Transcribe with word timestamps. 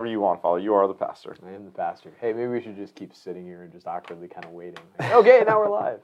Whatever 0.00 0.12
you 0.12 0.20
want, 0.20 0.40
Father. 0.40 0.58
You 0.60 0.72
are 0.72 0.88
the 0.88 0.94
pastor. 0.94 1.36
I 1.46 1.50
am 1.52 1.66
the 1.66 1.70
pastor. 1.70 2.10
Hey, 2.22 2.32
maybe 2.32 2.46
we 2.46 2.62
should 2.62 2.74
just 2.74 2.94
keep 2.94 3.14
sitting 3.14 3.44
here 3.44 3.64
and 3.64 3.70
just 3.70 3.86
awkwardly 3.86 4.28
kind 4.28 4.46
of 4.46 4.52
waiting. 4.52 4.82
Like, 4.98 5.12
okay, 5.16 5.42
now 5.46 5.58
we're 5.58 5.68
live. 5.68 6.00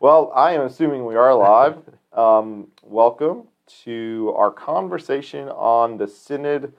Well, 0.00 0.32
I 0.34 0.50
am 0.54 0.62
assuming 0.62 1.06
we 1.06 1.14
are 1.14 1.32
live. 1.32 1.76
um, 2.12 2.66
welcome 2.82 3.44
to 3.84 4.34
our 4.36 4.50
conversation 4.50 5.48
on 5.50 5.96
the 5.96 6.08
Synod 6.08 6.72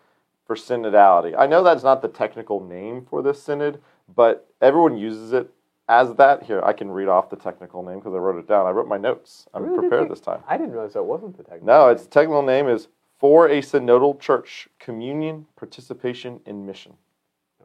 for 0.45 0.57
Synodality. 0.57 1.35
I 1.39 1.47
know 1.47 1.63
that's 1.63 1.83
not 1.85 2.01
the 2.01 2.09
technical 2.09 2.59
name 2.61 3.05
for 3.09 3.21
this 3.21 3.41
synod, 3.41 3.79
but 4.13 4.49
everyone 4.61 4.97
uses 4.97 5.31
it 5.31 5.49
as 5.87 6.15
that. 6.15 6.43
Here, 6.43 6.61
I 6.65 6.73
can 6.73 6.91
read 6.91 7.07
off 7.07 7.29
the 7.29 7.37
technical 7.37 7.81
name 7.81 7.99
because 7.99 8.13
I 8.13 8.17
wrote 8.17 8.39
it 8.39 8.47
down. 8.49 8.65
I 8.65 8.71
wrote 8.71 8.89
my 8.89 8.97
notes. 8.97 9.47
I'm 9.53 9.63
Really? 9.63 9.87
prepared 9.87 10.11
this 10.11 10.19
time. 10.19 10.43
I 10.45 10.57
didn't 10.57 10.73
realize 10.73 10.95
that 10.95 11.03
wasn't 11.03 11.37
the 11.37 11.43
technical. 11.43 11.65
No, 11.65 11.87
name. 11.87 11.95
its 11.95 12.07
technical 12.07 12.41
name 12.41 12.67
is 12.67 12.89
For 13.17 13.47
a 13.47 13.61
Synodal 13.61 14.19
Church 14.19 14.67
Communion, 14.79 15.47
Participation, 15.55 16.39
in 16.45 16.65
Mission. 16.65 16.93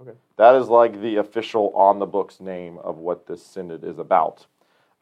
okay. 0.00 0.16
That 0.36 0.54
is 0.54 0.68
like 0.68 1.00
the 1.02 1.16
official 1.16 1.70
on 1.74 1.98
the 1.98 2.06
books 2.06 2.40
name 2.40 2.78
of 2.78 2.98
what 2.98 3.26
this 3.26 3.44
synod 3.44 3.84
is 3.84 3.98
about. 3.98 4.46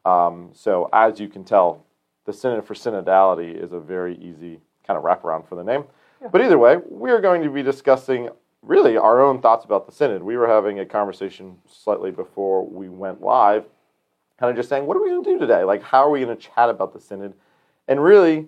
Um, 0.03 0.49
so, 0.53 0.89
as 0.91 1.19
you 1.19 1.29
can 1.29 1.45
tell, 1.45 1.85
the 2.25 2.33
Synod 2.33 2.65
for 2.65 2.73
Synodality 2.73 3.55
is 3.55 3.71
a 3.71 3.79
very 3.79 4.17
easy 4.17 4.59
kind 4.85 4.97
of 4.97 5.03
wraparound 5.03 5.47
for 5.47 5.55
the 5.55 5.63
name. 5.63 5.85
Yeah. 6.21 6.27
But 6.31 6.41
either 6.41 6.57
way, 6.57 6.77
we 6.89 7.11
are 7.11 7.21
going 7.21 7.43
to 7.43 7.49
be 7.49 7.63
discussing 7.63 8.29
really 8.61 8.97
our 8.97 9.21
own 9.21 9.41
thoughts 9.41 9.65
about 9.65 9.85
the 9.85 9.91
Synod. 9.91 10.21
We 10.21 10.37
were 10.37 10.47
having 10.47 10.79
a 10.79 10.85
conversation 10.85 11.57
slightly 11.67 12.11
before 12.11 12.65
we 12.67 12.89
went 12.89 13.21
live, 13.21 13.65
kind 14.37 14.49
of 14.49 14.55
just 14.55 14.69
saying, 14.69 14.85
what 14.85 14.97
are 14.97 15.01
we 15.01 15.09
going 15.09 15.23
to 15.23 15.29
do 15.31 15.39
today? 15.39 15.63
Like, 15.63 15.81
how 15.81 16.03
are 16.03 16.09
we 16.09 16.23
going 16.23 16.35
to 16.35 16.41
chat 16.41 16.69
about 16.69 16.93
the 16.93 16.99
Synod? 16.99 17.33
And 17.87 18.03
really, 18.03 18.47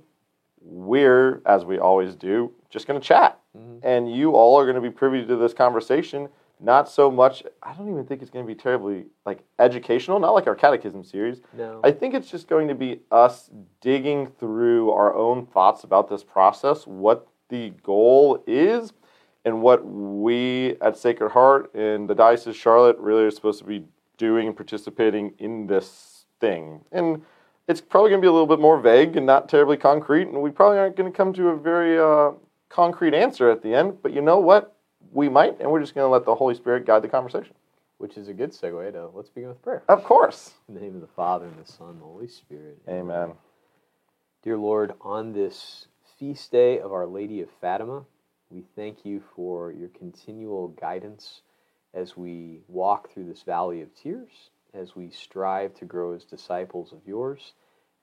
we're, 0.64 1.42
as 1.46 1.66
we 1.66 1.78
always 1.78 2.16
do, 2.16 2.52
just 2.70 2.88
going 2.88 3.00
to 3.00 3.06
chat. 3.06 3.40
Mhm. 3.58 3.80
And 3.84 4.12
you 4.12 4.32
all 4.32 4.58
are 4.60 4.64
going 4.64 4.76
to 4.76 4.82
be 4.82 4.90
privy 4.90 5.26
to 5.26 5.36
this 5.36 5.54
conversation. 5.54 6.30
Not 6.60 6.88
so 6.88 7.12
much, 7.12 7.44
I 7.62 7.74
don't 7.74 7.90
even 7.90 8.06
think 8.06 8.22
it's 8.22 8.32
going 8.32 8.46
to 8.46 8.48
be 8.48 8.56
terribly 8.56 9.08
like 9.26 9.44
educational, 9.60 10.20
not 10.20 10.34
like 10.34 10.48
our 10.48 10.56
catechism 10.56 11.04
series. 11.04 11.42
No. 11.58 11.82
I 11.84 11.92
think 11.92 12.14
it's 12.14 12.32
just 12.32 12.48
going 12.48 12.68
to 12.70 12.76
be 12.76 13.02
us 13.12 13.50
digging 13.82 14.28
through 14.40 14.92
our 14.92 15.14
own 15.14 15.46
thoughts 15.48 15.84
about 15.84 16.08
this 16.08 16.24
process, 16.24 16.88
what 16.88 17.28
the 17.50 17.72
goal 17.84 18.42
is, 18.48 18.94
and 19.46 19.62
what 19.62 19.86
we 19.86 20.78
at 20.80 20.98
Sacred 20.98 21.32
Heart 21.32 21.74
and 21.76 22.10
the 22.10 22.16
Diocese 22.16 22.48
of 22.48 22.56
Charlotte 22.56 22.98
really 22.98 23.24
are 23.24 23.32
supposed 23.32 23.60
to 23.60 23.66
be 23.66 23.84
doing 24.18 24.48
and 24.48 24.56
participating 24.56 25.34
in 25.40 25.68
this 25.68 26.26
thing. 26.40 26.80
And 26.94 27.24
it's 27.68 27.82
probably 27.82 28.10
going 28.10 28.22
to 28.22 28.26
be 28.26 28.30
a 28.30 28.32
little 28.32 28.48
bit 28.48 28.60
more 28.60 28.80
vague 28.80 29.16
and 29.16 29.26
not 29.26 29.50
terribly 29.50 29.78
concrete, 29.78 30.28
and 30.28 30.42
we 30.42 30.50
probably 30.50 30.78
aren't 30.78 30.96
going 30.96 31.12
to 31.12 31.16
come 31.16 31.34
to 31.34 31.50
a 31.50 31.58
very 31.58 31.98
uh, 32.00 32.32
concrete 32.70 33.14
answer 33.14 33.50
at 33.50 33.62
the 33.62 33.74
end. 33.74 34.02
But 34.02 34.14
you 34.14 34.22
know 34.22 34.40
what? 34.40 34.76
We 35.12 35.30
might, 35.30 35.60
and 35.60 35.72
we're 35.72 35.80
just 35.80 35.96
going 35.96 36.06
to 36.06 36.10
let 36.10 36.26
the 36.26 36.36
Holy 36.36 36.56
Spirit 36.56 36.86
guide 36.86 37.04
the 37.04 37.08
conversation. 37.08 37.54
Which 38.00 38.18
is 38.18 38.28
a 38.28 38.34
good 38.34 38.52
segue 38.52 38.92
to 38.92 39.08
let's 39.14 39.30
begin 39.30 39.50
with 39.50 39.62
prayer. 39.62 39.84
Of 39.88 40.04
course. 40.04 40.54
In 40.68 40.76
the 40.76 40.82
name 40.82 40.96
of 40.96 41.02
the 41.02 41.08
Father 41.08 41.46
and 41.46 41.64
the 41.64 41.72
Son 41.72 41.92
and 41.92 42.02
the 42.02 42.06
Holy 42.06 42.28
Spirit. 42.28 42.80
Amen. 42.90 43.32
Dear 44.42 44.58
Lord, 44.58 44.94
on 45.00 45.32
this 45.32 45.88
feast 46.20 46.52
day 46.52 46.80
of 46.80 46.92
Our 46.92 47.06
Lady 47.06 47.42
of 47.42 47.50
Fatima, 47.62 48.04
we 48.50 48.66
thank 48.76 49.06
you 49.06 49.24
for 49.36 49.72
your 49.72 49.88
continual 49.90 50.70
guidance 50.70 51.44
as 51.94 52.18
we 52.18 52.60
walk 52.68 53.14
through 53.14 53.26
this 53.26 53.44
valley 53.44 53.82
of 53.82 53.96
tears, 53.96 54.50
as 54.74 54.96
we 54.96 55.10
strive 55.10 55.74
to 55.76 55.86
grow 55.86 56.14
as 56.14 56.26
disciples 56.26 56.92
of 56.92 57.00
yours, 57.06 57.54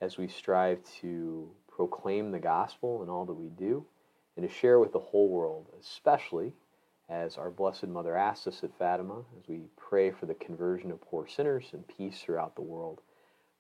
as 0.01 0.17
we 0.17 0.29
strive 0.29 0.79
to 1.01 1.51
proclaim 1.69 2.31
the 2.31 2.39
gospel 2.39 3.03
in 3.03 3.09
all 3.09 3.25
that 3.25 3.35
we 3.35 3.49
do, 3.49 3.85
and 4.37 4.49
to 4.49 4.55
share 4.55 4.79
with 4.79 4.93
the 4.93 4.99
whole 4.99 5.29
world, 5.29 5.67
especially 5.81 6.53
as 7.09 7.37
our 7.37 7.51
Blessed 7.51 7.89
Mother 7.89 8.17
asked 8.17 8.47
us 8.47 8.63
at 8.63 8.77
Fatima, 8.79 9.25
as 9.39 9.49
we 9.49 9.63
pray 9.77 10.11
for 10.13 10.27
the 10.27 10.35
conversion 10.35 10.91
of 10.91 11.01
poor 11.01 11.27
sinners 11.27 11.67
and 11.73 11.87
peace 11.89 12.21
throughout 12.21 12.55
the 12.55 12.63
world. 12.63 13.01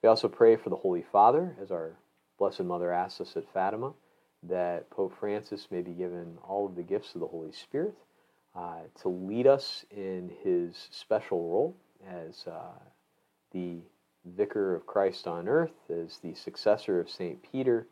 We 0.02 0.08
also 0.08 0.28
pray 0.28 0.56
for 0.56 0.70
the 0.70 0.76
Holy 0.76 1.02
Father, 1.02 1.56
as 1.60 1.70
our 1.70 1.96
Blessed 2.38 2.62
Mother 2.62 2.92
asks 2.92 3.20
us 3.20 3.36
at 3.36 3.52
Fatima, 3.52 3.92
that 4.44 4.88
Pope 4.88 5.14
Francis 5.18 5.66
may 5.70 5.82
be 5.82 5.92
given 5.92 6.38
all 6.42 6.64
of 6.64 6.76
the 6.76 6.82
gifts 6.82 7.14
of 7.14 7.20
the 7.20 7.26
Holy 7.26 7.52
Spirit 7.52 7.94
uh, 8.54 8.80
to 9.02 9.08
lead 9.08 9.46
us 9.46 9.84
in 9.90 10.30
his 10.42 10.88
special 10.90 11.50
role 11.50 11.76
as 12.08 12.46
uh, 12.46 12.78
the 13.52 13.78
vicar 14.24 14.74
of 14.74 14.86
Christ 14.86 15.26
on 15.26 15.48
earth, 15.48 15.90
as 15.90 16.18
the 16.18 16.34
successor 16.34 17.00
of 17.00 17.10
St. 17.10 17.42
Peter, 17.42 17.86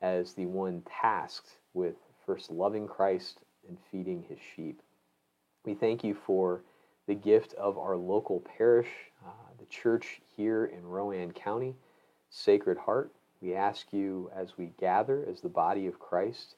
as 0.00 0.34
the 0.34 0.46
one 0.46 0.82
tasked 0.82 1.58
with 1.72 1.96
first 2.26 2.50
loving 2.50 2.86
Christ 2.86 3.40
and 3.68 3.78
feeding 3.90 4.24
his 4.28 4.38
sheep. 4.54 4.80
We 5.64 5.74
thank 5.74 6.04
you 6.04 6.14
for 6.14 6.62
the 7.06 7.14
gift 7.14 7.54
of 7.54 7.78
our 7.78 7.96
local 7.96 8.40
parish, 8.40 8.88
uh, 9.24 9.30
the 9.58 9.66
church 9.66 10.20
here 10.36 10.64
in 10.64 10.86
Rowan 10.86 11.32
County, 11.32 11.74
Sacred 12.30 12.78
Heart. 12.78 13.12
We 13.40 13.54
ask 13.54 13.92
you 13.92 14.30
as 14.34 14.56
we 14.56 14.72
gather 14.78 15.26
as 15.28 15.40
the 15.40 15.48
body 15.48 15.86
of 15.86 15.98
Christ, 15.98 16.56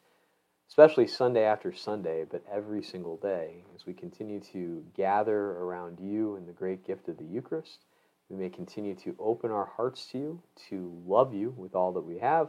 especially 0.68 1.06
Sunday 1.06 1.44
after 1.44 1.72
Sunday, 1.72 2.24
but 2.28 2.44
every 2.52 2.82
single 2.82 3.16
day, 3.16 3.64
as 3.74 3.86
we 3.86 3.92
continue 3.92 4.40
to 4.52 4.84
gather 4.96 5.52
around 5.52 5.98
you 6.00 6.36
and 6.36 6.48
the 6.48 6.52
great 6.52 6.84
gift 6.86 7.08
of 7.08 7.18
the 7.18 7.24
Eucharist, 7.24 7.84
we 8.28 8.36
may 8.36 8.48
continue 8.48 8.94
to 8.96 9.14
open 9.18 9.50
our 9.50 9.66
hearts 9.76 10.06
to 10.12 10.18
you, 10.18 10.42
to 10.68 10.92
love 11.06 11.32
you 11.32 11.54
with 11.56 11.74
all 11.74 11.92
that 11.92 12.04
we 12.04 12.18
have, 12.18 12.48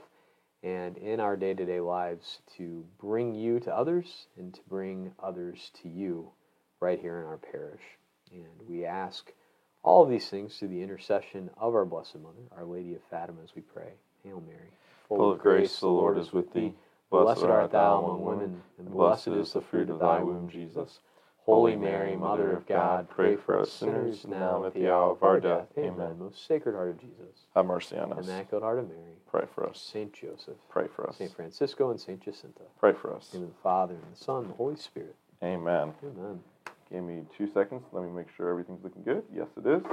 and 0.63 0.97
in 0.97 1.19
our 1.19 1.37
day 1.37 1.53
to 1.53 1.65
day 1.65 1.79
lives 1.79 2.39
to 2.57 2.83
bring 2.99 3.35
you 3.35 3.59
to 3.59 3.75
others 3.75 4.27
and 4.37 4.53
to 4.53 4.61
bring 4.67 5.11
others 5.21 5.71
to 5.81 5.89
you 5.89 6.31
right 6.79 6.99
here 6.99 7.19
in 7.19 7.25
our 7.25 7.37
parish. 7.37 7.81
And 8.31 8.67
we 8.67 8.85
ask 8.85 9.31
all 9.83 10.03
of 10.03 10.09
these 10.09 10.29
things 10.29 10.57
through 10.57 10.69
the 10.69 10.81
intercession 10.81 11.49
of 11.57 11.75
our 11.75 11.85
Blessed 11.85 12.15
Mother, 12.15 12.41
Our 12.57 12.65
Lady 12.65 12.95
of 12.95 13.01
Fatima, 13.09 13.39
as 13.43 13.55
we 13.55 13.61
pray. 13.61 13.93
Hail 14.23 14.43
Mary, 14.45 14.71
Full 15.07 15.31
of 15.31 15.39
grace, 15.39 15.79
the 15.79 15.87
Lord 15.87 16.17
is 16.17 16.33
with 16.33 16.51
thee. 16.53 16.73
Blessed 17.09 17.43
art 17.43 17.71
thou 17.71 17.99
among 17.99 18.25
women, 18.25 18.61
and 18.77 18.91
blessed 18.91 19.29
is 19.29 19.53
the 19.53 19.61
fruit 19.61 19.89
of 19.89 19.99
thy 19.99 20.21
womb, 20.21 20.49
Jesus. 20.49 20.99
Holy 21.47 21.77
Mary, 21.77 22.17
Mother 22.17 22.51
of 22.51 22.67
God, 22.67 23.09
pray 23.09 23.37
for 23.37 23.61
us 23.61 23.71
sinners 23.71 24.25
now 24.27 24.57
and 24.57 24.65
at 24.65 24.73
the 24.73 24.91
hour 24.91 25.11
of 25.11 25.23
our 25.23 25.39
death. 25.39 25.67
Amen. 25.77 26.19
Most 26.19 26.45
Sacred 26.45 26.75
Heart 26.75 26.89
of 26.89 26.99
Jesus, 26.99 27.47
Have 27.55 27.65
mercy 27.65 27.97
on 27.97 28.11
us. 28.11 28.27
Immaculate 28.27 28.63
Heart 28.63 28.79
of 28.79 28.89
Mary, 28.89 29.13
Pray 29.31 29.45
for 29.55 29.65
us. 29.65 29.79
Saint 29.79 30.11
Joseph, 30.11 30.57
Pray 30.69 30.87
for 30.93 31.09
us. 31.09 31.15
Saint 31.15 31.33
Francisco, 31.33 31.89
and 31.89 31.99
Saint 32.01 32.19
Jacinta. 32.19 32.63
Pray 32.77 32.91
for 32.91 33.15
us. 33.15 33.33
In 33.33 33.39
the 33.39 33.47
the 33.47 33.53
Father, 33.63 33.93
and 33.93 34.13
the 34.13 34.17
Son, 34.21 34.41
and 34.41 34.49
the 34.49 34.55
Holy 34.55 34.75
Spirit. 34.75 35.15
Amen. 35.41 35.93
Amen. 36.03 36.39
Give 36.91 37.03
me 37.03 37.21
two 37.37 37.47
seconds. 37.47 37.83
Let 37.93 38.03
me 38.03 38.11
make 38.11 38.27
sure 38.35 38.49
everything's 38.49 38.83
looking 38.83 39.03
good. 39.03 39.23
Yes, 39.33 39.47
it 39.55 39.65
is. 39.65 39.83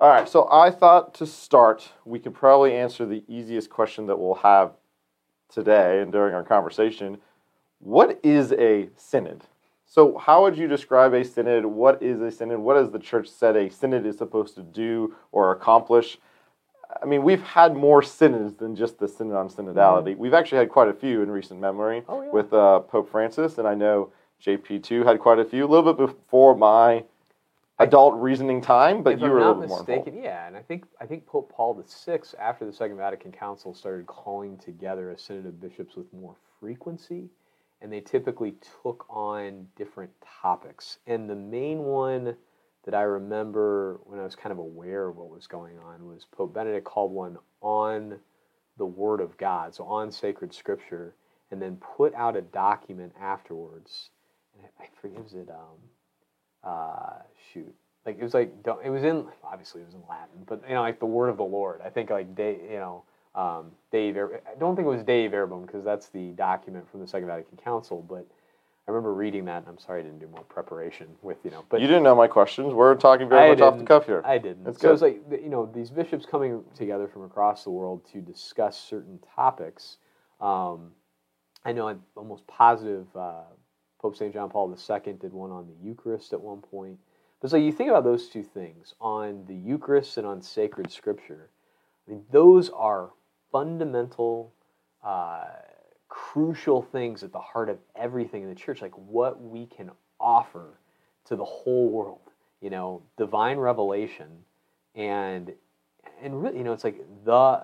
All 0.00 0.08
right. 0.08 0.28
So 0.28 0.48
I 0.50 0.72
thought 0.72 1.14
to 1.14 1.26
start, 1.26 1.92
we 2.04 2.18
could 2.18 2.34
probably 2.34 2.74
answer 2.74 3.06
the 3.06 3.22
easiest 3.28 3.70
question 3.70 4.06
that 4.06 4.18
we'll 4.18 4.34
have 4.34 4.72
today 5.48 6.00
and 6.00 6.10
during 6.10 6.34
our 6.34 6.42
conversation. 6.44 7.18
What 7.78 8.18
is 8.24 8.52
a 8.52 8.88
synod? 8.96 9.44
So, 9.90 10.18
how 10.18 10.42
would 10.42 10.56
you 10.58 10.68
describe 10.68 11.14
a 11.14 11.24
synod? 11.24 11.64
What 11.64 12.02
is 12.02 12.20
a 12.20 12.30
synod? 12.30 12.58
What 12.60 12.76
has 12.76 12.90
the 12.90 12.98
church 12.98 13.26
said 13.26 13.56
a 13.56 13.70
synod 13.70 14.04
is 14.04 14.18
supposed 14.18 14.54
to 14.56 14.62
do 14.62 15.14
or 15.32 15.52
accomplish? 15.52 16.18
I 17.02 17.06
mean, 17.06 17.22
we've 17.22 17.42
had 17.42 17.74
more 17.74 18.02
synods 18.02 18.54
than 18.54 18.76
just 18.76 18.98
the 18.98 19.08
synod 19.08 19.36
on 19.36 19.48
synodality. 19.48 20.14
We've 20.16 20.34
actually 20.34 20.58
had 20.58 20.68
quite 20.68 20.88
a 20.88 20.92
few 20.92 21.22
in 21.22 21.30
recent 21.30 21.58
memory 21.58 22.02
Oh, 22.06 22.22
yeah. 22.22 22.30
with 22.30 22.52
uh, 22.52 22.80
Pope 22.80 23.10
Francis, 23.10 23.56
and 23.56 23.66
I 23.66 23.74
know 23.74 24.10
JP2 24.44 25.06
had 25.06 25.20
quite 25.20 25.38
a 25.38 25.44
few, 25.44 25.64
a 25.64 25.68
little 25.68 25.92
bit 25.92 25.96
before 26.06 26.54
my 26.54 27.04
adult 27.78 28.14
reasoning 28.14 28.60
time, 28.60 29.02
but 29.02 29.14
if 29.14 29.20
you 29.20 29.26
I'm 29.26 29.32
were 29.32 29.38
a 29.38 29.40
not 29.40 29.58
little 29.58 29.62
bit 29.62 29.68
more 29.70 29.78
mistaken, 29.78 30.22
yeah, 30.22 30.46
and 30.46 30.56
I 30.56 30.60
think 30.62 30.84
I 31.00 31.06
think 31.06 31.24
Pope 31.26 31.50
Paul 31.50 31.82
VI, 32.04 32.20
after 32.38 32.66
the 32.66 32.72
Second 32.74 32.98
Vatican 32.98 33.32
Council, 33.32 33.72
started 33.72 34.06
calling 34.06 34.58
together 34.58 35.10
a 35.12 35.18
synod 35.18 35.46
of 35.46 35.60
bishops 35.60 35.96
with 35.96 36.12
more 36.12 36.34
frequency, 36.60 37.30
and 37.80 37.92
they 37.92 38.00
typically 38.00 38.54
took 38.82 39.06
on 39.08 39.66
different 39.76 40.10
topics. 40.42 40.98
And 41.06 41.28
the 41.28 41.36
main 41.36 41.78
one 41.80 42.36
that 42.84 42.94
I 42.94 43.02
remember 43.02 44.00
when 44.04 44.18
I 44.18 44.24
was 44.24 44.34
kind 44.34 44.52
of 44.52 44.58
aware 44.58 45.08
of 45.08 45.16
what 45.16 45.30
was 45.30 45.46
going 45.46 45.78
on 45.78 46.06
was 46.06 46.26
Pope 46.30 46.54
Benedict 46.54 46.84
called 46.84 47.12
one 47.12 47.38
on 47.60 48.18
the 48.78 48.86
Word 48.86 49.20
of 49.20 49.36
God, 49.36 49.74
so 49.74 49.84
on 49.84 50.10
sacred 50.10 50.54
Scripture, 50.54 51.14
and 51.50 51.60
then 51.60 51.76
put 51.76 52.14
out 52.14 52.36
a 52.36 52.42
document 52.42 53.12
afterwards. 53.20 54.10
And 54.56 54.66
I, 54.78 54.84
I 54.84 54.88
forget 55.00 55.22
was 55.22 55.34
it 55.34 55.48
um, 55.50 55.78
uh, 56.64 57.22
shoot, 57.52 57.74
like 58.06 58.18
it 58.18 58.22
was 58.22 58.34
like 58.34 58.52
it 58.84 58.90
was 58.90 59.02
in 59.04 59.26
obviously 59.44 59.82
it 59.82 59.86
was 59.86 59.94
in 59.94 60.02
Latin, 60.08 60.44
but 60.46 60.62
you 60.66 60.74
know 60.74 60.80
like 60.80 60.98
the 60.98 61.06
word 61.06 61.28
of 61.28 61.36
the 61.36 61.42
Lord. 61.44 61.80
I 61.84 61.90
think 61.90 62.10
like 62.10 62.34
Dave, 62.34 62.60
you 62.62 62.78
know, 62.78 63.04
um, 63.38 63.70
Dave. 63.92 64.16
I 64.16 64.58
don't 64.58 64.74
think 64.74 64.86
it 64.86 64.90
was 64.90 65.04
Dei 65.04 65.28
Verbum 65.28 65.62
because 65.62 65.84
that's 65.84 66.08
the 66.08 66.30
document 66.32 66.90
from 66.90 67.00
the 67.00 67.06
Second 67.06 67.28
Vatican 67.28 67.56
Council. 67.56 68.04
But 68.06 68.26
I 68.86 68.90
remember 68.90 69.14
reading 69.14 69.44
that, 69.44 69.58
and 69.58 69.68
I'm 69.68 69.78
sorry 69.78 70.00
I 70.00 70.02
didn't 70.02 70.18
do 70.18 70.26
more 70.26 70.42
preparation 70.42 71.06
with 71.22 71.38
you 71.44 71.52
know. 71.52 71.64
But 71.68 71.80
you 71.80 71.86
didn't 71.86 72.02
know 72.02 72.16
my 72.16 72.26
questions. 72.26 72.74
We're 72.74 72.96
talking 72.96 73.28
very 73.28 73.46
I 73.46 73.50
much 73.50 73.60
off 73.60 73.78
the 73.78 73.84
cuff 73.84 74.06
here. 74.06 74.22
I 74.24 74.38
didn't. 74.38 74.64
That's 74.64 74.80
so 74.80 74.88
good. 74.88 74.92
it's 74.94 75.02
like 75.02 75.42
you 75.42 75.50
know 75.50 75.70
these 75.72 75.90
bishops 75.90 76.26
coming 76.26 76.64
together 76.74 77.06
from 77.06 77.22
across 77.22 77.62
the 77.62 77.70
world 77.70 78.02
to 78.12 78.20
discuss 78.20 78.76
certain 78.76 79.20
topics. 79.36 79.98
Um, 80.40 80.90
I 81.64 81.72
know 81.72 81.88
I'm 81.88 82.02
almost 82.16 82.46
positive. 82.48 83.06
Uh, 83.14 83.42
Pope 84.00 84.16
St. 84.16 84.32
John 84.32 84.48
Paul 84.48 84.70
II 84.70 85.12
did 85.14 85.32
one 85.32 85.50
on 85.50 85.66
the 85.66 85.74
Eucharist 85.86 86.32
at 86.32 86.40
one 86.40 86.60
point. 86.60 86.98
But 87.40 87.50
so 87.50 87.56
you 87.56 87.72
think 87.72 87.90
about 87.90 88.04
those 88.04 88.28
two 88.28 88.42
things 88.42 88.94
on 89.00 89.44
the 89.46 89.54
Eucharist 89.54 90.18
and 90.18 90.26
on 90.26 90.40
sacred 90.42 90.90
scripture. 90.90 91.50
I 92.06 92.12
mean, 92.12 92.24
those 92.30 92.70
are 92.70 93.10
fundamental, 93.52 94.52
uh, 95.04 95.44
crucial 96.08 96.82
things 96.82 97.22
at 97.22 97.32
the 97.32 97.38
heart 97.38 97.68
of 97.68 97.78
everything 97.96 98.42
in 98.42 98.48
the 98.48 98.54
church, 98.54 98.82
like 98.82 98.96
what 98.96 99.42
we 99.42 99.66
can 99.66 99.90
offer 100.20 100.78
to 101.26 101.36
the 101.36 101.44
whole 101.44 101.88
world. 101.88 102.20
You 102.60 102.70
know, 102.70 103.02
divine 103.16 103.58
revelation, 103.58 104.26
and 104.94 105.52
and 106.20 106.42
really, 106.42 106.58
you 106.58 106.64
know, 106.64 106.72
it's 106.72 106.84
like 106.84 107.00
the 107.24 107.62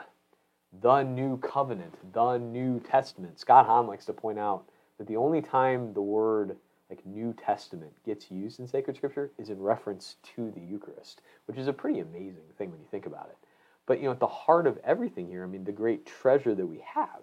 the 0.80 1.02
new 1.02 1.36
covenant, 1.38 1.94
the 2.12 2.38
New 2.38 2.80
Testament. 2.80 3.38
Scott 3.38 3.66
Hahn 3.66 3.86
likes 3.86 4.04
to 4.06 4.12
point 4.12 4.38
out 4.38 4.64
that 4.98 5.06
the 5.06 5.16
only 5.16 5.42
time 5.42 5.92
the 5.94 6.02
word 6.02 6.56
like 6.90 7.04
New 7.06 7.34
Testament 7.34 7.92
gets 8.04 8.30
used 8.30 8.60
in 8.60 8.68
sacred 8.68 8.96
scripture 8.96 9.30
is 9.38 9.50
in 9.50 9.60
reference 9.60 10.16
to 10.34 10.50
the 10.50 10.60
Eucharist, 10.60 11.22
which 11.46 11.58
is 11.58 11.66
a 11.66 11.72
pretty 11.72 12.00
amazing 12.00 12.44
thing 12.58 12.70
when 12.70 12.80
you 12.80 12.86
think 12.90 13.06
about 13.06 13.30
it. 13.30 13.43
But 13.86 13.98
you 13.98 14.06
know, 14.06 14.12
at 14.12 14.20
the 14.20 14.26
heart 14.26 14.66
of 14.66 14.78
everything 14.84 15.28
here, 15.28 15.44
I 15.44 15.46
mean, 15.46 15.64
the 15.64 15.72
great 15.72 16.06
treasure 16.06 16.54
that 16.54 16.66
we 16.66 16.82
have 16.94 17.22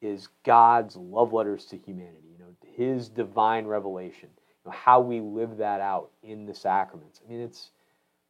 is 0.00 0.28
God's 0.44 0.96
love 0.96 1.32
letters 1.32 1.64
to 1.66 1.78
humanity. 1.78 2.28
You 2.32 2.38
know, 2.38 2.54
His 2.76 3.08
divine 3.08 3.66
revelation. 3.66 4.28
You 4.64 4.70
know, 4.70 4.76
how 4.76 5.00
we 5.00 5.20
live 5.20 5.58
that 5.58 5.80
out 5.80 6.10
in 6.22 6.46
the 6.46 6.54
sacraments. 6.54 7.20
I 7.24 7.30
mean, 7.30 7.40
it's 7.40 7.70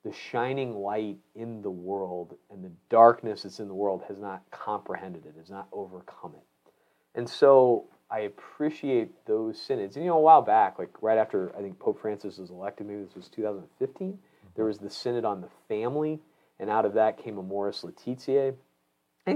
the 0.04 0.12
shining 0.12 0.74
light 0.76 1.18
in 1.34 1.60
the 1.62 1.70
world, 1.70 2.36
and 2.50 2.64
the 2.64 2.72
darkness 2.88 3.42
that's 3.42 3.60
in 3.60 3.68
the 3.68 3.74
world 3.74 4.02
has 4.08 4.18
not 4.18 4.42
comprehended 4.50 5.26
it, 5.26 5.34
has 5.36 5.50
not 5.50 5.68
overcome 5.72 6.34
it. 6.34 6.72
And 7.14 7.28
so 7.28 7.86
I 8.10 8.20
appreciate 8.20 9.26
those 9.26 9.60
synods. 9.60 9.96
And 9.96 10.04
you 10.04 10.10
know, 10.10 10.18
a 10.18 10.20
while 10.20 10.42
back, 10.42 10.78
like 10.78 10.90
right 11.02 11.18
after 11.18 11.54
I 11.56 11.60
think 11.60 11.78
Pope 11.78 12.00
Francis 12.00 12.38
was 12.38 12.50
elected, 12.50 12.86
maybe 12.86 13.02
this 13.02 13.16
was 13.16 13.28
2015, 13.28 14.18
there 14.54 14.64
mm-hmm. 14.64 14.68
was 14.68 14.78
the 14.78 14.90
synod 14.90 15.24
on 15.24 15.40
the 15.40 15.50
family, 15.68 16.20
and 16.60 16.70
out 16.70 16.84
of 16.84 16.94
that 16.94 17.22
came 17.22 17.38
Amoris 17.38 17.84
Laetitia. 17.84 18.48
I 18.50 18.54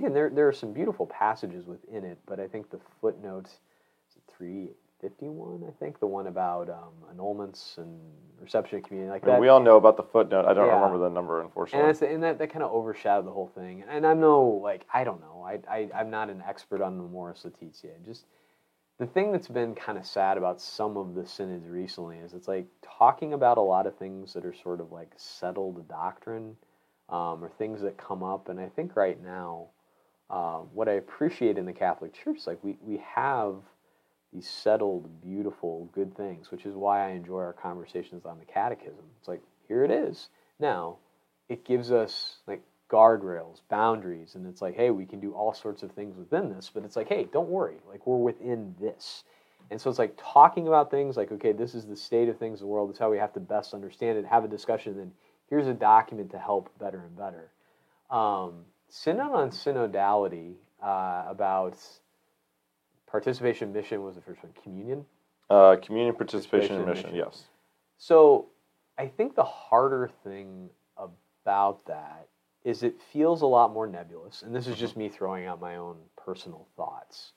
think 0.01 0.13
there 0.13 0.31
there 0.31 0.49
are 0.49 0.53
some 0.53 0.73
beautiful 0.73 1.07
passages 1.07 1.67
within 1.67 2.05
it, 2.05 2.19
but 2.27 2.41
I 2.41 2.49
think 2.49 2.71
the 2.71 2.81
footnote 3.01 3.47
is 3.47 4.17
it 4.17 4.23
351, 4.37 5.65
I 5.69 5.73
think, 5.79 5.99
the 6.01 6.07
one 6.07 6.27
about 6.29 6.69
um, 6.71 6.93
annulments 7.15 7.79
and 7.79 8.01
reception 8.41 8.79
of 8.79 8.85
communion, 8.85 9.11
like 9.13 9.23
I 9.23 9.27
mean, 9.27 9.35
that. 9.35 9.41
we 9.41 9.49
all 9.49 9.61
know 9.61 9.77
about 9.77 9.97
the 9.97 10.03
footnote. 10.03 10.47
I 10.47 10.55
don't 10.55 10.67
Yeah. 10.67 10.75
remember 10.75 10.99
the 10.99 11.11
number, 11.11 11.39
and, 11.41 11.47
unfortunately. 11.49 11.87
that's, 11.87 12.03
and 12.03 12.23
that, 12.23 12.39
that 12.39 12.51
kind 12.51 12.63
of 12.63 12.73
overshadowed 12.73 13.27
the 13.27 13.31
whole 13.31 13.49
thing. 13.49 13.85
And 13.89 14.07
I'm 14.07 14.21
no, 14.21 14.43
like, 14.49 14.87
I 14.93 15.05
don't 15.05 15.21
know. 15.21 15.43
I, 15.47 15.61
I, 15.71 15.91
I'm 15.95 16.11
not 16.11 16.31
an 16.31 16.43
expert 16.47 16.81
on 16.81 16.99
Amoris 16.99 17.45
Laetitia. 17.45 17.93
Just 18.05 18.25
the 18.99 19.07
thing 19.07 19.33
that's 19.33 19.49
been 19.49 19.75
kind 19.75 19.99
of 19.99 20.07
sad 20.07 20.39
about 20.39 20.61
some 20.61 20.97
of 20.97 21.15
the 21.15 21.27
synods 21.27 21.67
recently 21.69 22.19
is 22.19 22.35
it's 22.35 22.49
like 22.49 22.67
talking 22.83 23.33
about 23.33 23.59
a 23.59 23.63
lot 23.63 23.87
of 23.87 23.97
things 23.97 24.33
that 24.35 24.45
are 24.45 24.55
sort 24.55 24.81
of 24.81 24.93
like 24.93 25.13
settled 25.17 25.89
doctrine 25.89 26.57
um, 27.13 27.45
or 27.45 27.51
things 27.59 27.83
that 27.83 27.97
come 27.97 28.23
up. 28.25 28.49
And 28.49 28.59
I 28.59 28.69
think 28.69 28.97
right 28.97 29.23
now, 29.23 29.69
uh, 30.31 30.61
what 30.73 30.89
I 30.89 30.93
appreciate 30.93 31.59
in 31.59 31.67
the 31.67 31.73
Catholic 31.73 32.15
Church 32.15 32.47
like 32.47 32.59
we, 32.65 32.79
we 32.81 33.01
have 33.15 33.57
these 34.33 34.49
settled, 34.49 35.21
beautiful, 35.21 35.91
good 35.93 36.17
things, 36.17 36.51
which 36.51 36.65
is 36.65 36.75
why 36.75 37.07
I 37.07 37.11
enjoy 37.11 37.41
our 37.41 37.53
conversations 37.53 38.25
on 38.25 38.39
the 38.39 38.47
catechism. 38.47 39.05
It's 39.21 39.29
like, 39.29 39.43
here 39.69 39.85
it 39.85 39.91
is. 39.91 40.31
Now, 40.59 40.97
it 41.51 41.67
gives 41.67 41.93
us 41.93 42.39
like 42.47 42.63
guardrails, 42.91 43.61
boundaries, 43.69 44.35
and 44.35 44.47
it's 44.47 44.63
like, 44.63 44.75
hey, 44.75 44.91
we 44.91 45.05
can 45.05 45.21
do 45.21 45.33
all 45.33 45.53
sorts 45.53 45.83
of 45.83 45.93
things 45.93 46.17
within 46.17 46.51
this, 46.51 46.71
but 46.73 46.83
it's 46.83 46.97
like, 46.97 47.09
hey, 47.09 47.29
don't 47.31 47.49
worry, 47.49 47.77
like 47.89 48.07
we're 48.07 48.17
within 48.17 48.75
this. 48.81 49.25
And 49.71 49.81
so 49.81 49.91
it's 49.91 49.99
like 49.99 50.19
talking 50.19 50.67
about 50.67 50.91
things 50.91 51.17
like, 51.17 51.31
okay, 51.33 51.53
this 51.53 51.75
is 51.75 51.87
the 51.87 51.97
state 51.97 52.29
of 52.29 52.39
things 52.39 52.61
in 52.61 52.67
the 52.67 52.73
world, 52.73 52.89
this 52.89 52.97
is 52.97 53.01
how 53.01 53.11
we 53.11 53.19
have 53.19 53.33
to 53.35 53.41
best 53.41 53.75
understand 53.75 54.17
it, 54.17 54.25
have 54.25 54.45
a 54.45 54.49
discussion, 54.49 54.93
and 54.93 55.01
then 55.01 55.13
here's 55.53 55.67
a 55.67 55.75
document 55.75 56.31
to 56.31 56.39
help 56.39 56.71
better 56.79 57.05
and 57.05 57.15
better. 57.15 57.51
Um, 58.11 58.65
Synod 58.89 59.33
on 59.33 59.51
synodality 59.51 60.55
uh, 60.83 61.25
about 61.29 61.77
participation 63.07 63.71
mission 63.71 64.03
was 64.03 64.15
the 64.15 64.23
first 64.23 64.43
one, 64.43 64.55
communion. 64.63 65.05
Uh, 65.51 65.77
communion 65.77 66.15
participation 66.15 66.77
and 66.77 66.87
Participation 66.87 67.15
mission, 67.19 67.27
yes. 67.31 67.45
So 67.99 68.47
I 68.97 69.09
think 69.09 69.35
the 69.35 69.45
harder 69.45 70.11
thing 70.25 70.71
about 70.97 71.85
that 71.85 72.29
is 72.65 72.83
it 72.83 72.95
feels 73.13 73.43
a 73.43 73.47
lot 73.47 73.75
more 73.75 73.87
nebulous. 73.87 74.41
And 74.41 74.55
this 74.55 74.67
is 74.67 74.79
just 74.79 74.97
me 74.97 75.11
throwing 75.11 75.45
out 75.45 75.61
my 75.61 75.77
own 75.77 75.99
personal 76.17 76.67
thoughts. 76.79 77.33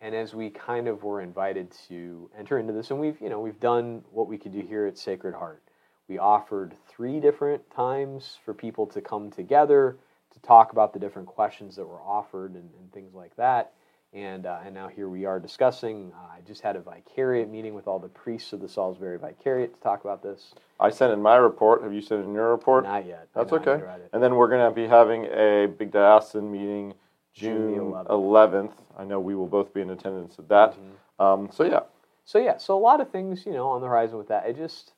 And 0.00 0.14
as 0.14 0.32
we 0.32 0.48
kind 0.48 0.88
of 0.88 1.02
were 1.02 1.20
invited 1.20 1.74
to 1.88 2.30
enter 2.38 2.58
into 2.58 2.72
this, 2.72 2.90
and 2.90 2.98
we've, 2.98 3.20
you 3.20 3.28
know, 3.28 3.38
we've 3.38 3.60
done 3.60 4.02
what 4.10 4.28
we 4.28 4.38
could 4.38 4.52
do 4.52 4.60
here 4.60 4.86
at 4.86 4.96
Sacred 4.96 5.34
Heart. 5.34 5.62
We 6.10 6.18
offered 6.18 6.74
three 6.88 7.20
different 7.20 7.70
times 7.70 8.36
for 8.44 8.52
people 8.52 8.84
to 8.88 9.00
come 9.00 9.30
together 9.30 9.96
to 10.32 10.40
talk 10.40 10.72
about 10.72 10.92
the 10.92 10.98
different 10.98 11.28
questions 11.28 11.76
that 11.76 11.86
were 11.86 12.00
offered 12.00 12.54
and, 12.54 12.68
and 12.80 12.92
things 12.92 13.14
like 13.14 13.36
that. 13.36 13.74
And, 14.12 14.44
uh, 14.44 14.58
and 14.64 14.74
now 14.74 14.88
here 14.88 15.08
we 15.08 15.24
are 15.24 15.38
discussing. 15.38 16.10
Uh, 16.12 16.36
I 16.36 16.40
just 16.40 16.62
had 16.62 16.74
a 16.74 16.80
vicariate 16.80 17.48
meeting 17.48 17.74
with 17.74 17.86
all 17.86 18.00
the 18.00 18.08
priests 18.08 18.52
of 18.52 18.60
the 18.60 18.68
Salisbury 18.68 19.18
Vicariate 19.18 19.72
to 19.72 19.80
talk 19.80 20.02
about 20.02 20.20
this. 20.20 20.52
I 20.80 20.90
sent 20.90 21.12
in 21.12 21.22
my 21.22 21.36
report. 21.36 21.84
Have 21.84 21.94
you 21.94 22.00
sent 22.00 22.24
in 22.24 22.34
your 22.34 22.50
report? 22.50 22.82
Not 22.82 23.06
yet. 23.06 23.28
That's 23.32 23.52
okay. 23.52 23.70
haven't 23.70 23.86
read 23.86 24.00
it. 24.00 24.10
And 24.12 24.20
then 24.20 24.34
we're 24.34 24.48
going 24.48 24.68
to 24.68 24.74
be 24.74 24.88
having 24.88 25.26
a 25.26 25.68
big 25.68 25.92
diocesan 25.92 26.50
meeting 26.50 26.92
June 27.32 27.74
June 27.76 27.90
the 27.92 28.04
11th. 28.06 28.72
I 28.98 29.04
know 29.04 29.20
we 29.20 29.36
will 29.36 29.46
both 29.46 29.72
be 29.72 29.80
in 29.80 29.90
attendance 29.90 30.40
at 30.40 30.48
that. 30.48 30.74
Mhm. 30.74 31.24
Um, 31.24 31.50
so, 31.52 31.62
yeah. 31.62 31.82
So 32.24 32.40
yeah, 32.40 32.56
so 32.56 32.76
a 32.76 32.80
lot 32.80 33.00
of 33.00 33.10
things, 33.10 33.46
you 33.46 33.52
know, 33.52 33.68
on 33.68 33.80
the 33.80 33.86
horizon 33.86 34.18
with 34.18 34.26
that. 34.26 34.46
It 34.48 34.56
just 34.56 34.92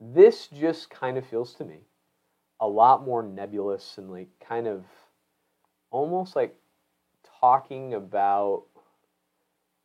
this 0.00 0.48
just 0.48 0.90
kind 0.90 1.16
of 1.16 1.26
feels 1.26 1.54
to 1.54 1.64
me 1.64 1.80
a 2.60 2.66
lot 2.66 3.04
more 3.04 3.22
nebulous 3.22 3.98
and 3.98 4.10
like 4.10 4.28
kind 4.40 4.66
of 4.66 4.84
almost 5.90 6.36
like 6.36 6.54
talking 7.40 7.94
about 7.94 8.64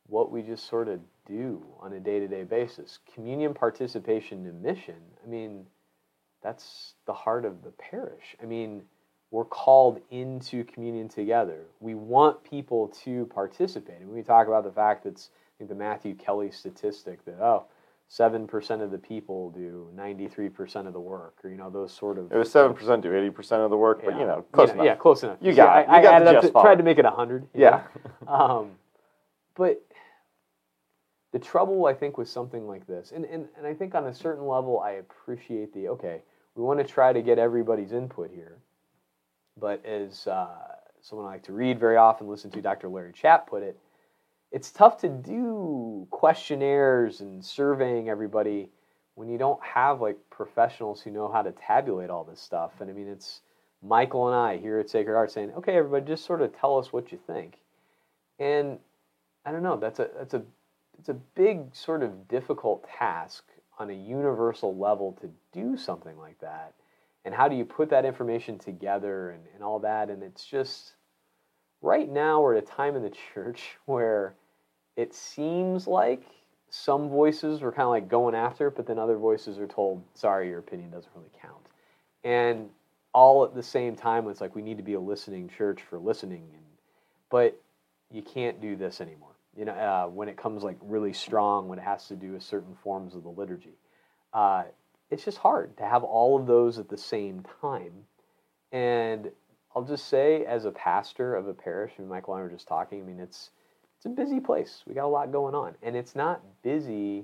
what 0.08 0.32
we 0.32 0.42
just 0.42 0.68
sort 0.68 0.88
of 0.88 1.00
do 1.26 1.64
on 1.80 1.94
a 1.94 2.00
day-to-day 2.00 2.44
basis. 2.44 3.00
Communion 3.14 3.54
participation 3.54 4.46
and 4.46 4.62
mission. 4.62 4.96
I 5.24 5.28
mean, 5.28 5.66
that's 6.42 6.96
the 7.06 7.14
heart 7.14 7.46
of 7.46 7.64
the 7.64 7.72
parish. 7.72 8.36
I 8.42 8.46
mean, 8.46 8.84
we're 9.32 9.46
called 9.46 10.02
into 10.10 10.64
communion 10.66 11.08
together. 11.08 11.62
We 11.80 11.96
want 11.96 12.44
people 12.44 12.90
to 13.04 13.26
participate. 13.28 14.02
And 14.02 14.10
we 14.10 14.22
talk 14.22 14.48
about 14.48 14.64
the 14.64 14.72
fact 14.72 15.06
that's 15.06 15.30
I 15.34 15.52
think 15.58 15.70
the 15.70 15.76
Matthew 15.76 16.16
Kelly 16.16 16.52
statistic 16.52 17.24
that 17.26 17.40
oh, 17.40 17.66
seven 18.12 18.46
percent 18.46 18.82
of 18.82 18.92
the 18.92 18.98
people 18.98 19.52
do 19.52 19.88
ninety-three 19.96 20.50
percent 20.50 20.86
of 20.86 20.92
the 20.92 21.00
work, 21.00 21.38
or 21.44 21.50
you 21.50 21.56
know 21.56 21.70
those 21.70 21.94
sort 21.94 22.18
of. 22.18 22.30
It 22.32 22.38
was 22.38 22.50
7% 22.54 22.76
do 23.02 23.10
80% 23.10 23.64
of 23.64 23.70
the 23.70 23.78
work, 23.78 24.02
but, 24.04 24.20
you 24.20 24.26
know, 24.26 24.46
close 24.52 24.68
yeah, 24.68 24.74
enough. 24.74 24.86
Yeah, 24.86 24.96
close 24.96 25.24
enough. 25.24 25.38
You 25.42 25.54
got 25.54 25.70
I, 25.70 25.82
it. 25.82 25.88
You 25.88 25.94
I 25.94 26.02
got 26.02 26.20
the 26.20 26.30
added 26.30 26.36
up 26.36 26.44
to, 26.44 26.52
tried 26.52 26.76
to 26.76 26.84
make 26.84 27.00
it 27.00 27.06
hundred. 27.06 27.48
Yeah. 27.54 27.84
Um, 28.28 28.72
but 29.56 29.84
the 31.34 31.40
trouble, 31.40 31.86
I 31.86 31.94
think, 31.94 32.18
with 32.18 32.30
something 32.30 32.66
like 32.68 32.88
this, 32.88 33.12
and, 33.14 33.26
and, 33.26 33.48
and 33.58 33.66
I 33.66 33.74
think 33.74 33.96
on 33.96 34.06
a 34.06 34.14
certain 34.14 34.46
level, 34.46 34.80
I 34.80 34.92
appreciate 34.92 35.74
the 35.74 35.90
okay, 35.90 36.22
we 36.56 36.64
want 36.64 36.80
to 36.80 36.86
try 36.86 37.12
to 37.14 37.22
get 37.22 37.40
everybody's 37.40 37.92
input 37.92 38.32
here. 38.34 38.58
But 39.60 39.86
as 39.86 40.28
uh, 40.28 40.48
someone 41.02 41.28
I 41.28 41.32
like 41.32 41.44
to 41.44 41.54
read 41.54 41.80
very 41.80 41.98
often, 41.98 42.28
listen 42.28 42.52
to 42.52 42.62
Dr. 42.62 42.90
Larry 42.90 43.14
Chapp 43.14 43.48
put 43.48 43.64
it, 43.64 43.78
it's 44.52 44.72
tough 44.72 44.98
to 45.02 45.10
do 45.10 46.08
questionnaires 46.12 47.22
and 47.22 47.44
surveying 47.44 48.10
everybody 48.10 48.70
when 49.16 49.30
you 49.30 49.38
don't 49.38 49.62
have 49.64 50.02
like 50.02 50.18
professionals 50.30 51.02
who 51.02 51.12
know 51.12 51.32
how 51.32 51.42
to 51.42 51.52
tabulate 51.52 52.10
all 52.10 52.24
this 52.24 52.42
stuff. 52.42 52.72
And 52.80 52.90
I 52.90 52.94
mean, 52.94 53.08
it's 53.08 53.42
Michael 53.82 54.28
and 54.28 54.36
I 54.36 54.58
here 54.58 54.80
at 54.80 54.90
Sacred 54.90 55.14
Heart 55.14 55.32
saying, 55.32 55.52
okay, 55.58 55.76
everybody, 55.76 56.06
just 56.06 56.26
sort 56.26 56.42
of 56.42 56.58
tell 56.60 56.78
us 56.78 56.92
what 56.92 57.12
you 57.12 57.20
think. 57.28 57.60
And 58.40 58.80
I 59.46 59.52
don't 59.52 59.64
know, 59.64 59.78
that's 59.78 60.00
a 60.00 60.10
that's 60.18 60.34
a 60.34 60.44
it's 61.00 61.10
a 61.10 61.14
big 61.14 61.74
sort 61.74 62.04
of 62.04 62.28
difficult 62.28 62.88
task 62.88 63.44
on 63.80 63.90
a 63.90 63.94
universal 63.94 64.78
level 64.78 65.18
to 65.22 65.30
do 65.52 65.78
something 65.78 66.18
like 66.18 66.40
that. 66.42 66.74
And 67.26 67.34
how 67.34 67.48
do 67.48 67.56
you 67.56 67.66
put 67.66 67.90
that 67.90 68.06
information 68.06 68.60
together 68.60 69.32
and, 69.32 69.44
and 69.56 69.64
all 69.64 69.80
that? 69.80 70.10
And 70.10 70.22
it's 70.22 70.46
just 70.46 70.94
right 71.82 72.10
now 72.10 72.42
we're 72.42 72.56
at 72.56 72.64
a 72.64 72.68
time 72.68 72.96
in 72.96 73.02
the 73.02 73.14
church 73.34 73.78
where 73.86 74.36
it 75.02 75.16
seems 75.16 75.88
like 75.88 76.24
some 76.70 77.10
voices 77.10 77.62
were 77.62 77.72
kind 77.72 77.84
of 77.84 77.90
like 77.90 78.08
going 78.08 78.36
after 78.36 78.68
it, 78.68 78.76
but 78.76 78.86
then 78.86 79.00
other 79.00 79.18
voices 79.18 79.58
are 79.58 79.68
told, 79.68 80.04
sorry, 80.14 80.48
your 80.48 80.60
opinion 80.60 80.92
doesn't 80.92 81.12
really 81.16 81.32
count. 81.42 81.66
And 82.24 82.70
all 83.14 83.44
at 83.44 83.56
the 83.56 83.64
same 83.64 83.96
time, 83.96 84.30
it's 84.30 84.40
like 84.40 84.56
we 84.56 84.62
need 84.62 84.78
to 84.78 84.84
be 84.84 84.94
a 84.94 85.00
listening 85.00 85.50
church 85.50 85.82
for 85.82 85.98
listening. 85.98 86.44
And, 86.54 86.64
but 87.32 87.60
you 88.12 88.22
can't 88.22 88.62
do 88.62 88.76
this 88.76 89.02
anymore. 89.02 89.32
You 89.58 89.66
know, 89.66 89.74
uh, 89.74 90.08
when 90.08 90.30
it 90.30 90.38
comes 90.38 90.64
like 90.64 90.78
really 90.82 91.14
strong, 91.14 91.68
when 91.68 91.80
it 91.80 91.84
has 91.84 92.08
to 92.10 92.16
do 92.16 92.34
with 92.34 92.44
certain 92.44 92.76
forms 92.84 93.16
of 93.16 93.24
the 93.24 93.30
liturgy, 93.30 93.78
uh, 94.34 94.64
it's 95.10 95.26
just 95.26 95.40
hard 95.40 95.76
to 95.78 95.84
have 95.84 96.04
all 96.04 96.40
of 96.40 96.46
those 96.46 96.78
at 96.78 96.90
the 96.90 96.98
same 96.98 97.44
time. 97.60 98.06
And 98.72 99.32
I'll 99.76 99.84
just 99.84 100.08
say, 100.08 100.46
as 100.46 100.64
a 100.64 100.72
pastor 100.72 101.36
of 101.36 101.48
a 101.48 101.54
parish, 101.54 101.94
and 101.98 102.08
Michael 102.08 102.36
and 102.36 102.42
I 102.42 102.44
were 102.44 102.52
just 102.52 102.68
talking. 102.68 103.02
I 103.02 103.04
mean, 103.04 103.20
it's 103.20 103.50
it's 104.02 104.08
a 104.08 104.10
busy 104.10 104.40
place. 104.40 104.82
We 104.88 104.96
got 104.96 105.06
a 105.06 105.08
lot 105.08 105.32
going 105.32 105.54
on, 105.54 105.76
and 105.84 105.96
it's 105.96 106.16
not 106.16 106.42
busy 106.64 107.24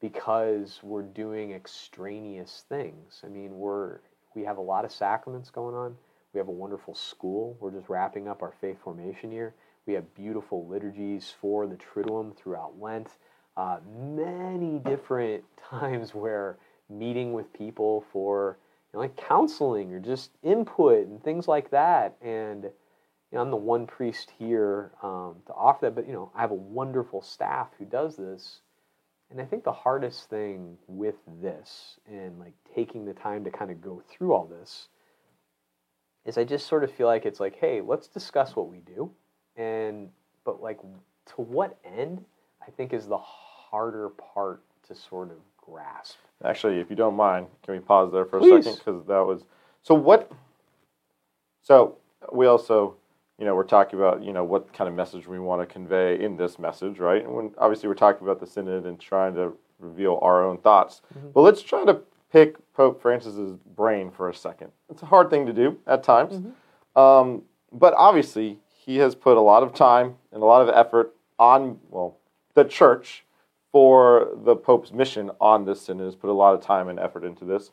because 0.00 0.80
we're 0.82 1.02
doing 1.02 1.52
extraneous 1.52 2.64
things. 2.68 3.20
I 3.24 3.28
mean, 3.28 3.56
we're 3.56 4.00
we 4.34 4.42
have 4.42 4.56
a 4.56 4.60
lot 4.60 4.84
of 4.84 4.90
sacraments 4.90 5.50
going 5.50 5.76
on. 5.76 5.94
We 6.32 6.38
have 6.38 6.48
a 6.48 6.52
wonderful 6.52 6.96
school. 6.96 7.56
We're 7.60 7.70
just 7.70 7.88
wrapping 7.88 8.26
up 8.26 8.42
our 8.42 8.52
faith 8.60 8.78
formation 8.82 9.30
year. 9.30 9.54
We 9.86 9.92
have 9.92 10.12
beautiful 10.16 10.66
liturgies 10.66 11.32
for 11.40 11.68
the 11.68 11.76
Triduum 11.76 12.36
throughout 12.36 12.80
Lent. 12.80 13.10
Uh, 13.56 13.78
many 13.96 14.80
different 14.80 15.44
times 15.70 16.12
where 16.12 16.58
meeting 16.88 17.32
with 17.32 17.52
people 17.52 18.04
for 18.12 18.58
you 18.92 18.96
know, 18.96 19.00
like 19.02 19.16
counseling 19.16 19.92
or 19.92 20.00
just 20.00 20.32
input 20.42 21.06
and 21.06 21.22
things 21.22 21.46
like 21.46 21.70
that. 21.70 22.16
And 22.20 22.68
you 23.30 23.36
know, 23.36 23.42
I'm 23.42 23.50
the 23.50 23.56
one 23.56 23.86
priest 23.86 24.32
here 24.38 24.92
um, 25.02 25.36
to 25.46 25.52
offer 25.54 25.86
that, 25.86 25.94
but 25.94 26.06
you 26.06 26.12
know, 26.12 26.30
I 26.34 26.40
have 26.40 26.50
a 26.50 26.54
wonderful 26.54 27.22
staff 27.22 27.68
who 27.78 27.84
does 27.84 28.16
this. 28.16 28.60
And 29.30 29.40
I 29.40 29.44
think 29.44 29.62
the 29.62 29.72
hardest 29.72 30.28
thing 30.28 30.76
with 30.88 31.14
this 31.40 32.00
and 32.08 32.38
like 32.40 32.54
taking 32.74 33.04
the 33.04 33.14
time 33.14 33.44
to 33.44 33.50
kind 33.50 33.70
of 33.70 33.80
go 33.80 34.02
through 34.10 34.32
all 34.32 34.46
this 34.46 34.88
is 36.24 36.36
I 36.36 36.42
just 36.42 36.66
sort 36.66 36.82
of 36.82 36.92
feel 36.92 37.06
like 37.06 37.24
it's 37.24 37.38
like, 37.38 37.56
hey, 37.56 37.80
let's 37.80 38.08
discuss 38.08 38.56
what 38.56 38.68
we 38.68 38.78
do. 38.78 39.10
And 39.56 40.08
but 40.44 40.60
like 40.60 40.80
to 40.80 41.42
what 41.42 41.78
end, 41.84 42.24
I 42.66 42.70
think 42.72 42.92
is 42.92 43.06
the 43.06 43.18
harder 43.18 44.08
part 44.10 44.62
to 44.88 44.94
sort 44.96 45.30
of 45.30 45.36
grasp. 45.56 46.16
Actually, 46.44 46.80
if 46.80 46.90
you 46.90 46.96
don't 46.96 47.14
mind, 47.14 47.46
can 47.62 47.74
we 47.74 47.80
pause 47.80 48.12
there 48.12 48.24
for 48.24 48.38
a 48.38 48.42
second? 48.42 48.78
Because 48.78 49.06
that 49.06 49.24
was 49.24 49.44
so. 49.82 49.94
What? 49.94 50.32
So 51.62 51.98
we 52.32 52.46
also, 52.46 52.96
you 53.40 53.46
know, 53.46 53.54
we're 53.54 53.64
talking 53.64 53.98
about 53.98 54.22
you 54.22 54.32
know 54.34 54.44
what 54.44 54.70
kind 54.74 54.86
of 54.86 54.94
message 54.94 55.26
we 55.26 55.38
want 55.40 55.62
to 55.62 55.66
convey 55.66 56.22
in 56.22 56.36
this 56.36 56.58
message, 56.58 56.98
right? 56.98 57.24
And 57.24 57.34
when 57.34 57.50
obviously 57.56 57.88
we're 57.88 57.94
talking 57.94 58.22
about 58.26 58.38
the 58.38 58.46
synod 58.46 58.84
and 58.84 59.00
trying 59.00 59.34
to 59.34 59.54
reveal 59.78 60.18
our 60.20 60.44
own 60.44 60.58
thoughts. 60.58 61.00
Mhm. 61.18 61.32
But 61.32 61.40
let's 61.40 61.62
try 61.62 61.84
to 61.86 62.02
pick 62.30 62.56
Pope 62.74 63.00
Francis's 63.00 63.56
brain 63.56 64.10
for 64.10 64.28
a 64.28 64.34
second. 64.34 64.70
It's 64.90 65.02
a 65.02 65.06
hard 65.06 65.30
thing 65.30 65.46
to 65.46 65.54
do 65.54 65.78
at 65.86 66.02
times, 66.02 66.38
Mhm. 66.38 67.00
um, 67.00 67.42
but 67.72 67.94
obviously 67.96 68.60
he 68.68 68.98
has 68.98 69.14
put 69.14 69.38
a 69.38 69.40
lot 69.40 69.62
of 69.62 69.72
time 69.72 70.18
and 70.32 70.42
a 70.42 70.46
lot 70.46 70.60
of 70.60 70.68
effort 70.68 71.14
on 71.38 71.80
well 71.90 72.16
the 72.52 72.64
church 72.64 73.24
for 73.72 74.28
the 74.34 74.54
Pope's 74.54 74.92
mission 74.92 75.30
on 75.40 75.64
this 75.64 75.80
synod 75.80 76.04
has 76.04 76.16
put 76.16 76.28
a 76.28 76.34
lot 76.34 76.54
of 76.54 76.60
time 76.60 76.88
and 76.88 76.98
effort 77.00 77.24
into 77.24 77.46
this. 77.46 77.70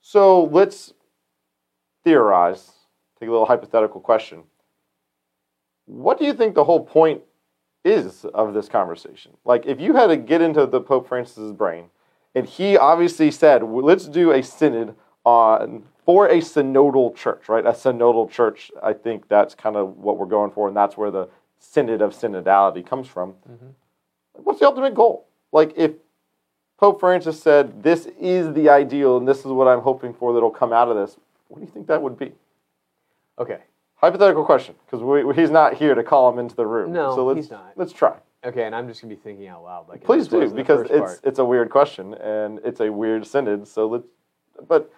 So 0.00 0.44
let's 0.44 0.94
theorize, 2.02 2.72
take 3.18 3.28
a 3.28 3.32
little 3.32 3.46
hypothetical 3.46 4.00
question. 4.00 4.44
What 5.86 6.18
do 6.18 6.24
you 6.24 6.32
think 6.32 6.54
the 6.54 6.64
whole 6.64 6.84
point 6.84 7.22
is 7.84 8.24
of 8.26 8.54
this 8.54 8.68
conversation? 8.68 9.32
Like, 9.44 9.66
if 9.66 9.80
you 9.80 9.94
had 9.94 10.06
to 10.08 10.16
get 10.16 10.40
into 10.40 10.66
the 10.66 10.80
Pope 10.80 11.08
Francis's 11.08 11.52
brain, 11.52 11.90
and 12.34 12.46
he 12.46 12.76
obviously 12.76 13.30
said, 13.30 13.62
let's 13.62 14.08
do 14.08 14.32
a 14.32 14.42
synod 14.42 14.94
on 15.24 15.84
for 16.04 16.26
a 16.26 16.38
synodal 16.38 17.14
church, 17.14 17.48
right? 17.48 17.64
A 17.64 17.70
synodal 17.70 18.30
church. 18.30 18.70
I 18.82 18.92
think 18.92 19.28
that's 19.28 19.54
kind 19.54 19.76
of 19.76 19.96
what 19.96 20.18
we're 20.18 20.26
going 20.26 20.50
for, 20.50 20.68
and 20.68 20.76
that's 20.76 20.96
where 20.96 21.10
the 21.10 21.28
synod 21.58 22.02
of 22.02 22.12
synodality 22.12 22.84
comes 22.84 23.08
from. 23.08 23.34
Mhm. 23.48 23.74
What's 24.34 24.60
the 24.60 24.66
ultimate 24.66 24.94
goal? 24.94 25.26
Like, 25.52 25.72
if 25.76 25.92
Pope 26.76 27.00
Francis 27.00 27.40
said, 27.40 27.82
"This 27.82 28.06
is 28.18 28.52
the 28.52 28.68
ideal, 28.68 29.16
and 29.16 29.26
this 29.26 29.38
is 29.38 29.46
what 29.46 29.68
I'm 29.68 29.80
hoping 29.80 30.12
for 30.12 30.34
that'll 30.34 30.50
come 30.50 30.72
out 30.72 30.88
of 30.88 30.96
this," 30.96 31.16
what 31.48 31.60
do 31.60 31.64
you 31.64 31.70
think 31.70 31.86
that 31.86 32.02
would 32.02 32.18
be? 32.18 32.34
Okay. 33.38 33.62
Hypothetical 33.96 34.44
question, 34.44 34.74
because 34.84 35.36
he's 35.36 35.50
not 35.50 35.74
here 35.74 35.94
to 35.94 36.02
call 36.02 36.30
him 36.30 36.38
into 36.38 36.54
the 36.54 36.66
room. 36.66 36.92
No, 36.92 37.14
so 37.14 37.24
let's, 37.24 37.38
he's 37.38 37.50
not. 37.50 37.72
Let's 37.76 37.92
try. 37.92 38.16
Okay, 38.44 38.64
and 38.64 38.74
I'm 38.74 38.86
just 38.86 39.00
gonna 39.00 39.14
be 39.14 39.20
thinking 39.20 39.48
out 39.48 39.64
loud. 39.64 39.88
Like 39.88 40.04
Please 40.04 40.28
do, 40.28 40.50
because 40.50 40.82
it's 40.82 40.90
part. 40.90 41.20
it's 41.24 41.38
a 41.38 41.44
weird 41.44 41.70
question 41.70 42.12
and 42.14 42.60
it's 42.64 42.80
a 42.80 42.92
weird 42.92 43.26
synod. 43.26 43.66
So 43.66 43.86
let's, 43.86 44.06
but 44.68 44.92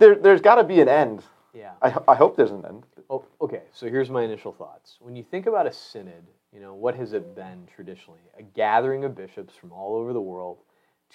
there 0.00 0.16
there's 0.16 0.40
got 0.40 0.56
to 0.56 0.64
be 0.64 0.80
an 0.80 0.88
end. 0.88 1.22
yeah. 1.54 1.72
I, 1.80 1.96
I 2.08 2.14
hope 2.16 2.36
there's 2.36 2.50
an 2.50 2.64
end. 2.66 2.84
Oh, 3.08 3.24
okay. 3.40 3.62
So 3.72 3.86
here's 3.88 4.10
my 4.10 4.24
initial 4.24 4.52
thoughts. 4.52 4.96
When 5.00 5.14
you 5.14 5.22
think 5.22 5.46
about 5.46 5.66
a 5.66 5.72
synod, 5.72 6.26
you 6.52 6.60
know 6.60 6.74
what 6.74 6.96
has 6.96 7.12
it 7.12 7.36
been 7.36 7.68
traditionally? 7.74 8.20
A 8.38 8.42
gathering 8.42 9.04
of 9.04 9.14
bishops 9.14 9.54
from 9.54 9.70
all 9.70 9.94
over 9.94 10.12
the 10.12 10.20
world 10.20 10.58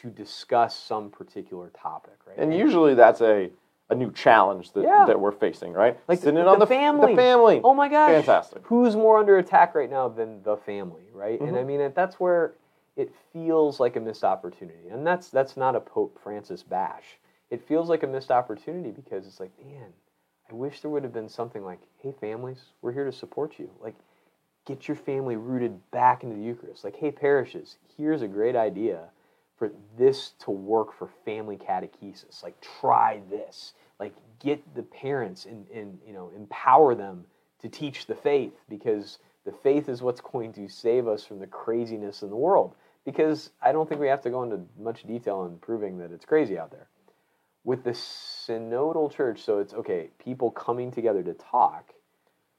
to 0.02 0.10
discuss 0.10 0.80
some 0.80 1.10
particular 1.10 1.70
topic, 1.80 2.16
right? 2.26 2.38
And 2.38 2.54
usually 2.56 2.94
that's 2.96 3.22
a 3.22 3.50
a 3.90 3.96
new 3.96 4.12
challenge 4.12 4.72
that, 4.74 4.84
Yeah. 4.84 5.06
that 5.06 5.20
we're 5.20 5.32
facing, 5.32 5.74
right? 5.74 5.98
Like 6.08 6.22
the- 6.22 6.32
the 6.32 6.48
on 6.48 6.60
the 6.60 6.68
family. 6.68 7.14
The 7.14 7.22
family. 7.22 7.62
Oh 7.64 7.74
my 7.74 7.90
gosh! 7.90 8.12
Fantastic. 8.12 8.62
Who's 8.66 8.96
more 8.96 9.18
under 9.18 9.38
attack 9.38 9.76
right 9.76 9.90
now 9.90 10.08
than 10.08 10.42
the 10.44 10.58
family, 10.58 11.10
right? 11.14 11.40
And 11.40 11.56
I 11.58 11.64
Mhm. 11.64 11.66
mean, 11.66 11.92
that's 11.94 12.20
where 12.20 12.54
it 12.96 13.14
feels 13.32 13.80
like 13.80 13.96
a 13.96 14.00
missed 14.00 14.24
opportunity, 14.24 14.88
and 14.90 15.06
that's 15.06 15.30
that's 15.30 15.58
not 15.58 15.76
a 15.76 15.80
Pope 15.80 16.18
Francis 16.20 16.64
bash. 16.64 17.20
It 17.50 17.62
feels 17.62 17.90
like 17.90 18.04
a 18.04 18.08
missed 18.08 18.32
opportunity 18.32 18.92
because 18.92 19.28
it's 19.28 19.40
like, 19.40 19.52
man, 19.64 19.94
I 20.50 20.54
wish 20.54 20.82
there 20.82 20.90
would 20.90 21.04
have 21.04 21.14
been 21.14 21.30
something 21.30 21.64
like, 21.64 21.80
hey, 21.98 22.12
families, 22.12 22.72
we're 22.82 22.94
here 22.94 23.06
to 23.06 23.12
support 23.12 23.60
you. 23.60 23.70
Like, 23.80 23.96
get 24.66 24.88
your 24.88 24.96
family 24.96 25.36
rooted 25.36 25.92
back 25.92 26.24
into 26.24 26.36
the 26.36 26.42
Eucharist. 26.42 26.84
Like, 26.84 26.96
hey, 26.96 27.12
parishes, 27.12 27.78
here's 27.98 28.22
a 28.22 28.28
great 28.28 28.56
idea 28.56 29.10
for 29.58 29.72
this 29.98 30.34
to 30.40 30.52
work 30.52 30.98
for 30.98 31.10
family 31.26 31.58
catechesis. 31.58 32.44
Like, 32.44 32.56
try 32.80 33.22
this. 33.30 33.74
Like, 34.00 34.14
get 34.40 34.76
the 34.76 34.84
parents 34.84 35.46
and, 35.46 35.66
and 35.74 36.00
you 36.06 36.14
know, 36.14 36.32
empower 36.36 36.96
them 36.96 37.26
to 37.62 37.70
teach 37.70 38.06
the 38.06 38.16
faith 38.16 38.54
because 38.70 39.20
the 39.46 39.52
faith 39.64 39.90
is 39.90 40.02
what's 40.02 40.22
going 40.22 40.54
to 40.54 40.68
save 40.68 41.08
us 41.08 41.26
from 41.26 41.40
the 41.40 41.48
craziness 41.48 42.22
in 42.22 42.30
the 42.30 42.36
world. 42.36 42.76
Because 43.06 43.52
I 43.62 43.72
don't 43.72 43.88
think 43.88 44.00
we 44.00 44.08
have 44.08 44.22
to 44.22 44.30
go 44.30 44.44
into 44.44 44.62
much 44.80 45.04
detail 45.04 45.46
in 45.46 45.58
proving 45.58 45.98
that 46.00 46.12
it's 46.12 46.26
crazy 46.26 46.58
out 46.58 46.72
there. 46.72 46.88
With 47.66 47.84
the 47.84 47.92
synodal 47.92 49.14
church, 49.14 49.42
so 49.42 49.60
it's 49.60 49.74
okay, 49.74 50.10
people 50.20 50.52
coming 50.52 50.92
together 50.92 51.24
to 51.24 51.34
talk, 51.34 51.94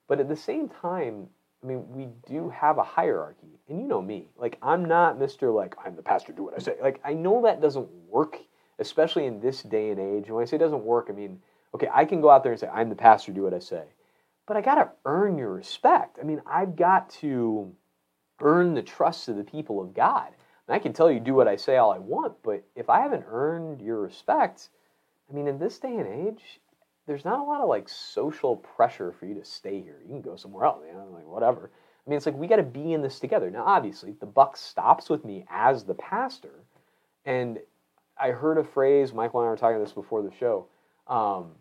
but 0.09 0.21
at 0.21 0.29
the 0.29 0.37
same 0.37 0.69
time, 0.69 1.29
I 1.65 1.67
mean, 1.67 1.87
we 1.89 2.09
do 2.29 2.51
have 2.51 2.77
a 2.77 2.83
hierarchy, 2.83 3.59
and 3.69 3.81
you 3.81 3.89
know 3.89 4.03
me. 4.03 4.29
Like, 4.37 4.59
I'm 4.61 4.85
not 4.85 5.19
Mr. 5.19 5.55
Like, 5.55 5.75
I'm 5.83 5.97
the 5.97 6.03
pastor, 6.03 6.33
do 6.33 6.45
what 6.45 6.55
I 6.55 6.59
say. 6.59 6.77
Like, 6.83 7.01
I 7.03 7.15
know 7.15 7.43
that 7.43 7.63
doesn't 7.63 7.89
work, 8.09 8.39
especially 8.79 9.25
in 9.25 9.41
this 9.41 9.63
day 9.63 9.89
and 9.91 9.99
age. 9.99 10.27
And 10.27 10.35
when 10.35 10.43
I 10.43 10.45
say 10.45 10.57
it 10.57 10.61
doesn't 10.61 10.85
work, 10.85 11.07
I 11.09 11.13
mean, 11.13 11.41
okay, 11.75 11.89
I 11.93 12.05
can 12.05 12.21
go 12.21 12.29
out 12.29 12.43
there 12.43 12.53
and 12.53 12.61
say, 12.61 12.69
I'm 12.69 12.91
the 12.91 12.95
pastor, 12.95 13.33
do 13.33 13.45
what 13.45 13.55
I 13.55 13.61
say. 13.61 13.85
But 14.47 14.59
I 14.59 14.61
got 14.61 14.75
to 14.75 14.91
earn 15.07 15.39
your 15.39 15.53
respect. 15.53 16.19
I 16.21 16.25
mean, 16.25 16.43
I've 16.47 16.77
got 16.77 17.09
to 17.21 17.73
earn 18.41 18.75
the 18.75 18.83
trust 18.83 19.29
of 19.29 19.37
the 19.37 19.45
people 19.45 19.81
of 19.81 19.95
God. 19.95 20.29
And 20.69 20.75
I 20.75 20.79
can 20.79 20.93
tell 20.93 21.11
you, 21.11 21.19
do 21.19 21.33
what 21.33 21.49
I 21.49 21.57
say 21.57 21.79
all 21.79 21.93
I 21.93 21.99
want, 21.99 22.35
but 22.43 22.63
if 22.77 22.91
I 22.91 23.01
haven't 23.01 23.25
earned 23.27 23.81
your 23.81 24.01
respect, 24.01 24.69
I 25.31 25.35
mean, 25.35 25.47
in 25.47 25.59
this 25.59 25.79
day 25.79 25.97
and 25.97 26.07
age, 26.07 26.61
there's 27.07 27.25
not 27.25 27.39
a 27.39 27.43
lot 27.43 27.61
of 27.61 27.69
like 27.69 27.89
social 27.89 28.57
pressure 28.57 29.13
for 29.13 29.27
you 29.27 29.35
to 29.35 29.45
stay 29.45 29.81
here. 29.81 29.99
You 30.03 30.09
can 30.09 30.23
go 30.23 30.37
somewhere 30.37 30.65
else, 30.65 30.83
you 30.87 30.95
know, 30.95 31.07
like 31.13 31.27
whatever. 31.27 31.71
I 32.07 32.11
mean, 32.11 32.17
it's 32.17 32.27
like 32.27 32.37
we 32.37 32.47
got 32.47 32.57
to 32.57 32.63
be 32.63 32.93
in 32.93 33.03
this 33.03 33.19
together. 33.19 33.51
Now, 33.51 33.65
obviously, 33.65 34.15
the 34.21 34.27
buck 34.27 34.57
stops 34.57 35.09
with 35.09 35.25
me 35.25 35.45
as 35.51 35.85
the 35.85 35.95
pastor, 35.95 36.65
and 37.25 37.59
I 38.19 38.31
heard 38.31 38.59
a 38.59 38.65
phrase. 38.65 39.13
Michael 39.13 39.41
and 39.41 39.47
I 39.49 39.51
were 39.51 39.57
talking 39.57 39.81
this 39.81 39.93
before 39.93 40.23
the 40.23 40.33
show. 40.39 40.67
Um, 41.09 41.53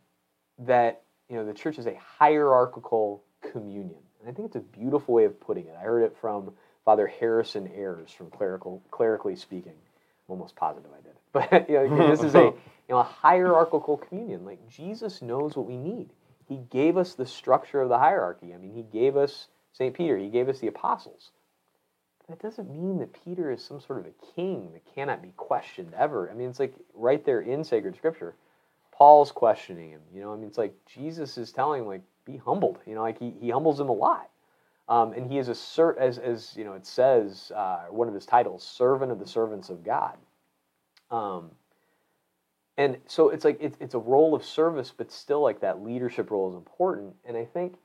that 0.60 1.02
you 1.30 1.36
know 1.36 1.46
the 1.46 1.54
church 1.54 1.78
is 1.78 1.88
a 1.88 1.96
hierarchical 1.96 3.24
communion, 3.42 4.00
and 4.22 4.30
I 4.30 4.34
think 4.34 4.48
it's 4.48 4.56
a 4.56 4.60
beautiful 4.60 5.14
way 5.14 5.26
of 5.26 5.40
putting 5.40 5.66
it. 5.66 5.76
I 5.78 5.84
heard 5.84 6.04
it 6.04 6.16
from 6.20 6.52
Father 6.86 7.08
Harrison 7.08 7.70
Ayers 7.76 8.12
from 8.12 8.30
Clerical, 8.30 8.82
Clerically 8.92 9.36
Speaking. 9.36 9.74
I'm 9.74 10.34
almost 10.34 10.56
positive 10.56 10.92
I 10.92 11.02
did, 11.02 11.16
but 11.34 11.70
you 11.70 11.76
know, 11.90 12.10
this 12.10 12.22
is 12.22 12.36
a 12.36 12.54
you 12.88 12.96
know 12.96 13.00
a 13.00 13.04
hierarchical 13.04 13.98
communion. 13.98 14.46
Like 14.46 14.68
Jesus 14.70 15.22
knows 15.22 15.56
what 15.56 15.68
we 15.68 15.78
need. 15.78 16.10
He 16.48 16.60
gave 16.70 16.98
us 16.98 17.14
the 17.14 17.26
structure 17.26 17.82
of 17.82 17.90
the 17.90 17.98
hierarchy. 17.98 18.54
I 18.54 18.58
mean, 18.58 18.74
he 18.74 18.84
gave 18.84 19.16
us 19.16 19.48
Saint 19.72 19.96
Peter. 19.96 20.18
He 20.18 20.30
gave 20.30 20.50
us 20.50 20.60
the 20.60 20.68
apostles. 20.68 21.32
But 22.20 22.40
that 22.40 22.48
doesn't 22.48 22.70
mean 22.70 23.00
that 23.00 23.24
Peter 23.26 23.52
is 23.52 23.64
some 23.64 23.80
sort 23.82 24.00
of 24.00 24.06
a 24.06 24.34
king 24.36 24.72
that 24.74 24.84
cannot 24.94 25.22
be 25.22 25.34
questioned 25.36 25.94
ever. 25.98 26.30
I 26.30 26.34
mean, 26.34 26.50
it's 26.50 26.60
like 26.60 26.74
right 26.94 27.24
there 27.26 27.42
in 27.42 27.64
sacred 27.64 27.96
scripture. 27.96 28.36
Paul's 28.92 29.32
questioning 29.32 29.90
him. 29.90 30.02
You 30.14 30.22
know, 30.22 30.34
I 30.34 30.36
mean, 30.36 30.48
it's 30.48 30.58
like 30.58 30.76
Jesus 30.86 31.38
is 31.38 31.52
telling 31.52 31.88
like, 31.88 32.04
be 32.26 32.38
humbled. 32.38 32.80
You 32.86 32.96
know, 32.96 33.02
like 33.02 33.20
he, 33.20 33.34
he 33.42 33.50
humbles 33.50 33.80
him 33.80 33.90
a 33.90 33.94
lot. 33.94 34.30
Um, 34.88 35.14
and 35.14 35.30
he 35.32 35.38
is 35.38 35.48
a 35.48 35.54
cert, 35.54 35.98
as, 35.98 36.18
as 36.18 36.54
you 36.56 36.66
know, 36.66 36.74
it 36.74 36.86
says, 36.86 37.52
uh, 37.56 37.86
one 37.90 38.08
of 38.08 38.14
his 38.14 38.26
titles, 38.26 38.64
servant 38.64 39.12
of 39.12 39.20
the 39.20 39.28
servants 39.28 39.70
of 39.70 39.84
God. 39.84 40.18
Um, 41.10 41.52
and 42.78 42.98
so 43.06 43.30
it's 43.30 43.46
like 43.46 43.58
it's, 43.60 43.78
it's 43.80 43.94
a 43.94 44.00
role 44.00 44.34
of 44.34 44.44
service, 44.44 44.94
but 44.96 45.12
still 45.12 45.42
like 45.42 45.62
that 45.62 45.84
leadership 45.84 46.32
role 46.32 46.50
is 46.50 46.56
important. 46.56 47.16
And 47.26 47.38
I 47.38 47.46
think 47.46 47.76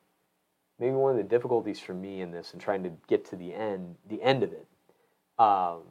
maybe 0.78 0.92
one 0.92 1.10
of 1.10 1.18
the 1.18 1.24
difficulties 1.24 1.78
for 1.78 1.94
me 1.94 2.22
in 2.22 2.30
this 2.30 2.52
and 2.52 2.60
trying 2.60 2.82
to 2.84 2.92
get 3.06 3.24
to 3.26 3.36
the 3.36 3.54
end, 3.54 3.96
the 4.08 4.22
end 4.22 4.42
of 4.42 4.52
it, 4.52 4.66
um, 5.38 5.82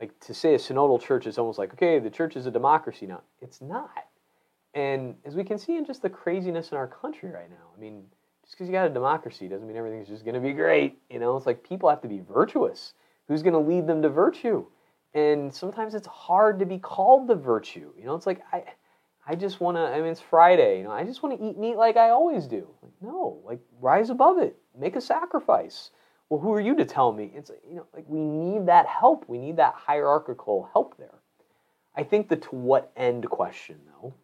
like 0.00 0.18
to 0.20 0.34
say 0.34 0.54
a 0.54 0.58
synodal 0.58 1.00
church 1.00 1.26
is 1.26 1.38
almost 1.38 1.58
like 1.58 1.72
okay, 1.72 1.98
the 1.98 2.10
church 2.10 2.36
is 2.36 2.46
a 2.46 2.50
democracy 2.50 3.06
now. 3.06 3.22
It's 3.40 3.60
not. 3.60 4.06
And 4.74 5.16
as 5.24 5.34
we 5.34 5.42
can 5.42 5.58
see 5.58 5.76
in 5.76 5.84
just 5.84 6.02
the 6.02 6.10
craziness 6.10 6.70
in 6.70 6.78
our 6.78 6.86
country 6.86 7.30
right 7.30 7.50
now, 7.50 7.66
I 7.76 7.80
mean, 7.80 8.04
just 8.44 8.52
because 8.52 8.68
you 8.68 8.72
got 8.72 8.86
a 8.86 8.90
democracy 8.90 9.48
doesn't 9.48 9.66
mean 9.66 9.76
everything's 9.76 10.08
just 10.08 10.24
going 10.24 10.34
to 10.34 10.40
be 10.40 10.52
great. 10.52 10.98
You 11.10 11.18
know, 11.18 11.36
it's 11.36 11.46
like 11.46 11.64
people 11.64 11.88
have 11.88 12.00
to 12.02 12.08
be 12.08 12.20
virtuous. 12.20 12.94
Who's 13.26 13.42
going 13.42 13.54
to 13.54 13.58
lead 13.58 13.88
them 13.88 14.00
to 14.02 14.08
virtue? 14.08 14.66
And 15.14 15.52
sometimes 15.52 15.94
it's 15.94 16.06
hard 16.06 16.58
to 16.60 16.66
be 16.66 16.78
called 16.78 17.26
the 17.26 17.34
virtue. 17.34 17.92
You 17.98 18.04
know, 18.04 18.14
it's 18.14 18.26
like 18.26 18.42
I, 18.52 18.64
I 19.26 19.34
just 19.34 19.60
want 19.60 19.76
to. 19.76 19.80
I 19.80 20.00
mean, 20.00 20.12
it's 20.12 20.20
Friday. 20.20 20.78
You 20.78 20.84
know, 20.84 20.92
I 20.92 21.04
just 21.04 21.22
want 21.22 21.38
to 21.38 21.44
eat 21.44 21.58
meat 21.58 21.76
like 21.76 21.96
I 21.96 22.10
always 22.10 22.46
do. 22.46 22.68
Like, 22.82 22.92
no, 23.00 23.40
like 23.44 23.60
rise 23.80 24.10
above 24.10 24.38
it. 24.38 24.56
Make 24.78 24.96
a 24.96 25.00
sacrifice. 25.00 25.90
Well, 26.28 26.38
who 26.38 26.52
are 26.52 26.60
you 26.60 26.76
to 26.76 26.84
tell 26.84 27.12
me? 27.12 27.32
It's 27.34 27.50
you 27.68 27.76
know, 27.76 27.86
like 27.92 28.04
we 28.06 28.20
need 28.20 28.66
that 28.66 28.86
help. 28.86 29.28
We 29.28 29.38
need 29.38 29.56
that 29.56 29.74
hierarchical 29.74 30.68
help 30.72 30.96
there. 30.96 31.18
I 31.96 32.04
think 32.04 32.28
the 32.28 32.36
to 32.36 32.54
what 32.54 32.92
end 32.96 33.28
question, 33.28 33.80
though, 33.86 34.14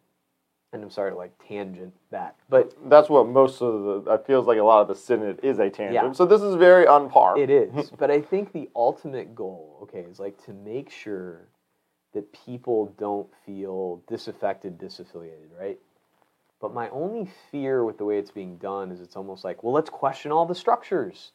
and 0.73 0.83
I'm 0.83 0.89
sorry 0.89 1.11
to 1.11 1.17
like 1.17 1.31
tangent 1.47 1.93
that, 2.11 2.35
but 2.49 2.73
That's 2.89 3.09
what 3.09 3.27
most 3.27 3.61
of 3.61 4.05
the. 4.05 4.13
It 4.13 4.27
feels 4.27 4.47
like 4.47 4.57
a 4.57 4.63
lot 4.63 4.81
of 4.81 4.87
the 4.87 4.95
synod 4.95 5.39
is 5.43 5.59
a 5.59 5.69
tangent. 5.69 5.93
Yeah. 5.93 6.11
So 6.11 6.25
this 6.25 6.41
is 6.41 6.55
very 6.55 6.85
on 6.85 7.09
par. 7.09 7.37
It 7.37 7.49
is. 7.49 7.89
but 7.97 8.11
I 8.11 8.21
think 8.21 8.51
the 8.51 8.69
ultimate 8.75 9.33
goal, 9.33 9.79
okay, 9.83 9.99
is 9.99 10.19
like 10.19 10.43
to 10.45 10.53
make 10.53 10.89
sure 10.89 11.47
that 12.13 12.31
people 12.33 12.93
don't 12.97 13.27
feel 13.45 14.01
disaffected, 14.07 14.77
disaffiliated, 14.77 15.57
right? 15.57 15.77
But 16.59 16.73
my 16.73 16.89
only 16.89 17.29
fear 17.51 17.85
with 17.85 17.97
the 17.97 18.05
way 18.05 18.17
it's 18.17 18.31
being 18.31 18.57
done 18.57 18.91
is 18.91 18.99
it's 18.99 19.15
almost 19.15 19.43
like, 19.43 19.63
well, 19.63 19.73
let's 19.73 19.89
question 19.89 20.31
all 20.31 20.45
the 20.45 20.55
structures. 20.55 21.31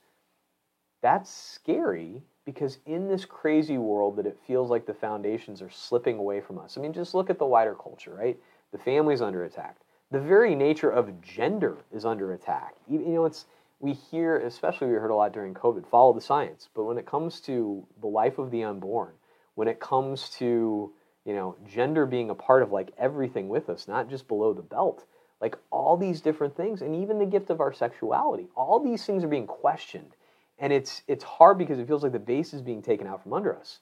That's 1.01 1.31
scary 1.33 2.23
because 2.45 2.79
in 2.87 3.09
this 3.09 3.25
crazy 3.25 3.79
world 3.79 4.17
that 4.17 4.27
it 4.27 4.39
feels 4.47 4.69
like 4.71 4.87
the 4.87 4.95
foundations 4.95 5.63
are 5.63 5.71
slipping 5.71 6.19
away 6.19 6.41
from 6.41 6.59
us. 6.59 6.77
I 6.77 6.81
mean, 6.81 6.93
just 6.93 7.15
look 7.15 7.31
at 7.31 7.39
the 7.39 7.47
wider 7.47 7.75
culture, 7.75 8.15
right? 8.15 8.39
The 8.73 8.79
family's 8.79 9.23
under 9.23 9.45
attack. 9.45 9.77
The 10.11 10.21
very 10.21 10.55
nature 10.55 10.91
of 10.91 11.21
gender 11.21 11.79
is 11.93 12.05
under 12.05 12.33
attack. 12.33 12.75
You 12.89 12.99
know, 12.99 13.25
it's 13.27 13.47
we 13.81 13.93
hear, 13.93 14.39
especially 14.39 14.89
we 14.89 14.95
heard 14.95 15.11
a 15.11 15.15
lot 15.15 15.33
during 15.33 15.55
COVID, 15.55 15.87
follow 15.87 16.13
the 16.13 16.21
science. 16.21 16.69
But 16.75 16.85
when 16.85 16.99
it 16.99 17.07
comes 17.07 17.41
to 17.43 17.85
the 18.01 18.07
life 18.07 18.39
of 18.39 18.51
the 18.51 18.63
unborn, 18.63 19.13
when 19.55 19.69
it 19.69 19.81
comes 19.81 20.31
to 20.39 20.93
you 21.25 21.35
know 21.35 21.57
gender 21.67 22.07
being 22.07 22.31
a 22.31 22.35
part 22.35 22.63
of 22.63 22.73
like 22.73 22.93
everything 22.97 23.49
with 23.49 23.69
us, 23.69 23.89
not 23.89 24.09
just 24.09 24.29
below 24.29 24.53
the 24.53 24.63
belt, 24.63 25.05
like 25.41 25.57
all 25.71 25.97
these 25.97 26.21
different 26.21 26.57
things, 26.57 26.81
and 26.81 26.95
even 26.95 27.19
the 27.19 27.27
gift 27.27 27.51
of 27.51 27.61
our 27.61 27.73
sexuality, 27.73 28.47
all 28.55 28.79
these 28.79 29.05
things 29.05 29.25
are 29.25 29.29
being 29.29 29.47
questioned, 29.47 30.15
and 30.59 30.73
it's 30.73 31.03
it's 31.09 31.25
hard 31.25 31.59
because 31.59 31.79
it 31.79 31.89
feels 31.89 32.03
like 32.05 32.13
the 32.13 32.19
base 32.19 32.55
is 32.55 32.63
being 32.63 32.81
taken 32.81 33.07
out 33.07 33.23
from 33.23 33.33
under 33.33 33.55
us. 33.55 33.81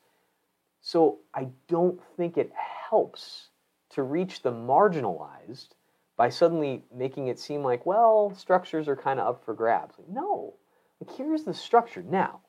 So 0.80 1.18
I 1.34 1.48
don't 1.68 2.00
think 2.16 2.38
it 2.38 2.50
helps 2.54 3.49
to 3.90 4.02
reach 4.02 4.42
the 4.42 4.52
marginalized 4.52 5.68
by 6.16 6.28
suddenly 6.28 6.84
making 6.94 7.28
it 7.28 7.38
seem 7.38 7.62
like, 7.62 7.86
well, 7.86 8.32
structures 8.36 8.88
are 8.88 8.96
kind 8.96 9.18
of 9.18 9.26
up 9.26 9.44
for 9.44 9.54
grabs. 9.54 9.98
Like, 9.98 10.08
no, 10.08 10.54
like 11.00 11.16
here's 11.16 11.44
the 11.44 11.54
structure. 11.54 12.02
Now, 12.02 12.40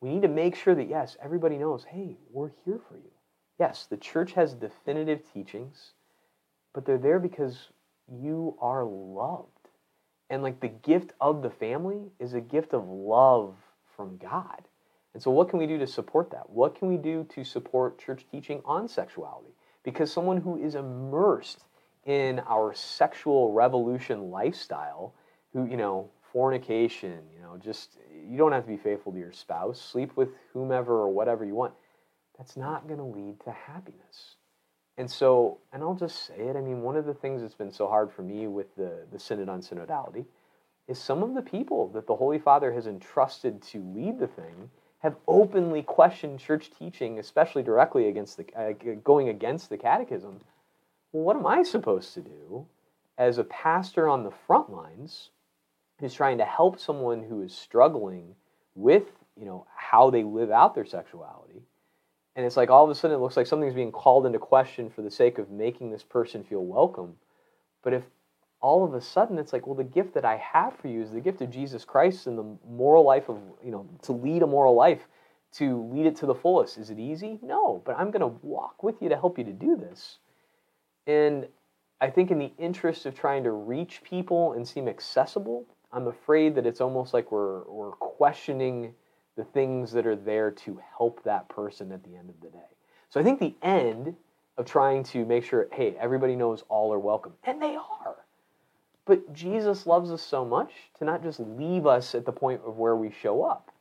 we 0.00 0.08
need 0.08 0.22
to 0.22 0.28
make 0.28 0.56
sure 0.56 0.74
that, 0.74 0.88
yes, 0.88 1.16
everybody 1.22 1.56
knows, 1.56 1.84
hey, 1.84 2.16
we're 2.32 2.50
here 2.64 2.80
for 2.88 2.96
you. 2.96 3.10
Yes, 3.58 3.86
the 3.86 3.96
church 3.96 4.32
has 4.32 4.54
definitive 4.54 5.20
teachings, 5.32 5.92
but 6.72 6.86
they're 6.86 6.98
there 6.98 7.18
because 7.18 7.68
you 8.10 8.56
are 8.60 8.84
loved. 8.84 9.46
And 10.30 10.42
like 10.42 10.60
the 10.60 10.68
gift 10.68 11.12
of 11.20 11.42
the 11.42 11.50
family 11.50 12.10
is 12.18 12.34
a 12.34 12.40
gift 12.40 12.72
of 12.72 12.88
love 12.88 13.54
from 13.96 14.16
God. 14.16 14.62
And 15.12 15.22
so, 15.22 15.30
what 15.30 15.48
can 15.48 15.58
we 15.58 15.66
do 15.66 15.78
to 15.78 15.86
support 15.86 16.30
that? 16.30 16.48
What 16.48 16.76
can 16.76 16.88
we 16.88 16.96
do 16.96 17.26
to 17.34 17.44
support 17.44 17.98
church 17.98 18.24
teaching 18.30 18.62
on 18.64 18.88
sexuality? 18.88 19.50
Because 19.82 20.12
someone 20.12 20.38
who 20.38 20.62
is 20.62 20.74
immersed 20.74 21.64
in 22.04 22.40
our 22.40 22.74
sexual 22.74 23.52
revolution 23.52 24.30
lifestyle, 24.30 25.14
who, 25.52 25.66
you 25.66 25.76
know, 25.76 26.10
fornication, 26.32 27.20
you 27.34 27.42
know, 27.42 27.56
just, 27.58 27.98
you 28.28 28.36
don't 28.36 28.52
have 28.52 28.64
to 28.64 28.68
be 28.70 28.76
faithful 28.76 29.12
to 29.12 29.18
your 29.18 29.32
spouse, 29.32 29.80
sleep 29.80 30.16
with 30.16 30.28
whomever 30.52 30.94
or 30.94 31.08
whatever 31.10 31.44
you 31.44 31.54
want, 31.54 31.74
that's 32.38 32.56
not 32.56 32.86
going 32.86 32.98
to 32.98 33.04
lead 33.04 33.40
to 33.44 33.50
happiness. 33.50 34.36
And 34.96 35.10
so, 35.10 35.58
and 35.72 35.82
I'll 35.82 35.94
just 35.94 36.26
say 36.26 36.38
it, 36.38 36.56
I 36.56 36.60
mean, 36.60 36.82
one 36.82 36.96
of 36.96 37.06
the 37.06 37.14
things 37.14 37.40
that's 37.40 37.54
been 37.54 37.72
so 37.72 37.88
hard 37.88 38.12
for 38.12 38.22
me 38.22 38.46
with 38.46 38.74
the, 38.76 39.06
the 39.10 39.18
Synod 39.18 39.48
on 39.48 39.60
Synodality 39.60 40.26
is 40.88 40.98
some 40.98 41.22
of 41.22 41.34
the 41.34 41.42
people 41.42 41.88
that 41.88 42.06
the 42.06 42.16
Holy 42.16 42.38
Father 42.38 42.72
has 42.72 42.86
entrusted 42.86 43.62
to 43.62 43.78
lead 43.94 44.18
the 44.18 44.26
thing 44.26 44.70
have 45.00 45.16
openly 45.26 45.82
questioned 45.82 46.38
church 46.38 46.70
teaching, 46.78 47.18
especially 47.18 47.62
directly 47.62 48.08
against 48.08 48.36
the 48.36 48.46
uh, 48.56 48.72
going 49.02 49.28
against 49.28 49.70
the 49.70 49.78
catechism. 49.78 50.40
Well, 51.12 51.24
what 51.24 51.36
am 51.36 51.46
I 51.46 51.62
supposed 51.62 52.14
to 52.14 52.20
do 52.20 52.66
as 53.18 53.38
a 53.38 53.44
pastor 53.44 54.08
on 54.08 54.24
the 54.24 54.30
front 54.30 54.70
lines 54.70 55.30
who's 55.98 56.14
trying 56.14 56.38
to 56.38 56.44
help 56.44 56.78
someone 56.78 57.22
who 57.22 57.42
is 57.42 57.54
struggling 57.54 58.34
with, 58.74 59.04
you 59.36 59.44
know, 59.44 59.66
how 59.74 60.10
they 60.10 60.22
live 60.22 60.50
out 60.50 60.74
their 60.74 60.86
sexuality? 60.86 61.62
And 62.36 62.46
it's 62.46 62.56
like 62.56 62.70
all 62.70 62.84
of 62.84 62.90
a 62.90 62.94
sudden 62.94 63.16
it 63.16 63.20
looks 63.20 63.36
like 63.36 63.46
something's 63.46 63.74
being 63.74 63.92
called 63.92 64.24
into 64.24 64.38
question 64.38 64.88
for 64.88 65.02
the 65.02 65.10
sake 65.10 65.38
of 65.38 65.50
making 65.50 65.90
this 65.90 66.04
person 66.04 66.44
feel 66.44 66.64
welcome. 66.64 67.16
But 67.82 67.94
if 67.94 68.04
all 68.60 68.84
of 68.84 68.94
a 68.94 69.00
sudden 69.00 69.38
it's 69.38 69.52
like, 69.52 69.66
well, 69.66 69.76
the 69.76 69.84
gift 69.84 70.14
that 70.14 70.24
I 70.24 70.36
have 70.36 70.76
for 70.76 70.88
you 70.88 71.02
is 71.02 71.10
the 71.10 71.20
gift 71.20 71.40
of 71.40 71.50
Jesus 71.50 71.84
Christ 71.84 72.26
and 72.26 72.38
the 72.38 72.56
moral 72.68 73.04
life 73.04 73.28
of, 73.28 73.38
you 73.64 73.70
know, 73.70 73.88
to 74.02 74.12
lead 74.12 74.42
a 74.42 74.46
moral 74.46 74.74
life, 74.74 75.06
to 75.52 75.82
lead 75.92 76.06
it 76.06 76.16
to 76.16 76.26
the 76.26 76.34
fullest. 76.34 76.78
Is 76.78 76.90
it 76.90 76.98
easy? 76.98 77.38
No, 77.42 77.82
but 77.84 77.96
I'm 77.98 78.10
going 78.10 78.20
to 78.20 78.38
walk 78.42 78.82
with 78.82 79.00
you 79.00 79.08
to 79.08 79.16
help 79.16 79.38
you 79.38 79.44
to 79.44 79.52
do 79.52 79.76
this. 79.76 80.18
And 81.06 81.46
I 82.00 82.10
think 82.10 82.30
in 82.30 82.38
the 82.38 82.52
interest 82.58 83.06
of 83.06 83.18
trying 83.18 83.44
to 83.44 83.50
reach 83.50 84.02
people 84.02 84.52
and 84.52 84.66
seem 84.66 84.88
accessible, 84.88 85.66
I'm 85.92 86.06
afraid 86.06 86.54
that 86.54 86.66
it's 86.66 86.80
almost 86.80 87.14
like 87.14 87.32
we're, 87.32 87.64
we're 87.64 87.92
questioning 87.92 88.94
the 89.36 89.44
things 89.44 89.92
that 89.92 90.06
are 90.06 90.16
there 90.16 90.50
to 90.50 90.80
help 90.96 91.22
that 91.24 91.48
person 91.48 91.92
at 91.92 92.04
the 92.04 92.16
end 92.16 92.28
of 92.30 92.40
the 92.40 92.48
day. 92.48 92.64
So 93.08 93.20
I 93.20 93.22
think 93.22 93.40
the 93.40 93.54
end 93.62 94.14
of 94.56 94.66
trying 94.66 95.02
to 95.04 95.24
make 95.24 95.44
sure, 95.44 95.68
hey, 95.72 95.96
everybody 95.98 96.36
knows 96.36 96.62
all 96.68 96.92
are 96.92 96.98
welcome, 96.98 97.32
and 97.44 97.60
they 97.60 97.76
are. 97.76 98.16
But 99.10 99.32
Jesus 99.32 99.88
loves 99.88 100.12
us 100.12 100.22
so 100.22 100.44
much 100.44 100.70
to 101.00 101.04
not 101.04 101.20
just 101.20 101.40
leave 101.40 101.84
us 101.84 102.14
at 102.14 102.24
the 102.24 102.30
point 102.30 102.60
of 102.64 102.76
where 102.76 102.94
we 102.94 103.10
show 103.10 103.42
up. 103.42 103.72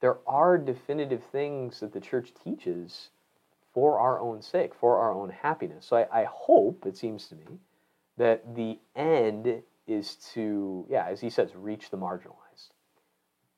There 0.00 0.16
are 0.26 0.58
definitive 0.58 1.22
things 1.22 1.78
that 1.78 1.92
the 1.92 2.00
church 2.00 2.32
teaches 2.42 3.10
for 3.72 4.00
our 4.00 4.18
own 4.18 4.42
sake, 4.42 4.74
for 4.74 4.98
our 4.98 5.12
own 5.12 5.30
happiness. 5.30 5.86
So 5.86 5.98
I, 5.98 6.22
I 6.22 6.24
hope, 6.24 6.86
it 6.86 6.96
seems 6.96 7.28
to 7.28 7.36
me, 7.36 7.60
that 8.16 8.56
the 8.56 8.80
end 8.96 9.62
is 9.86 10.16
to, 10.34 10.84
yeah, 10.90 11.06
as 11.06 11.20
he 11.20 11.30
says, 11.30 11.54
reach 11.54 11.90
the 11.90 11.96
marginalized. 11.96 12.70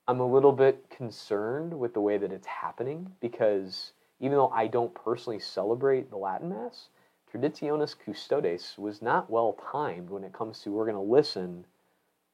I'm 0.07 0.19
a 0.19 0.31
little 0.31 0.51
bit 0.51 0.87
concerned 0.91 1.73
with 1.73 1.95
the 1.95 2.01
way 2.01 2.19
that 2.19 2.31
it's 2.31 2.45
happening 2.45 3.11
because 3.21 3.93
even 4.19 4.37
though 4.37 4.49
I 4.49 4.67
don't 4.67 4.93
personally 4.93 5.39
celebrate 5.39 6.11
the 6.11 6.17
Latin 6.17 6.49
Mass, 6.49 6.89
Traditionis 7.33 7.95
Custodes 7.97 8.75
was 8.77 9.01
not 9.01 9.29
well 9.29 9.57
timed 9.71 10.09
when 10.09 10.23
it 10.23 10.33
comes 10.33 10.59
to 10.61 10.71
we're 10.71 10.85
going 10.85 10.95
to 10.95 11.01
listen, 11.01 11.65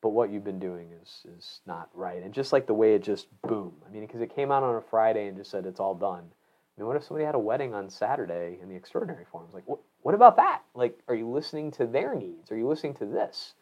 but 0.02 0.10
what 0.10 0.30
you've 0.30 0.44
been 0.44 0.60
doing 0.60 0.90
is 1.02 1.26
is 1.38 1.62
not 1.66 1.90
right. 1.94 2.22
And 2.22 2.34
just 2.34 2.54
like 2.54 2.68
the 2.68 2.74
way 2.74 2.94
it 2.94 3.02
just 3.02 3.28
boom. 3.42 3.74
I 3.88 3.92
mean, 3.92 4.06
because 4.06 4.22
it 4.22 4.34
came 4.36 4.52
out 4.52 4.64
on 4.64 4.76
a 4.76 4.82
Friday 4.82 5.28
and 5.28 5.38
just 5.38 5.50
said 5.50 5.66
it's 5.66 5.80
all 5.80 5.96
done. 5.96 6.24
I 6.24 6.82
mean, 6.82 6.88
what 6.88 6.96
if 6.96 7.04
somebody 7.04 7.26
had 7.26 7.36
a 7.36 7.40
wedding 7.40 7.74
on 7.74 7.90
Saturday 7.90 8.58
in 8.62 8.70
the 8.70 8.76
extraordinary 8.76 9.26
forms? 9.32 9.54
Like, 9.54 9.68
what, 9.68 9.80
what 10.02 10.16
about 10.16 10.38
that? 10.38 10.62
Like, 10.74 11.00
are 11.08 11.16
you 11.16 11.30
listening 11.30 11.72
to 11.72 11.86
their 11.86 12.16
needs? 12.16 12.52
Are 12.52 12.58
you 12.58 12.68
listening 12.68 12.96
to 12.96 13.06
this? 13.06 13.54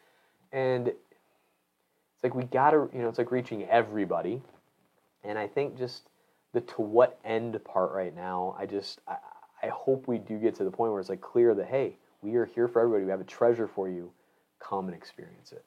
And 0.50 0.88
it's 0.88 2.22
like 2.22 2.34
we 2.34 2.44
gotta, 2.44 2.88
you 2.92 3.00
know, 3.00 3.08
it's 3.08 3.18
like 3.18 3.30
reaching 3.30 3.64
everybody. 3.64 4.42
And 5.24 5.38
I 5.38 5.46
think 5.46 5.78
just 5.78 6.08
the 6.52 6.60
to 6.60 6.82
what 6.82 7.18
end 7.24 7.62
part 7.64 7.92
right 7.92 8.14
now, 8.14 8.56
I 8.58 8.66
just, 8.66 9.00
I, 9.06 9.16
I 9.62 9.68
hope 9.68 10.08
we 10.08 10.18
do 10.18 10.38
get 10.38 10.54
to 10.56 10.64
the 10.64 10.70
point 10.70 10.92
where 10.92 11.00
it's 11.00 11.08
like 11.08 11.20
clear 11.20 11.54
that 11.54 11.66
hey, 11.66 11.96
we 12.22 12.36
are 12.36 12.46
here 12.46 12.68
for 12.68 12.80
everybody. 12.80 13.04
We 13.04 13.10
have 13.10 13.20
a 13.20 13.24
treasure 13.24 13.66
for 13.66 13.88
you. 13.88 14.10
Come 14.60 14.86
and 14.86 14.94
experience 14.94 15.52
it. 15.52 15.64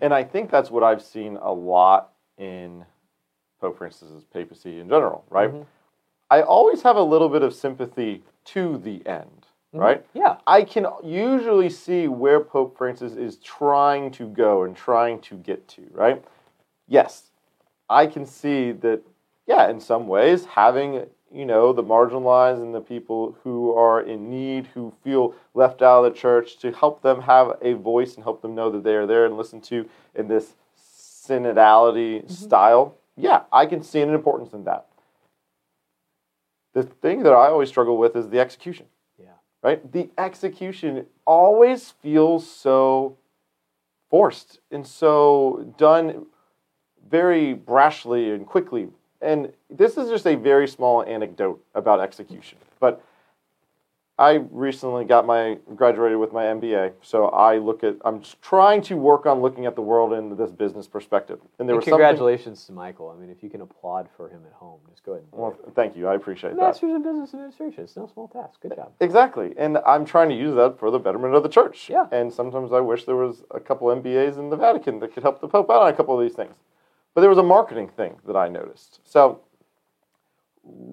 And 0.00 0.12
I 0.12 0.24
think 0.24 0.50
that's 0.50 0.70
what 0.70 0.82
I've 0.82 1.02
seen 1.02 1.36
a 1.40 1.52
lot 1.52 2.12
in 2.38 2.84
Pope 3.60 3.78
Francis's 3.78 4.24
papacy 4.24 4.80
in 4.80 4.88
general, 4.88 5.24
right? 5.30 5.52
Mhm. 5.52 5.66
I 6.30 6.42
always 6.42 6.82
have 6.82 6.96
a 6.96 7.02
little 7.02 7.28
bit 7.28 7.42
of 7.42 7.54
sympathy 7.54 8.24
to 8.46 8.78
the 8.78 9.06
end, 9.06 9.46
right? 9.72 10.04
Yeah. 10.14 10.38
I 10.46 10.64
can 10.64 10.86
usually 11.04 11.68
see 11.68 12.08
where 12.08 12.40
Pope 12.40 12.76
Francis 12.76 13.14
is 13.14 13.36
trying 13.36 14.10
to 14.12 14.26
go 14.26 14.62
and 14.64 14.74
trying 14.74 15.20
to 15.20 15.36
get 15.36 15.68
to, 15.68 15.82
right? 15.92 16.24
Yes, 16.88 17.30
I 17.88 18.06
can 18.06 18.24
see 18.26 18.72
that, 18.72 19.02
yeah, 19.46 19.68
in 19.68 19.78
some 19.78 20.08
ways, 20.08 20.46
having, 20.46 21.06
you 21.32 21.46
know, 21.46 21.72
the 21.72 21.82
marginalized 21.82 22.60
and 22.60 22.74
the 22.74 22.80
people 22.80 23.36
who 23.42 23.72
are 23.74 24.00
in 24.00 24.28
need, 24.28 24.66
who 24.68 24.92
feel 25.02 25.34
left 25.54 25.82
out 25.82 26.04
of 26.04 26.12
the 26.12 26.18
church, 26.18 26.58
to 26.58 26.72
help 26.72 27.02
them 27.02 27.22
have 27.22 27.56
a 27.62 27.72
voice 27.74 28.14
and 28.14 28.24
help 28.24 28.42
them 28.42 28.54
know 28.54 28.70
that 28.70 28.84
they 28.84 28.94
are 28.94 29.06
there 29.06 29.24
and 29.24 29.36
listen 29.36 29.60
to 29.62 29.88
in 30.14 30.28
this 30.28 30.54
synodality 31.26 32.18
mm-hmm. 32.18 32.32
style, 32.32 32.96
yeah, 33.16 33.42
I 33.52 33.66
can 33.66 33.82
see 33.82 34.00
an 34.00 34.14
importance 34.14 34.52
in 34.52 34.64
that. 34.64 34.86
The 36.74 36.82
thing 36.82 37.22
that 37.22 37.32
I 37.32 37.48
always 37.48 37.68
struggle 37.68 37.98
with 37.98 38.16
is 38.16 38.28
the 38.28 38.40
execution 38.40 38.86
Yeah. 39.18 39.26
right? 39.62 39.92
The 39.92 40.10
execution 40.16 41.06
always 41.26 41.90
feels 41.90 42.50
so 42.50 43.18
forced 44.10 44.60
and 44.70 44.86
so 44.86 45.74
done 45.76 46.26
very 47.08 47.54
brashly 47.54 48.34
and 48.34 48.46
quickly. 48.46 48.88
And 49.22 49.52
this 49.70 49.96
is 49.96 50.08
just 50.08 50.26
a 50.26 50.34
very 50.34 50.68
small 50.68 51.02
anecdote 51.04 51.62
about 51.74 52.00
execution. 52.00 52.58
But 52.80 53.02
I 54.18 54.44
recently 54.50 55.04
got 55.04 55.26
my 55.26 55.58
graduated 55.74 56.18
with 56.18 56.32
my 56.32 56.44
MBA, 56.44 56.92
so 57.02 57.26
I 57.28 57.56
look 57.56 57.82
at 57.82 57.96
I'm 58.04 58.20
just 58.20 58.40
trying 58.42 58.82
to 58.82 58.94
work 58.94 59.24
on 59.24 59.40
looking 59.40 59.64
at 59.64 59.74
the 59.74 59.80
world 59.80 60.12
in 60.12 60.36
this 60.36 60.50
business 60.50 60.86
perspective. 60.86 61.40
And 61.58 61.66
there 61.68 61.74
And 61.74 61.78
was 61.82 61.88
congratulations 61.88 62.64
to 62.66 62.72
Michael. 62.72 63.08
I 63.08 63.18
mean, 63.18 63.30
if 63.30 63.42
you 63.42 63.48
can 63.48 63.62
applaud 63.62 64.08
for 64.14 64.28
him 64.28 64.42
at 64.46 64.52
home, 64.52 64.80
just 64.90 65.02
go 65.02 65.12
ahead. 65.12 65.24
And 65.32 65.40
Well, 65.40 65.56
thank 65.74 65.96
you. 65.96 66.08
I 66.08 66.14
appreciate 66.14 66.50
that. 66.50 66.60
Masters 66.60 66.94
in 66.94 67.02
Business 67.02 67.32
Administration. 67.32 67.84
It's 67.84 67.96
no 67.96 68.06
small 68.12 68.28
task. 68.28 68.60
Good 68.60 68.76
job. 68.76 68.92
Exactly. 69.00 69.54
And 69.56 69.78
I'm 69.78 70.04
trying 70.04 70.28
to 70.28 70.36
use 70.36 70.54
that 70.56 70.78
for 70.78 70.90
the 70.90 70.98
betterment 70.98 71.34
of 71.34 71.42
the 71.42 71.48
church. 71.48 71.88
Yeah. 71.88 72.06
And 72.12 72.30
sometimes 72.32 72.72
I 72.72 72.80
wish 72.80 73.04
there 73.06 73.16
was 73.16 73.42
a 73.50 73.60
couple 73.60 73.88
MBAs 73.88 74.38
in 74.38 74.50
the 74.50 74.56
Vatican 74.56 75.00
that 75.00 75.14
could 75.14 75.22
help 75.22 75.40
the 75.40 75.48
Pope 75.48 75.70
out 75.70 75.82
on 75.82 75.88
a 75.88 75.96
couple 75.96 76.16
of 76.16 76.24
these 76.24 76.36
things. 76.36 76.54
But 77.14 77.20
there 77.20 77.30
was 77.30 77.38
a 77.38 77.42
marketing 77.42 77.88
thing 77.88 78.16
that 78.26 78.36
I 78.36 78.48
noticed. 78.48 79.00
So 79.04 79.40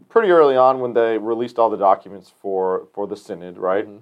pretty 0.10 0.30
early 0.30 0.56
on 0.56 0.80
when 0.80 0.94
they 0.94 1.18
released 1.18 1.60
all 1.60 1.70
the 1.70 1.78
documents 1.78 2.32
for, 2.42 2.88
for 2.94 3.08
the 3.08 3.16
synod, 3.16 3.58
right? 3.58 3.88
Mhm. 3.88 4.02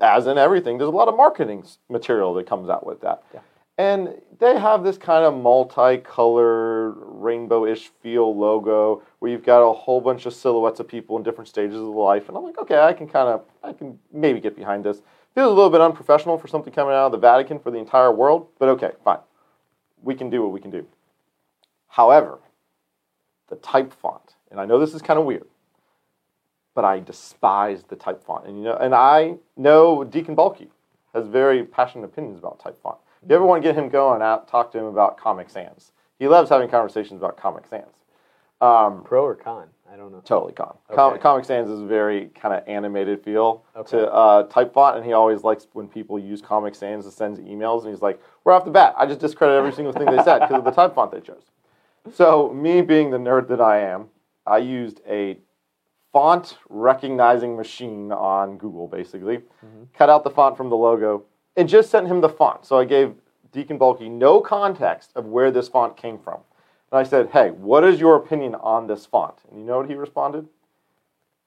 As 0.00 0.26
in 0.26 0.38
everything, 0.38 0.78
there's 0.78 0.88
a 0.88 0.92
lot 0.92 1.08
of 1.08 1.16
marketing 1.16 1.64
material 1.88 2.34
that 2.34 2.46
comes 2.46 2.68
out 2.68 2.84
with 2.86 3.00
that. 3.00 3.22
Yeah. 3.32 3.40
And 3.76 4.20
they 4.38 4.58
have 4.58 4.84
this 4.84 4.96
kind 4.96 5.24
of 5.24 5.34
multicolored, 5.34 6.94
rainbow-ish 6.96 7.88
feel 7.88 8.36
logo 8.36 9.02
where 9.18 9.32
you've 9.32 9.44
got 9.44 9.68
a 9.68 9.72
whole 9.72 10.00
bunch 10.00 10.26
of 10.26 10.34
silhouettes 10.34 10.78
of 10.78 10.86
people 10.86 11.16
in 11.16 11.24
different 11.24 11.48
stages 11.48 11.76
of 11.76 11.88
life. 11.88 12.28
And 12.28 12.36
I'm 12.36 12.44
like, 12.44 12.58
okay, 12.58 12.78
I 12.78 12.92
can 12.92 13.08
kind 13.08 13.28
of, 13.28 13.42
I 13.64 13.72
can 13.72 13.98
maybe 14.12 14.38
get 14.38 14.54
behind 14.54 14.84
this. 14.84 15.02
Feels 15.34 15.50
a 15.50 15.54
little 15.54 15.70
bit 15.70 15.80
unprofessional 15.80 16.38
for 16.38 16.46
something 16.46 16.72
coming 16.72 16.94
out 16.94 17.06
of 17.06 17.12
the 17.12 17.18
Vatican 17.18 17.58
for 17.58 17.72
the 17.72 17.78
entire 17.78 18.12
world, 18.12 18.46
but 18.60 18.68
okay, 18.68 18.92
fine. 19.02 19.18
We 20.02 20.14
can 20.14 20.30
do 20.30 20.42
what 20.42 20.52
we 20.52 20.60
can 20.60 20.70
do. 20.70 20.86
However, 21.94 22.40
the 23.48 23.54
type 23.54 23.92
font, 23.92 24.34
and 24.50 24.58
I 24.58 24.64
know 24.66 24.80
this 24.80 24.94
is 24.94 25.00
kind 25.00 25.16
of 25.16 25.24
weird, 25.26 25.46
but 26.74 26.84
I 26.84 26.98
despise 26.98 27.84
the 27.84 27.94
type 27.94 28.24
font. 28.24 28.46
And 28.48 28.58
you 28.58 28.64
know, 28.64 28.74
and 28.74 28.92
I 28.96 29.36
know 29.56 30.02
Deacon 30.02 30.34
Bulky 30.34 30.72
has 31.14 31.28
very 31.28 31.62
passionate 31.62 32.06
opinions 32.06 32.40
about 32.40 32.58
type 32.58 32.76
font. 32.82 32.96
If 33.22 33.30
you 33.30 33.36
ever 33.36 33.44
want 33.46 33.62
to 33.62 33.68
get 33.68 33.76
him 33.78 33.88
going, 33.90 34.22
out 34.22 34.48
talk 34.48 34.72
to 34.72 34.78
him 34.78 34.86
about 34.86 35.18
Comic 35.18 35.48
Sans. 35.48 35.92
He 36.18 36.26
loves 36.26 36.50
having 36.50 36.68
conversations 36.68 37.20
about 37.20 37.36
Comic 37.36 37.64
Sans. 37.68 37.84
Um, 38.60 39.04
Pro 39.04 39.24
or 39.24 39.36
con? 39.36 39.68
I 39.88 39.94
don't 39.96 40.10
know. 40.10 40.20
totally 40.24 40.52
con. 40.52 40.76
Com- 40.90 41.20
Comic 41.20 41.44
Sans 41.44 41.70
is 41.70 41.80
a 41.80 41.86
very 41.86 42.26
kind 42.34 42.54
of 42.54 42.64
animated 42.66 43.22
feel 43.22 43.62
Okay. 43.76 43.98
to 43.98 44.12
uh, 44.12 44.42
type 44.48 44.74
font, 44.74 44.96
and 44.96 45.06
he 45.06 45.12
always 45.12 45.44
likes 45.44 45.68
when 45.74 45.86
people 45.86 46.18
use 46.18 46.42
Comic 46.42 46.74
Sans 46.74 47.04
to 47.04 47.12
send 47.12 47.36
emails, 47.38 47.82
and 47.84 47.90
he's 47.90 48.02
like, 48.02 48.20
"Right 48.44 48.56
off 48.56 48.64
the 48.64 48.72
bat, 48.72 48.94
I 48.98 49.06
just 49.06 49.20
discredit 49.20 49.56
every 49.56 49.72
single 49.72 49.92
thing 49.92 50.06
they 50.10 50.20
said 50.24 50.40
because 50.40 50.58
of 50.58 50.64
the 50.64 50.72
type 50.72 50.92
font 50.96 51.12
they 51.12 51.20
chose." 51.20 51.52
So, 52.12 52.52
me 52.52 52.82
being 52.82 53.10
the 53.10 53.18
nerd 53.18 53.48
that 53.48 53.60
I 53.60 53.80
am, 53.80 54.08
I 54.46 54.58
used 54.58 55.00
a 55.08 55.38
font 56.12 56.58
recognizing 56.68 57.56
machine 57.56 58.12
on 58.12 58.58
Google, 58.58 58.86
basically, 58.86 59.38
mm-hmm. 59.38 59.84
cut 59.94 60.10
out 60.10 60.22
the 60.22 60.30
font 60.30 60.56
from 60.56 60.68
the 60.68 60.76
logo, 60.76 61.24
and 61.56 61.68
just 61.68 61.90
sent 61.90 62.06
him 62.06 62.20
the 62.20 62.28
font. 62.28 62.66
So 62.66 62.78
I 62.78 62.84
gave 62.84 63.14
Deacon 63.52 63.78
Bulky 63.78 64.08
no 64.08 64.40
context 64.40 65.12
of 65.14 65.26
where 65.26 65.50
this 65.50 65.68
font 65.68 65.96
came 65.96 66.18
from. 66.18 66.40
And 66.92 66.98
I 66.98 67.02
said, 67.04 67.30
hey, 67.30 67.50
what 67.50 67.84
is 67.84 67.98
your 67.98 68.16
opinion 68.16 68.54
on 68.56 68.86
this 68.86 69.06
font? 69.06 69.34
And 69.50 69.58
you 69.58 69.66
know 69.66 69.78
what 69.78 69.88
he 69.88 69.94
responded? 69.94 70.46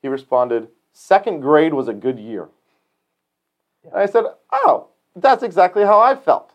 He 0.02 0.08
responded, 0.08 0.68
second 0.92 1.42
grade 1.42 1.74
was 1.74 1.88
a 1.88 1.94
good 1.94 2.20
year. 2.20 2.50
And 3.84 3.94
I 3.94 4.06
said, 4.06 4.26
oh, 4.52 4.88
that's 5.16 5.44
exactly 5.44 5.84
how 5.84 6.00
I 6.00 6.16
felt. 6.16 6.54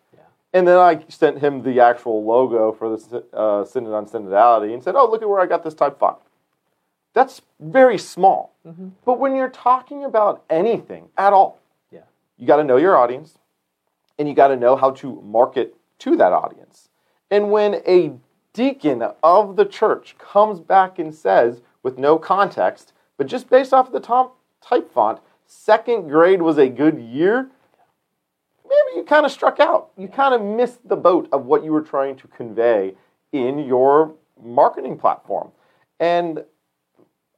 And 0.52 0.68
then 0.68 0.78
I 0.78 1.04
sent 1.08 1.38
him 1.38 1.62
the 1.62 1.80
actual 1.80 2.24
logo 2.24 2.72
for 2.72 2.96
the 2.96 3.24
uh, 3.32 3.64
Synod 3.64 3.92
on 3.94 4.06
Synodality 4.06 4.74
and 4.74 4.82
said, 4.82 4.94
oh, 4.96 5.10
look 5.10 5.22
at 5.22 5.28
where 5.28 5.40
I 5.40 5.46
got 5.46 5.64
this 5.64 5.74
type 5.74 5.98
font. 5.98 6.18
That's 7.14 7.42
very 7.60 7.98
small. 7.98 8.54
But 9.04 9.18
when 9.18 9.34
you're 9.34 9.48
talking 9.50 10.04
about 10.04 10.44
anything 10.48 11.08
at 11.16 11.32
all, 11.32 11.58
Yeah. 11.90 12.00
you 12.38 12.46
got 12.46 12.56
to 12.56 12.64
know 12.64 12.76
your 12.76 12.96
audience 12.96 13.38
and 14.18 14.28
you 14.28 14.34
got 14.34 14.48
to 14.48 14.56
know 14.56 14.76
how 14.76 14.90
to 14.92 15.20
market 15.22 15.74
to 16.00 16.16
that 16.16 16.32
audience. 16.32 16.88
And 17.30 17.50
when 17.50 17.82
a 17.86 18.12
deacon 18.52 19.02
of 19.22 19.56
the 19.56 19.64
church 19.64 20.16
comes 20.18 20.60
back 20.60 20.98
and 20.98 21.14
says, 21.14 21.62
with 21.82 21.98
no 21.98 22.18
context, 22.18 22.92
but 23.16 23.26
just 23.26 23.48
based 23.50 23.72
off 23.72 23.86
of 23.88 23.92
the 23.92 24.00
top 24.00 24.36
type 24.60 24.92
font, 24.92 25.18
second 25.46 26.08
grade 26.08 26.40
was 26.42 26.58
a 26.58 26.68
good 26.68 26.98
year, 26.98 27.48
maybe 28.72 28.98
you 28.98 29.04
kind 29.04 29.26
of 29.26 29.32
struck 29.32 29.60
out. 29.60 29.90
You 29.96 30.08
kind 30.08 30.34
of 30.34 30.42
missed 30.42 30.86
the 30.88 30.96
boat 30.96 31.28
of 31.32 31.46
what 31.46 31.64
you 31.64 31.72
were 31.72 31.82
trying 31.82 32.16
to 32.16 32.28
convey 32.28 32.94
in 33.32 33.58
your 33.60 34.14
marketing 34.42 34.98
platform. 34.98 35.52
And 36.00 36.44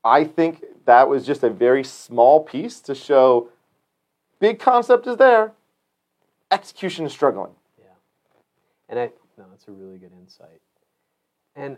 I 0.04 0.24
think 0.24 0.64
that 0.86 1.08
was 1.08 1.26
just 1.26 1.42
a 1.42 1.50
very 1.50 1.84
small 1.84 2.42
piece 2.42 2.80
to 2.82 2.94
show 2.94 3.48
big 4.38 4.58
concept 4.58 5.06
is 5.06 5.16
there, 5.16 5.52
execution 6.50 7.06
is 7.06 7.12
struggling. 7.12 7.52
Yeah. 7.78 7.86
And 8.88 8.98
I 8.98 9.10
no, 9.36 9.44
that's 9.50 9.66
a 9.66 9.72
really 9.72 9.98
good 9.98 10.12
insight. 10.20 10.60
And 11.56 11.76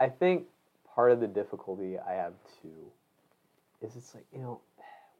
I 0.00 0.08
think 0.08 0.46
part 0.94 1.12
of 1.12 1.20
the 1.20 1.26
difficulty 1.26 1.98
I 1.98 2.12
have 2.12 2.32
too 2.62 2.90
is 3.80 3.96
it's 3.96 4.14
like, 4.14 4.24
you 4.32 4.40
know, 4.40 4.60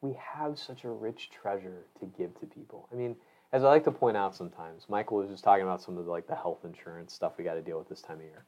we 0.01 0.15
have 0.19 0.59
such 0.59 0.85
a 0.85 0.91
rich 0.91 1.31
treasure 1.31 1.85
to 2.01 2.07
give 2.19 2.39
to 2.41 2.47
people. 2.47 2.89
I 2.93 2.97
mean, 2.97 3.17
as 3.55 3.63
I 3.63 3.69
like 3.69 3.85
to 3.85 3.93
point 3.93 4.17
out 4.17 4.35
sometimes, 4.35 4.87
Michael 4.89 5.19
was 5.19 5.31
just 5.31 5.45
talking 5.45 5.63
about 5.63 5.81
some 5.81 5.97
of 5.97 6.05
the 6.05 6.11
like 6.11 6.27
the 6.27 6.35
health 6.35 6.65
insurance 6.65 7.15
stuff 7.15 7.35
we 7.39 7.45
got 7.45 7.55
to 7.55 7.63
deal 7.63 7.79
with 7.79 7.89
this 7.89 8.03
time 8.03 8.17
of 8.17 8.25
year. 8.25 8.45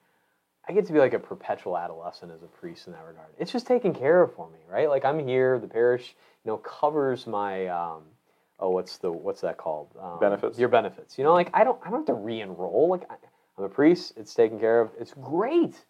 I 0.69 0.73
get 0.73 0.85
to 0.87 0.93
be 0.93 0.99
like 0.99 1.15
a 1.15 1.19
perpetual 1.21 1.79
adolescent 1.79 2.33
as 2.33 2.43
a 2.43 2.47
priest 2.49 2.89
in 2.89 2.93
that 2.93 3.05
regard. 3.07 3.29
It's 3.39 3.53
just 3.53 3.69
taken 3.69 3.95
care 3.95 4.21
of 4.21 4.35
for 4.35 4.51
me, 4.51 4.59
right? 4.69 4.91
Like 4.91 5.05
I'm 5.05 5.25
here, 5.25 5.61
the 5.61 5.69
parish, 5.69 6.17
you 6.45 6.51
know, 6.51 6.57
covers 6.57 7.25
my 7.29 7.69
um, 7.69 8.03
oh, 8.59 8.71
what's 8.71 8.99
the 8.99 9.13
what's 9.13 9.43
that 9.43 9.59
called? 9.59 9.95
Um, 10.03 10.19
Benefits. 10.19 10.59
Your 10.59 10.69
benefits. 10.69 11.17
You 11.17 11.23
know, 11.23 11.35
like 11.35 11.51
I 11.55 11.63
don't 11.63 11.81
I 11.87 11.91
don't 11.91 12.01
have 12.01 12.07
to 12.07 12.15
re-enroll. 12.15 12.89
Like 12.91 13.09
I, 13.09 13.15
I'm 13.57 13.65
a 13.65 13.69
priest. 13.69 14.15
It's 14.17 14.35
taken 14.35 14.59
care 14.59 14.81
of. 14.81 14.91
It's 14.99 15.15
great. 15.23 15.85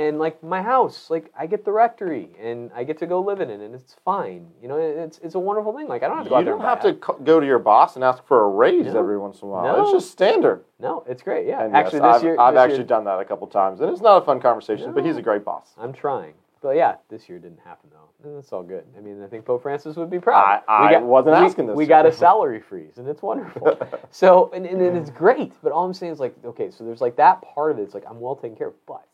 And 0.00 0.18
like 0.18 0.42
my 0.42 0.62
house, 0.62 1.10
like 1.10 1.30
I 1.38 1.46
get 1.46 1.64
the 1.64 1.72
rectory 1.72 2.30
and 2.40 2.70
I 2.74 2.84
get 2.84 2.96
to 3.00 3.06
go 3.06 3.20
live 3.20 3.40
in 3.42 3.50
it, 3.50 3.60
and 3.60 3.74
it's 3.74 3.96
fine. 4.02 4.46
You 4.62 4.68
know, 4.68 4.78
it's 4.78 5.18
it's 5.18 5.34
a 5.34 5.38
wonderful 5.38 5.76
thing. 5.76 5.88
Like 5.88 6.02
I 6.02 6.08
don't 6.08 6.16
have 6.16 6.24
to 6.24 6.30
go 6.30 6.38
You 6.38 6.44
don't 6.46 6.60
have 6.62 6.80
to 6.82 6.94
co- 6.94 7.18
go 7.22 7.38
to 7.38 7.44
your 7.46 7.58
boss 7.58 7.96
and 7.96 8.04
ask 8.04 8.24
for 8.26 8.44
a 8.44 8.48
raise 8.48 8.86
No. 8.86 8.98
every 8.98 9.18
once 9.18 9.42
in 9.42 9.48
a 9.48 9.50
while. 9.50 9.76
No. 9.76 9.82
It's 9.82 9.92
just 9.92 10.10
standard. 10.10 10.64
No, 10.78 11.04
it's 11.06 11.22
great. 11.22 11.46
Yeah, 11.46 11.64
And 11.64 11.76
actually, 11.76 11.98
yes, 12.00 12.14
this 12.14 12.16
I've, 12.16 12.22
year 12.24 12.40
I've 12.40 12.54
this 12.54 12.60
actually 12.62 12.76
year, 12.78 12.86
done 12.86 13.04
that 13.04 13.20
a 13.20 13.24
couple 13.26 13.46
times, 13.46 13.80
and 13.82 13.90
it's 13.90 14.00
not 14.00 14.22
a 14.22 14.24
fun 14.24 14.40
conversation. 14.40 14.92
But 14.94 15.04
he's 15.04 15.18
a 15.18 15.22
great 15.22 15.44
boss. 15.44 15.74
I'm 15.76 15.92
trying. 15.92 16.32
But 16.62 16.76
yeah, 16.76 16.96
this 17.10 17.28
year 17.28 17.38
didn't 17.38 17.60
happen 17.60 17.90
though. 17.92 18.08
And 18.28 18.36
that's 18.38 18.52
all 18.52 18.62
good. 18.62 18.84
I 18.96 19.00
mean, 19.00 19.22
I 19.22 19.26
think 19.26 19.44
Pope 19.44 19.62
Francis 19.62 19.96
would 19.96 20.10
be 20.10 20.18
proud. 20.18 20.62
I- 20.66 20.94
I 20.94 20.98
wasn't 20.98 21.36
we, 21.36 21.44
asking 21.46 21.66
this 21.66 21.76
We 21.76 21.84
got 21.86 22.06
a 22.06 22.12
salary 22.26 22.60
freeze, 22.60 22.96
and 22.98 23.06
it's 23.08 23.20
wonderful. 23.22 23.78
so, 24.10 24.50
and, 24.54 24.64
and, 24.64 24.80
and 24.80 24.96
it's 24.96 25.10
great. 25.10 25.52
But 25.62 25.72
all 25.72 25.84
I'm 25.84 25.92
saying 25.94 26.12
is 26.12 26.20
like, 26.20 26.34
okay, 26.44 26.70
so 26.70 26.84
there's 26.84 27.00
like 27.02 27.16
that 27.16 27.42
part 27.42 27.70
of 27.72 27.78
it. 27.78 27.82
It's 27.82 27.92
like 27.94 28.04
I'm 28.08 28.18
well 28.20 28.36
taken 28.36 28.56
care 28.56 28.68
of. 28.68 28.74
But 28.86 29.04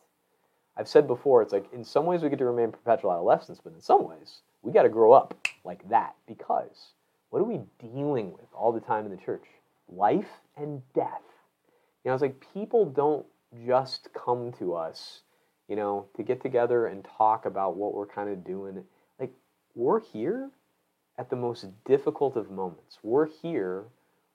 I've 0.76 0.88
said 0.88 1.06
before, 1.06 1.42
it's 1.42 1.52
like 1.52 1.72
in 1.72 1.84
some 1.84 2.04
ways 2.04 2.22
we 2.22 2.28
get 2.28 2.38
to 2.38 2.44
remain 2.44 2.70
perpetual 2.70 3.12
adolescents, 3.12 3.60
but 3.62 3.72
in 3.72 3.80
some 3.80 4.06
ways 4.06 4.40
we 4.62 4.72
got 4.72 4.82
to 4.82 4.88
grow 4.88 5.12
up 5.12 5.34
like 5.64 5.88
that 5.88 6.14
because 6.26 6.92
what 7.30 7.40
are 7.40 7.44
we 7.44 7.60
dealing 7.78 8.32
with 8.32 8.46
all 8.54 8.72
the 8.72 8.80
time 8.80 9.04
in 9.04 9.10
the 9.10 9.16
church? 9.16 9.44
Life 9.88 10.28
and 10.56 10.82
death. 10.94 11.22
You 12.04 12.10
know, 12.10 12.14
it's 12.14 12.22
like 12.22 12.44
people 12.52 12.86
don't 12.86 13.26
just 13.66 14.08
come 14.12 14.52
to 14.58 14.74
us, 14.74 15.22
you 15.68 15.76
know, 15.76 16.06
to 16.16 16.22
get 16.22 16.42
together 16.42 16.86
and 16.86 17.06
talk 17.16 17.46
about 17.46 17.76
what 17.76 17.94
we're 17.94 18.06
kind 18.06 18.28
of 18.28 18.44
doing. 18.44 18.84
Like, 19.18 19.32
we're 19.74 20.00
here 20.00 20.50
at 21.18 21.30
the 21.30 21.36
most 21.36 21.66
difficult 21.84 22.36
of 22.36 22.50
moments. 22.50 22.98
We're 23.02 23.26
here 23.26 23.84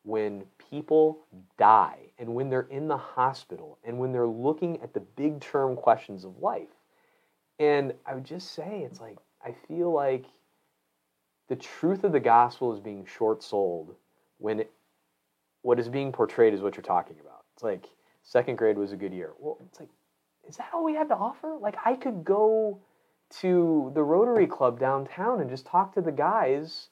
when 0.03 0.43
people 0.69 1.19
die 1.57 1.99
and 2.17 2.33
when 2.33 2.49
they're 2.49 2.67
in 2.71 2.87
the 2.87 2.97
hospital 2.97 3.77
and 3.83 3.99
when 3.99 4.11
they're 4.11 4.27
looking 4.27 4.81
at 4.81 4.93
the 4.93 4.99
big 4.99 5.39
term 5.39 5.75
questions 5.75 6.23
of 6.23 6.39
life. 6.39 6.69
And 7.59 7.93
I 8.05 8.15
would 8.15 8.23
just 8.23 8.53
say, 8.53 8.81
it's 8.85 8.99
like, 8.99 9.17
I 9.45 9.53
feel 9.67 9.91
like 9.91 10.25
the 11.49 11.55
truth 11.55 12.03
of 12.03 12.11
the 12.11 12.19
gospel 12.19 12.73
is 12.73 12.79
being 12.79 13.05
short 13.05 13.43
sold 13.43 13.95
when 14.37 14.61
it, 14.61 14.71
what 15.61 15.79
is 15.79 15.89
being 15.89 16.11
portrayed 16.11 16.53
is 16.53 16.61
what 16.61 16.75
you're 16.75 16.83
talking 16.83 17.17
about. 17.21 17.43
It's 17.53 17.63
like 17.63 17.85
second 18.23 18.57
grade 18.57 18.77
was 18.77 18.91
a 18.91 18.95
good 18.95 19.13
year. 19.13 19.33
Well, 19.37 19.59
it's 19.67 19.79
like, 19.79 19.89
is 20.47 20.57
that 20.57 20.69
all 20.73 20.83
we 20.83 20.95
have 20.95 21.09
to 21.09 21.15
offer? 21.15 21.55
Like, 21.59 21.75
I 21.85 21.93
could 21.95 22.23
go 22.23 22.79
to 23.41 23.91
the 23.93 24.03
Rotary 24.03 24.47
Club 24.47 24.79
downtown 24.79 25.39
and 25.39 25.49
just 25.49 25.65
talk 25.65 25.93
to 25.93 26.01
the 26.01 26.11
guys 26.11 26.89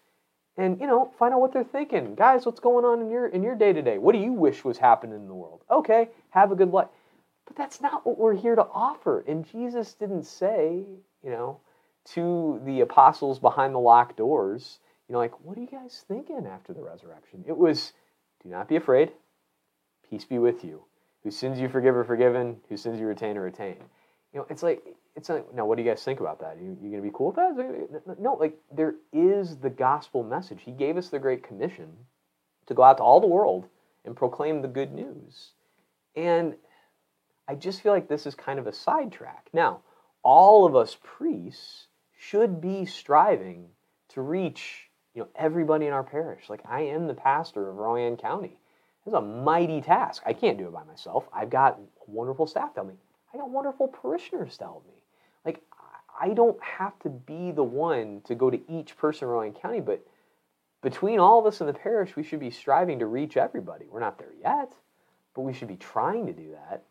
and 0.59 0.79
you 0.79 0.87
know 0.87 1.11
find 1.17 1.33
out 1.33 1.39
what 1.39 1.53
they're 1.53 1.63
thinking. 1.63 2.15
Guys 2.15 2.45
what's 2.45 2.59
going 2.59 2.85
on 2.85 3.01
in 3.01 3.09
your 3.09 3.27
in 3.27 3.41
your 3.41 3.55
day 3.55 3.73
to 3.73 3.81
day 3.81 3.97
what 3.97 4.13
do 4.13 4.19
you 4.19 4.33
wish 4.33 4.63
was 4.63 4.77
happening 4.77 5.15
in 5.15 5.27
the 5.27 5.33
world? 5.33 5.63
Okay 5.71 6.09
have 6.31 6.51
a 6.51 6.55
good 6.55 6.71
life 6.71 6.89
but 7.47 7.55
that's 7.55 7.81
not 7.81 8.05
what 8.05 8.17
we're 8.19 8.35
here 8.35 8.55
to 8.55 8.67
offer. 8.73 9.23
And 9.27 9.45
jesus 9.49 9.93
didn't 9.93 10.23
say 10.23 10.83
you 11.23 11.29
know 11.29 11.59
to 12.13 12.61
the 12.65 12.81
apostles 12.81 13.39
behind 13.39 13.73
the 13.73 13.79
locked 13.79 14.17
doors 14.17 14.79
you 15.07 15.13
know 15.13 15.19
like 15.19 15.39
what 15.43 15.57
are 15.57 15.61
you 15.61 15.67
guys 15.67 16.03
thinking 16.07 16.45
after 16.45 16.73
the 16.73 16.81
resurrection? 16.83 17.43
It 17.47 17.57
was 17.57 17.93
do 18.43 18.49
not 18.49 18.67
be 18.67 18.75
afraid. 18.75 19.11
Peace 20.09 20.25
be 20.25 20.39
with 20.39 20.63
you. 20.63 20.83
Whose 21.23 21.37
sins 21.37 21.59
you 21.59 21.67
forgive 21.69 21.95
are 21.95 22.03
forgiven, 22.03 22.57
whose 22.69 22.81
sins 22.81 22.99
you 22.99 23.05
retain 23.05 23.37
are 23.37 23.43
retained. 23.43 23.83
You 24.33 24.39
know, 24.39 24.47
it's 24.49 24.63
like 24.63 24.83
it's 25.19 25.29
like 25.29 25.53
now. 25.53 25.65
What 25.65 25.77
do 25.77 25.83
you 25.83 25.89
guys 25.89 26.03
think 26.03 26.21
about 26.21 26.39
that? 26.39 26.57
You 26.61 26.77
you 26.81 26.89
gonna 26.89 27.03
be 27.03 27.11
cool 27.13 27.27
with 27.27 27.35
that? 27.35 28.19
No, 28.19 28.35
like 28.35 28.57
there 28.71 28.95
is 29.11 29.57
the 29.57 29.69
gospel 29.69 30.23
message. 30.23 30.61
He 30.63 30.71
gave 30.71 30.95
us 30.95 31.09
the 31.09 31.19
great 31.19 31.43
commission 31.43 31.89
to 32.67 32.73
go 32.73 32.83
out 32.83 32.97
to 32.97 33.03
all 33.03 33.19
the 33.19 33.27
world 33.27 33.67
and 34.05 34.15
proclaim 34.15 34.61
the 34.61 34.67
good 34.69 34.93
news. 34.93 35.51
And 36.15 36.55
I 37.49 37.55
just 37.55 37.81
feel 37.81 37.91
like 37.91 38.07
this 38.07 38.25
is 38.25 38.33
kind 38.33 38.59
of 38.59 38.67
a 38.67 38.73
sidetrack. 38.73 39.49
Now, 39.51 39.81
all 40.23 40.65
of 40.65 40.75
us 40.75 40.97
priests 41.03 41.87
should 42.17 42.61
be 42.61 42.85
striving 42.85 43.67
to 44.09 44.21
reach 44.21 44.89
you 45.13 45.21
know 45.21 45.27
everybody 45.35 45.85
in 45.85 45.91
our 45.91 46.03
parish. 46.03 46.49
Like 46.49 46.61
I 46.65 46.81
am 46.83 47.07
the 47.07 47.13
pastor 47.13 47.69
of 47.69 47.75
Rowan 47.75 48.15
County. 48.15 48.57
It's 49.05 49.15
a 49.15 49.21
mighty 49.21 49.81
task. 49.81 50.23
I 50.25 50.31
can't 50.31 50.57
do 50.57 50.67
it 50.67 50.73
by 50.73 50.83
myself. 50.85 51.27
I've 51.33 51.49
got 51.49 51.77
wonderful 52.07 52.47
staff 52.47 52.73
to 52.75 52.81
help 52.81 52.87
me. 52.87 52.95
I 53.33 53.37
got 53.37 53.49
wonderful 53.49 53.89
parishioners 53.89 54.57
to 54.57 54.63
help 54.63 54.87
me. 54.87 54.98
I 56.19 56.29
don't 56.29 56.61
have 56.61 56.97
to 56.99 57.09
be 57.09 57.51
the 57.51 57.63
one 57.63 58.21
to 58.25 58.35
go 58.35 58.49
to 58.49 58.59
each 58.69 58.97
person 58.97 59.27
in 59.27 59.31
Rowan 59.31 59.53
County, 59.53 59.79
but 59.79 60.05
between 60.81 61.19
all 61.19 61.39
of 61.39 61.45
us 61.45 61.61
in 61.61 61.67
the 61.67 61.73
parish, 61.73 62.15
we 62.15 62.23
should 62.23 62.39
be 62.39 62.51
striving 62.51 62.99
to 62.99 63.05
reach 63.05 63.37
everybody. 63.37 63.85
We're 63.89 63.99
not 63.99 64.17
there 64.17 64.33
yet, 64.41 64.73
but 65.33 65.41
we 65.41 65.53
should 65.53 65.67
be 65.67 65.77
trying 65.77 66.25
to 66.27 66.33
do 66.33 66.51
that. 66.51 66.83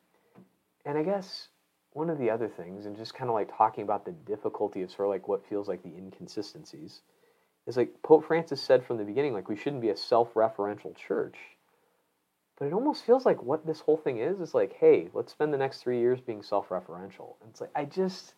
And 0.85 0.97
I 0.97 1.03
guess 1.03 1.49
one 1.93 2.11
of 2.11 2.19
the 2.19 2.31
other 2.31 2.49
things, 2.49 2.87
and 2.87 2.97
just 2.97 3.15
kind 3.15 3.29
of 3.29 3.35
like 3.35 3.55
talking 3.57 3.85
about 3.85 4.05
the 4.05 4.13
difficulty 4.13 4.83
of 4.83 4.91
sort 4.91 5.09
of 5.09 5.11
like 5.11 5.29
what 5.29 5.47
feels 5.49 5.69
like 5.69 5.83
the 5.83 5.97
inconsistencies, 5.97 7.03
is 7.67 7.77
like 7.77 8.03
Pope 8.03 8.27
Francis 8.27 8.63
said 8.63 8.85
from 8.85 8.97
the 8.97 9.05
beginning, 9.05 9.33
like 9.33 9.49
we 9.49 9.57
shouldn't 9.57 9.83
be 9.83 9.91
a 9.91 9.97
self 9.97 10.33
referential 10.35 10.97
church. 10.97 11.37
But 12.59 12.67
it 12.67 12.73
almost 12.73 13.05
feels 13.05 13.25
like 13.25 13.43
what 13.43 13.67
this 13.67 13.81
whole 13.81 13.97
thing 13.97 14.19
is 14.19 14.41
is 14.41 14.55
like, 14.55 14.75
hey, 14.75 15.09
let's 15.13 15.33
spend 15.33 15.53
the 15.53 15.59
next 15.59 15.83
three 15.83 16.01
years 16.01 16.21
being 16.21 16.43
self 16.43 16.69
referential. 16.71 17.35
And 17.41 17.51
it's 17.51 17.61
like, 17.61 17.71
I 17.75 17.85
just, 17.85 18.35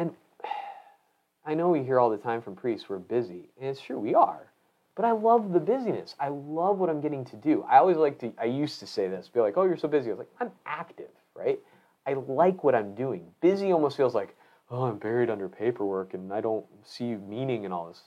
and 0.00 0.14
I 1.46 1.54
know 1.54 1.68
we 1.68 1.82
hear 1.82 2.00
all 2.00 2.10
the 2.10 2.16
time 2.16 2.42
from 2.42 2.56
priests, 2.56 2.88
we're 2.88 2.98
busy. 2.98 3.48
And 3.60 3.68
it's 3.68 3.80
true, 3.80 3.98
we 3.98 4.14
are. 4.14 4.50
But 4.96 5.04
I 5.04 5.12
love 5.12 5.52
the 5.52 5.60
busyness. 5.60 6.14
I 6.18 6.28
love 6.28 6.78
what 6.78 6.90
I'm 6.90 7.00
getting 7.00 7.24
to 7.26 7.36
do. 7.36 7.64
I 7.68 7.78
always 7.78 7.96
like 7.96 8.18
to, 8.20 8.32
I 8.38 8.46
used 8.46 8.80
to 8.80 8.86
say 8.86 9.08
this, 9.08 9.28
be 9.28 9.40
like, 9.40 9.56
oh, 9.56 9.64
you're 9.64 9.76
so 9.76 9.88
busy. 9.88 10.10
I 10.10 10.12
was 10.12 10.18
like, 10.18 10.32
I'm 10.40 10.50
active, 10.66 11.10
right? 11.34 11.58
I 12.06 12.14
like 12.14 12.64
what 12.64 12.74
I'm 12.74 12.94
doing. 12.94 13.26
Busy 13.40 13.72
almost 13.72 13.96
feels 13.96 14.14
like, 14.14 14.36
oh, 14.70 14.84
I'm 14.84 14.98
buried 14.98 15.30
under 15.30 15.48
paperwork 15.48 16.14
and 16.14 16.32
I 16.32 16.40
don't 16.40 16.66
see 16.84 17.14
meaning 17.14 17.64
in 17.64 17.72
all 17.72 17.88
this. 17.88 18.02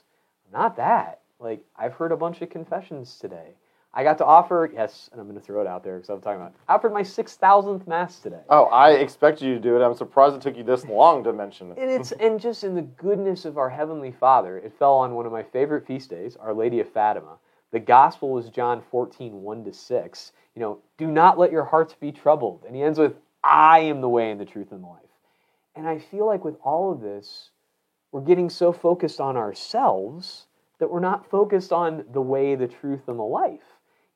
Not 0.52 0.76
that. 0.76 1.20
Like, 1.40 1.64
I've 1.76 1.94
heard 1.94 2.12
a 2.12 2.16
bunch 2.16 2.42
of 2.42 2.50
confessions 2.50 3.18
today. 3.18 3.54
I 3.96 4.02
got 4.02 4.18
to 4.18 4.24
offer, 4.24 4.68
yes, 4.74 5.08
and 5.12 5.20
I'm 5.20 5.28
going 5.28 5.38
to 5.38 5.44
throw 5.44 5.60
it 5.60 5.68
out 5.68 5.84
there 5.84 5.96
because 5.96 6.10
I'm 6.10 6.20
talking 6.20 6.40
about, 6.40 6.54
I 6.68 6.74
offered 6.74 6.92
my 6.92 7.02
6,000th 7.02 7.86
Mass 7.86 8.18
today. 8.18 8.40
Oh, 8.48 8.64
I 8.64 8.94
expected 8.94 9.46
you 9.46 9.54
to 9.54 9.60
do 9.60 9.76
it. 9.80 9.84
I'm 9.84 9.94
surprised 9.94 10.34
it 10.34 10.42
took 10.42 10.56
you 10.56 10.64
this 10.64 10.84
long 10.84 11.22
to 11.22 11.32
mention 11.32 11.70
it. 11.70 11.78
And 11.78 11.88
it's 11.88 12.10
and 12.10 12.40
just 12.40 12.64
in 12.64 12.74
the 12.74 12.82
goodness 12.82 13.44
of 13.44 13.56
our 13.56 13.70
heavenly 13.70 14.10
Father, 14.10 14.58
it 14.58 14.72
fell 14.76 14.94
on 14.94 15.14
one 15.14 15.26
of 15.26 15.32
my 15.32 15.44
favorite 15.44 15.86
feast 15.86 16.10
days, 16.10 16.34
Our 16.36 16.52
Lady 16.52 16.80
of 16.80 16.88
Fatima. 16.88 17.38
The 17.70 17.78
gospel 17.78 18.30
was 18.30 18.50
John 18.50 18.82
14, 18.90 19.42
1 19.42 19.64
to 19.64 19.72
6. 19.72 20.32
You 20.56 20.62
know, 20.62 20.78
do 20.98 21.06
not 21.06 21.38
let 21.38 21.52
your 21.52 21.64
hearts 21.64 21.94
be 21.94 22.10
troubled. 22.10 22.64
And 22.66 22.74
he 22.74 22.82
ends 22.82 22.98
with, 22.98 23.14
I 23.44 23.78
am 23.80 24.00
the 24.00 24.08
way 24.08 24.32
and 24.32 24.40
the 24.40 24.44
truth 24.44 24.72
and 24.72 24.82
the 24.82 24.88
life. 24.88 25.02
And 25.76 25.86
I 25.86 25.98
feel 25.98 26.26
like 26.26 26.44
with 26.44 26.56
all 26.64 26.92
of 26.92 27.00
this, 27.00 27.50
we're 28.10 28.22
getting 28.22 28.50
so 28.50 28.72
focused 28.72 29.20
on 29.20 29.36
ourselves 29.36 30.46
that 30.78 30.90
we're 30.90 31.00
not 31.00 31.30
focused 31.30 31.72
on 31.72 32.04
the 32.12 32.20
way, 32.20 32.54
the 32.54 32.68
truth, 32.68 33.08
and 33.08 33.18
the 33.18 33.22
life. 33.22 33.60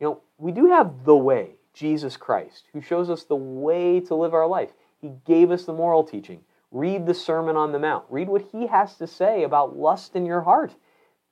You 0.00 0.06
know, 0.06 0.20
we 0.38 0.52
do 0.52 0.66
have 0.66 1.04
the 1.04 1.16
way, 1.16 1.56
Jesus 1.74 2.16
Christ, 2.16 2.64
who 2.72 2.80
shows 2.80 3.10
us 3.10 3.24
the 3.24 3.36
way 3.36 4.00
to 4.00 4.14
live 4.14 4.34
our 4.34 4.46
life. 4.46 4.70
He 5.00 5.12
gave 5.24 5.50
us 5.50 5.64
the 5.64 5.72
moral 5.72 6.04
teaching. 6.04 6.40
Read 6.70 7.06
the 7.06 7.14
Sermon 7.14 7.56
on 7.56 7.72
the 7.72 7.78
Mount. 7.78 8.04
Read 8.10 8.28
what 8.28 8.48
he 8.52 8.66
has 8.66 8.96
to 8.96 9.06
say 9.06 9.42
about 9.42 9.76
lust 9.76 10.14
in 10.14 10.26
your 10.26 10.42
heart. 10.42 10.74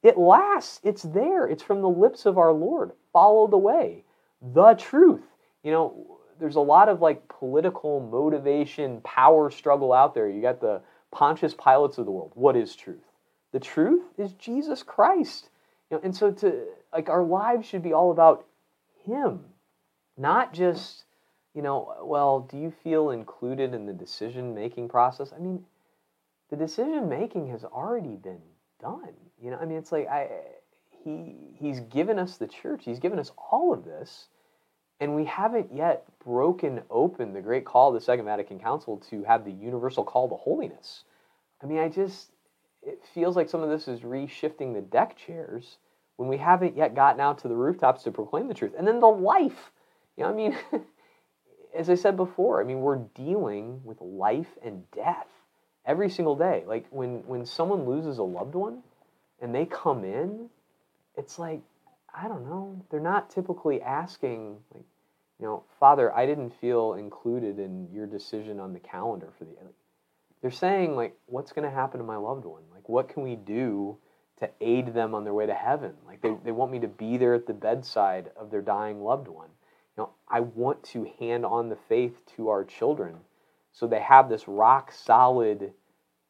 It 0.03 0.17
lasts, 0.17 0.81
it's 0.83 1.03
there, 1.03 1.47
it's 1.47 1.63
from 1.63 1.83
the 1.83 1.89
lips 1.89 2.27
of 2.27 2.39
our 2.39 2.53
Lord. 2.53 2.93
Follow 3.13 3.47
the 3.47 3.59
way, 3.59 4.05
the 4.41 4.75
truth. 4.75 5.25
You 5.63 5.73
know, 5.73 6.19
there's 6.39 6.57
a 6.57 6.61
lot 6.61 6.89
of 6.89 7.01
like 7.01 7.29
political 7.29 8.01
motivation, 8.01 9.01
power 9.03 9.51
struggle 9.51 9.93
out 9.93 10.15
there. 10.15 10.29
You 10.29 10.41
got 10.43 10.61
the 10.61 10.81
Pontius 11.11 11.55
Pilates 11.55 11.99
of 11.99 12.07
the 12.07 12.13
world. 12.13 12.33
What 12.35 12.57
is 12.57 12.77
truth? 12.77 13.05
The 13.53 13.61
truth 13.61 14.05
is 14.19 14.33
Jesus 14.35 14.83
Christ. 14.83 15.49
You 15.91 15.97
know, 15.97 16.03
and 16.05 16.15
so 16.15 16.31
to 16.31 16.67
like 16.93 17.09
our 17.09 17.23
lives 17.23 17.67
should 17.67 17.83
be 17.83 17.93
all 17.93 18.11
about 18.11 18.47
him, 19.07 19.41
not 20.17 20.53
just, 20.53 21.05
you 21.55 21.63
know, 21.63 21.95
well, 22.03 22.41
do 22.41 22.59
you 22.59 22.73
feel 22.85 23.11
included 23.11 23.75
in 23.75 23.87
the 23.87 23.93
decision 23.93 24.55
making 24.55 24.89
process? 24.89 25.33
I 25.35 25.39
mean, 25.39 25.65
the 26.51 26.57
decision 26.57 27.09
making 27.09 27.49
has 27.49 27.65
already 27.65 28.17
been 28.17 28.43
done. 28.81 29.15
You 29.41 29.51
know, 29.51 29.59
I 29.59 29.65
mean, 29.65 29.79
it's 29.79 29.93
like 29.93 30.09
I 30.09 30.29
he 31.05 31.35
he's 31.55 31.81
given 31.81 32.19
us 32.19 32.37
the 32.37 32.47
church. 32.47 32.83
He's 32.85 32.99
given 32.99 33.19
us 33.19 33.33
all 33.51 33.73
of 33.73 33.85
this, 33.85 34.29
and 35.01 35.15
we 35.15 35.25
haven't 35.25 35.75
yet 35.75 36.05
broken 36.25 36.83
open 36.91 37.33
the 37.33 37.41
great 37.41 37.65
call 37.65 37.89
of 37.89 37.95
the 37.95 38.01
Second 38.01 38.25
Vatican 38.25 38.59
Council 38.59 38.99
to 39.11 39.23
have 39.25 39.45
the 39.45 39.53
universal 39.53 40.05
call 40.05 40.29
to 40.29 40.37
holiness. 40.37 41.05
I 41.63 41.67
mean, 41.67 41.79
I 41.79 41.89
just 41.89 42.31
it 42.83 43.03
feels 43.15 43.37
like 43.37 43.49
some 43.49 43.63
of 43.63 43.69
this 43.69 43.89
is 43.89 44.01
reshifting 44.01 44.75
the 44.75 44.81
deck 44.81 45.17
chairs 45.17 45.79
when 46.17 46.29
we 46.29 46.39
haven't 46.39 46.77
yet 46.77 46.95
gotten 46.95 47.21
out 47.21 47.39
to 47.41 47.49
the 47.49 47.55
rooftops 47.55 48.03
to 48.05 48.11
proclaim 48.11 48.49
the 48.49 48.55
truth. 48.55 48.73
And 48.77 48.87
then 48.87 49.01
the 49.01 49.07
life. 49.07 49.73
You 50.17 50.25
know, 50.25 50.31
I 50.31 50.33
mean, 50.33 50.57
as 51.77 51.91
I 51.91 51.95
said 51.95 52.17
before, 52.17 52.61
I 52.61 52.65
mean, 52.65 52.81
we're 52.81 52.97
dealing 53.15 53.83
with 53.85 54.01
life 54.01 54.49
and 54.65 54.91
death 54.91 55.29
every 55.85 56.11
single 56.11 56.37
day. 56.37 56.65
Like 56.67 56.87
when 56.91 57.27
when 57.27 57.47
someone 57.47 57.87
loses 57.87 58.19
a 58.19 58.23
loved 58.23 58.55
one 58.55 58.83
and 59.41 59.55
they 59.55 59.67
come 59.67 60.05
in, 60.05 60.49
it's 61.17 61.39
like 61.39 61.61
I 62.15 62.29
don't 62.29 62.45
know, 62.45 62.83
they're 62.91 63.01
not 63.01 63.31
typically 63.31 63.83
asking 63.83 64.57
like, 64.75 64.85
you 65.39 65.47
know, 65.47 65.65
Father, 65.79 66.15
I 66.17 66.25
didn't 66.25 66.59
feel 66.61 66.95
included 66.95 67.59
in 67.59 67.89
your 67.93 68.07
decision 68.07 68.59
on 68.59 68.73
the 68.73 68.81
calendar 68.81 69.33
for 69.39 69.45
the 69.45 69.53
they're 70.43 70.51
saying 70.51 70.97
like 70.97 71.17
what's 71.27 71.53
going 71.53 71.69
to 71.69 71.75
happen 71.75 71.99
to 71.99 72.07
my 72.07 72.17
loved 72.17 72.45
one? 72.45 72.63
Like 72.73 72.89
what 72.89 73.09
can 73.09 73.23
we 73.23 73.37
do 73.37 73.99
to 74.39 74.51
aid 74.61 74.93
them 74.93 75.15
on 75.15 75.25
their 75.25 75.35
way 75.35 75.47
to 75.47 75.55
heaven. 75.55 75.95
Like 76.07 76.21
they, 76.21 76.37
they 76.45 76.53
want 76.53 76.73
me 76.73 76.81
to 76.81 76.89
be 76.89 77.17
there 77.17 77.35
at 77.35 77.47
the 77.47 77.55
bedside 77.55 78.31
of 78.37 78.51
their 78.51 78.63
dying 78.63 79.03
loved 79.03 79.29
one. 79.29 79.49
You 79.97 80.03
know, 80.03 80.11
I 80.29 80.41
want 80.41 80.83
to 80.85 81.11
hand 81.19 81.47
on 81.47 81.69
the 81.69 81.79
faith 81.89 82.21
to 82.37 82.49
our 82.51 82.65
children 82.65 83.17
so 83.73 83.87
they 83.87 84.01
have 84.01 84.31
this 84.31 84.49
rock 84.49 84.91
solid, 84.91 85.73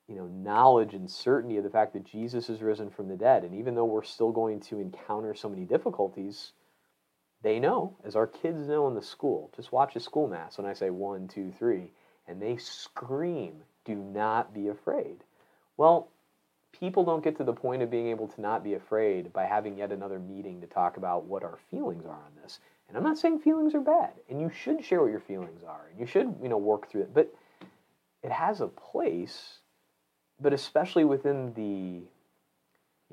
you 0.08 0.16
know, 0.16 0.26
knowledge 0.26 0.94
and 0.94 1.08
certainty 1.08 1.56
of 1.56 1.64
the 1.64 1.70
fact 1.70 1.92
that 1.92 2.04
Jesus 2.04 2.50
is 2.50 2.60
risen 2.60 2.90
from 2.90 3.08
the 3.08 3.16
dead. 3.16 3.44
And 3.44 3.54
even 3.54 3.76
though 3.76 3.84
we're 3.84 4.02
still 4.02 4.32
going 4.32 4.58
to 4.62 4.80
encounter 4.80 5.32
so 5.32 5.48
many 5.48 5.64
difficulties, 5.64 6.52
they 7.42 7.60
know, 7.60 7.96
as 8.04 8.16
our 8.16 8.26
kids 8.26 8.66
know 8.66 8.88
in 8.88 8.96
the 8.96 9.02
school. 9.02 9.52
Just 9.54 9.70
watch 9.70 9.94
a 9.94 10.00
school 10.00 10.26
mass 10.26 10.58
when 10.58 10.66
I 10.66 10.72
say 10.72 10.90
one, 10.90 11.28
two, 11.28 11.52
three, 11.56 11.92
and 12.26 12.42
they 12.42 12.56
scream, 12.56 13.62
do 13.84 13.94
not 13.94 14.52
be 14.52 14.66
afraid. 14.66 15.22
Well, 15.76 16.08
people 16.78 17.04
don't 17.04 17.24
get 17.24 17.36
to 17.38 17.44
the 17.44 17.52
point 17.52 17.82
of 17.82 17.90
being 17.90 18.08
able 18.08 18.28
to 18.28 18.40
not 18.40 18.64
be 18.64 18.74
afraid 18.74 19.32
by 19.32 19.44
having 19.44 19.76
yet 19.76 19.92
another 19.92 20.18
meeting 20.18 20.60
to 20.60 20.66
talk 20.66 20.96
about 20.96 21.24
what 21.24 21.42
our 21.42 21.58
feelings 21.70 22.04
are 22.04 22.14
on 22.14 22.32
this. 22.42 22.60
And 22.88 22.96
I'm 22.96 23.02
not 23.02 23.18
saying 23.18 23.40
feelings 23.40 23.74
are 23.74 23.80
bad, 23.80 24.12
and 24.28 24.40
you 24.40 24.50
should 24.50 24.84
share 24.84 25.02
what 25.02 25.10
your 25.10 25.20
feelings 25.20 25.62
are, 25.66 25.88
and 25.90 25.98
you 25.98 26.06
should, 26.06 26.34
you 26.42 26.48
know, 26.48 26.58
work 26.58 26.88
through 26.88 27.02
it. 27.02 27.14
But 27.14 27.34
it 28.22 28.30
has 28.30 28.60
a 28.60 28.68
place, 28.68 29.58
but 30.40 30.52
especially 30.52 31.04
within 31.04 31.52
the, 31.54 32.02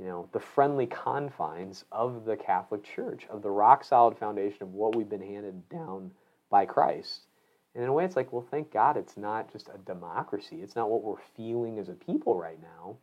you 0.02 0.08
know, 0.08 0.30
the 0.32 0.40
friendly 0.40 0.86
confines 0.86 1.86
of 1.92 2.26
the 2.26 2.36
Catholic 2.36 2.84
Church, 2.84 3.26
of 3.30 3.42
the 3.42 3.50
rock 3.50 3.84
solid 3.84 4.18
foundation 4.18 4.62
of 4.62 4.74
what 4.74 4.96
we've 4.96 5.10
been 5.10 5.22
handed 5.22 5.68
down 5.70 6.12
by 6.50 6.66
Christ. 6.66 7.22
And 7.74 7.84
in 7.84 7.90
a 7.90 7.94
way, 7.94 8.06
it's 8.06 8.16
like, 8.16 8.32
well, 8.32 8.46
thank 8.52 8.72
God 8.72 8.98
it's 8.98 9.18
not 9.18 9.52
just 9.52 9.70
a 9.70 9.80
democracy. 9.80 10.60
It's 10.62 10.76
not 10.76 10.92
what 10.92 11.04
we're 11.04 11.16
feeling 11.36 11.80
as 11.80 11.90
a 11.90 11.94
people 11.94 12.38
right 12.38 12.62
now 12.62 12.98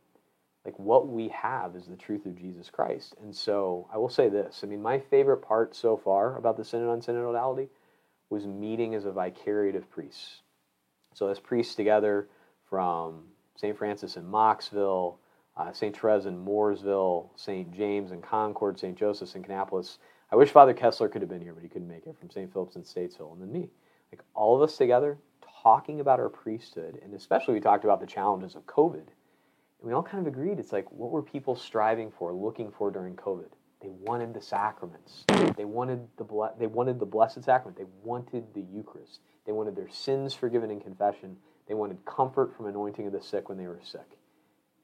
like 0.65 0.77
what 0.77 1.07
we 1.07 1.29
have 1.29 1.75
is 1.75 1.87
the 1.87 1.95
truth 1.95 2.25
of 2.25 2.37
Jesus 2.37 2.69
Christ. 2.69 3.15
And 3.21 3.35
so 3.35 3.87
I 3.93 3.97
will 3.97 4.09
say 4.09 4.29
this 4.29 4.61
I 4.63 4.67
mean, 4.67 4.81
my 4.81 4.99
favorite 4.99 5.41
part 5.41 5.75
so 5.75 5.97
far 5.97 6.37
about 6.37 6.57
the 6.57 6.65
Synod 6.65 6.89
on 6.89 7.01
Synodality 7.01 7.69
was 8.29 8.45
meeting 8.45 8.95
as 8.95 9.05
a 9.05 9.11
vicariate 9.11 9.75
of 9.75 9.89
priests. 9.89 10.41
So, 11.13 11.27
as 11.27 11.39
priests 11.39 11.75
together 11.75 12.29
from 12.69 13.23
St. 13.57 13.77
Francis 13.77 14.15
in 14.15 14.23
Mocksville, 14.23 15.17
uh, 15.57 15.73
St. 15.73 15.95
Therese 15.95 16.25
in 16.25 16.43
Mooresville, 16.43 17.29
St. 17.35 17.71
James 17.73 18.11
in 18.11 18.21
Concord, 18.21 18.79
St. 18.79 18.97
Joseph's 18.97 19.35
in 19.35 19.43
Kannapolis. 19.43 19.97
I 20.31 20.37
wish 20.37 20.49
Father 20.49 20.73
Kessler 20.73 21.09
could 21.09 21.21
have 21.21 21.29
been 21.29 21.41
here, 21.41 21.53
but 21.53 21.63
he 21.63 21.67
couldn't 21.67 21.89
make 21.89 22.07
it 22.07 22.17
from 22.17 22.29
St. 22.29 22.51
Philip's 22.51 22.77
in 22.77 22.83
Statesville, 22.83 23.33
and 23.33 23.41
then 23.41 23.51
me. 23.51 23.69
Like 24.11 24.23
all 24.33 24.55
of 24.55 24.61
us 24.61 24.77
together 24.77 25.17
talking 25.61 25.99
about 25.99 26.19
our 26.19 26.29
priesthood, 26.29 26.99
and 27.03 27.13
especially 27.13 27.55
we 27.55 27.59
talked 27.59 27.83
about 27.83 27.99
the 27.99 28.07
challenges 28.07 28.55
of 28.55 28.65
COVID 28.65 29.07
and 29.81 29.87
we 29.87 29.93
all 29.93 30.03
kind 30.03 30.25
of 30.25 30.31
agreed 30.31 30.59
it's 30.59 30.71
like, 30.71 30.91
what 30.91 31.11
were 31.11 31.23
people 31.23 31.55
striving 31.55 32.11
for, 32.17 32.33
looking 32.33 32.71
for 32.71 32.91
during 32.91 33.15
COVID? 33.15 33.49
They 33.81 33.89
wanted 33.89 34.33
the 34.35 34.41
sacraments. 34.41 35.25
They 35.57 35.65
wanted 35.65 36.07
the 36.17 36.23
ble- 36.23 36.53
they 36.59 36.67
wanted 36.67 36.99
the 36.99 37.05
blessed 37.07 37.43
sacrament. 37.43 37.77
They 37.77 37.89
wanted 38.03 38.53
the 38.53 38.61
Eucharist. 38.61 39.21
They 39.45 39.51
wanted 39.51 39.75
their 39.75 39.89
sins 39.89 40.35
forgiven 40.35 40.69
in 40.69 40.79
confession. 40.79 41.37
They 41.67 41.73
wanted 41.73 42.05
comfort 42.05 42.55
from 42.55 42.67
anointing 42.67 43.07
of 43.07 43.13
the 43.13 43.23
sick 43.23 43.49
when 43.49 43.57
they 43.57 43.67
were 43.67 43.79
sick. 43.83 44.19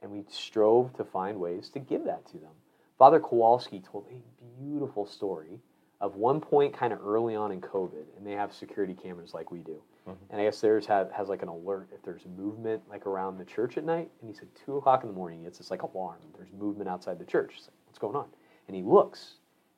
And 0.02 0.12
we 0.12 0.26
strove 0.30 0.96
to 0.98 1.04
find 1.04 1.40
ways 1.40 1.70
to 1.70 1.80
give 1.80 2.06
that 2.06 2.26
to 2.28 2.40
them. 2.40 2.54
Father 2.98 3.20
Kowalski 3.20 3.82
told 3.82 4.08
a 4.10 4.64
beautiful 4.64 5.06
story 5.06 5.60
of 6.02 6.16
one 6.16 6.42
point 6.42 6.76
kind 6.76 6.92
of 6.92 7.00
early 7.06 7.36
on 7.36 7.52
in 7.52 7.62
COVID, 7.62 8.06
and 8.18 8.26
they 8.26 8.32
have 8.32 8.54
security 8.54 8.96
cameras 8.96 9.34
like 9.34 9.52
we 9.52 9.60
do. 9.60 9.82
Mm-hmm. 10.08 10.32
And 10.32 10.41
I 10.41 10.46
guess 10.46 10.62
theirs 10.62 10.86
has, 10.86 11.08
has 11.15 11.28
like 11.28 11.41
an 11.41 11.50
alert 11.50 11.89
if 11.93 12.02
there's 12.04 12.26
movement 12.38 12.82
like 12.89 13.06
around 13.06 13.38
the 13.38 13.46
church 13.46 13.78
at 13.78 13.84
night. 13.84 14.10
And 14.22 14.30
he 14.30 14.36
said 14.36 14.48
two 14.65 14.78
o'clock 14.78 15.04
in 15.04 15.10
the 15.10 15.15
morning, 15.15 15.46
it's 15.46 15.58
this 15.58 15.72
like 15.72 15.84
alarm. 15.84 16.20
There's 16.36 16.52
movement 16.58 16.89
outside 16.89 17.20
the 17.20 17.26
church. 17.26 17.54
Like, 17.62 17.74
What's 17.86 18.00
going 18.00 18.15
on? 18.15 18.28
And 18.67 18.76
he 18.76 18.84
looks, 18.84 19.36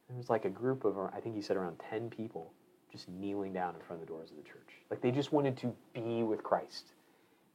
and 0.07 0.17
there's 0.17 0.29
like 0.29 0.45
a 0.45 0.49
group 0.49 0.85
of, 0.85 0.97
I 0.97 1.19
think 1.19 1.35
he 1.35 1.41
said 1.41 1.57
around 1.57 1.81
10 1.89 2.09
people 2.09 2.51
just 2.91 3.07
kneeling 3.09 3.53
down 3.53 3.75
in 3.75 3.81
front 3.81 4.01
of 4.01 4.07
the 4.07 4.13
doors 4.13 4.31
of 4.31 4.37
the 4.37 4.43
church. 4.43 4.81
Like 4.89 5.01
they 5.01 5.11
just 5.11 5.31
wanted 5.31 5.57
to 5.57 5.73
be 5.93 6.23
with 6.23 6.43
Christ. 6.43 6.93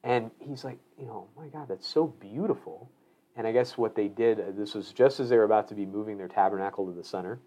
And 0.04 0.30
he's 0.38 0.64
like, 0.64 0.78
you 0.98 1.06
know, 1.06 1.28
my 1.36 1.48
God, 1.48 1.68
that's 1.68 1.88
so 1.88 2.06
beautiful. 2.06 2.90
And 3.36 3.46
I 3.46 3.52
guess 3.52 3.76
what 3.76 3.96
they 3.96 4.08
did, 4.08 4.38
uh, 4.38 4.44
this 4.56 4.74
was 4.74 4.92
just 4.92 5.18
as 5.18 5.28
they 5.28 5.36
were 5.36 5.44
about 5.44 5.68
to 5.68 5.74
be 5.74 5.86
moving 5.86 6.18
their 6.18 6.28
tabernacle 6.28 6.86
to 6.86 6.92
the 6.92 7.02
center. 7.02 7.40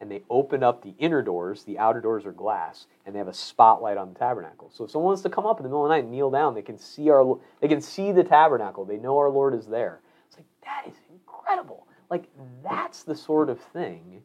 And 0.00 0.10
they 0.10 0.22
open 0.30 0.62
up 0.62 0.82
the 0.82 0.94
inner 0.98 1.22
doors, 1.22 1.64
the 1.64 1.78
outer 1.78 2.00
doors 2.00 2.24
are 2.24 2.32
glass, 2.32 2.86
and 3.04 3.14
they 3.14 3.18
have 3.18 3.28
a 3.28 3.34
spotlight 3.34 3.96
on 3.96 4.12
the 4.12 4.18
tabernacle. 4.18 4.70
So 4.72 4.84
if 4.84 4.90
someone 4.92 5.08
wants 5.08 5.22
to 5.22 5.28
come 5.28 5.44
up 5.44 5.58
in 5.58 5.64
the 5.64 5.68
middle 5.68 5.84
of 5.84 5.88
the 5.88 5.94
night 5.96 6.04
and 6.04 6.12
kneel 6.12 6.30
down, 6.30 6.54
they 6.54 6.62
can 6.62 6.78
see 6.78 7.10
our 7.10 7.38
they 7.60 7.68
can 7.68 7.80
see 7.80 8.12
the 8.12 8.22
tabernacle. 8.22 8.84
They 8.84 8.96
know 8.96 9.16
our 9.18 9.28
Lord 9.28 9.54
is 9.54 9.66
there. 9.66 10.00
It's 10.28 10.36
like 10.36 10.46
that 10.62 10.84
is 10.88 10.96
incredible. 11.10 11.88
Like 12.10 12.28
that's 12.62 13.02
the 13.02 13.16
sort 13.16 13.50
of 13.50 13.60
thing 13.60 14.22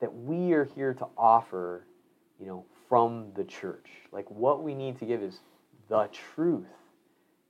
that 0.00 0.14
we 0.14 0.52
are 0.52 0.64
here 0.64 0.94
to 0.94 1.06
offer, 1.16 1.86
you 2.38 2.46
know, 2.46 2.64
from 2.88 3.32
the 3.34 3.44
church. 3.44 3.90
Like 4.12 4.30
what 4.30 4.62
we 4.62 4.74
need 4.74 4.98
to 5.00 5.06
give 5.06 5.22
is 5.22 5.40
the 5.88 6.08
truth. 6.12 6.66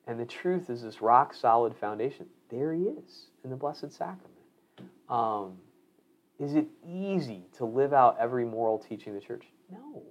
And 0.06 0.18
the 0.20 0.26
truth 0.26 0.70
is 0.70 0.82
this 0.82 1.02
rock 1.02 1.34
solid 1.34 1.74
foundation. 1.74 2.26
There 2.48 2.72
he 2.72 2.84
is 2.84 3.26
in 3.44 3.50
the 3.50 3.56
Blessed 3.56 3.92
Sacrament. 3.92 4.32
Um, 5.08 5.58
is 6.38 6.54
it 6.54 6.66
easy 6.86 7.42
to 7.56 7.64
live 7.64 7.92
out 7.92 8.16
every 8.20 8.44
moral 8.44 8.78
teaching 8.78 9.14
of 9.14 9.20
the 9.20 9.26
church? 9.26 9.44
No. 9.70 10.02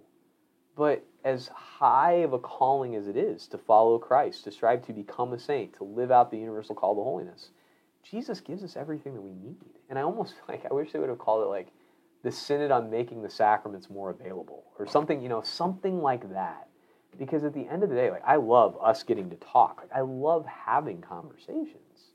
But 0.75 1.05
as 1.23 1.47
high 1.49 2.13
of 2.23 2.33
a 2.33 2.39
calling 2.39 2.95
as 2.95 3.07
it 3.07 3.15
is 3.15 3.47
to 3.47 3.57
follow 3.57 3.97
Christ, 3.97 4.43
to 4.43 4.51
strive 4.51 4.85
to 4.88 4.93
become 4.93 5.33
a 5.33 5.39
saint, 5.39 5.73
to 5.77 5.83
live 5.83 6.11
out 6.11 6.31
the 6.31 6.38
universal 6.38 6.75
call 6.75 6.95
to 6.95 7.01
holiness, 7.01 7.49
Jesus 8.03 8.39
gives 8.39 8.63
us 8.63 8.75
everything 8.75 9.13
that 9.13 9.21
we 9.21 9.33
need. 9.33 9.57
And 9.89 9.97
I 9.97 10.01
almost 10.01 10.35
like 10.47 10.65
I 10.69 10.73
wish 10.73 10.91
they 10.91 10.99
would 10.99 11.09
have 11.09 11.19
called 11.19 11.43
it 11.43 11.47
like 11.47 11.67
the 12.23 12.31
synod 12.31 12.71
on 12.71 12.89
making 12.89 13.21
the 13.21 13.29
sacraments 13.29 13.89
more 13.89 14.09
available 14.09 14.63
or 14.79 14.88
something, 14.88 15.21
you 15.21 15.29
know, 15.29 15.41
something 15.41 16.01
like 16.01 16.31
that. 16.33 16.67
Because 17.17 17.43
at 17.45 17.53
the 17.53 17.65
end 17.67 17.83
of 17.83 17.89
the 17.89 17.95
day, 17.95 18.11
like 18.11 18.25
I 18.25 18.35
love 18.35 18.77
us 18.81 19.03
getting 19.03 19.29
to 19.29 19.38
talk. 19.38 19.77
Like 19.81 19.93
I 19.95 20.01
love 20.01 20.45
having 20.45 21.01
conversations. 21.01 22.11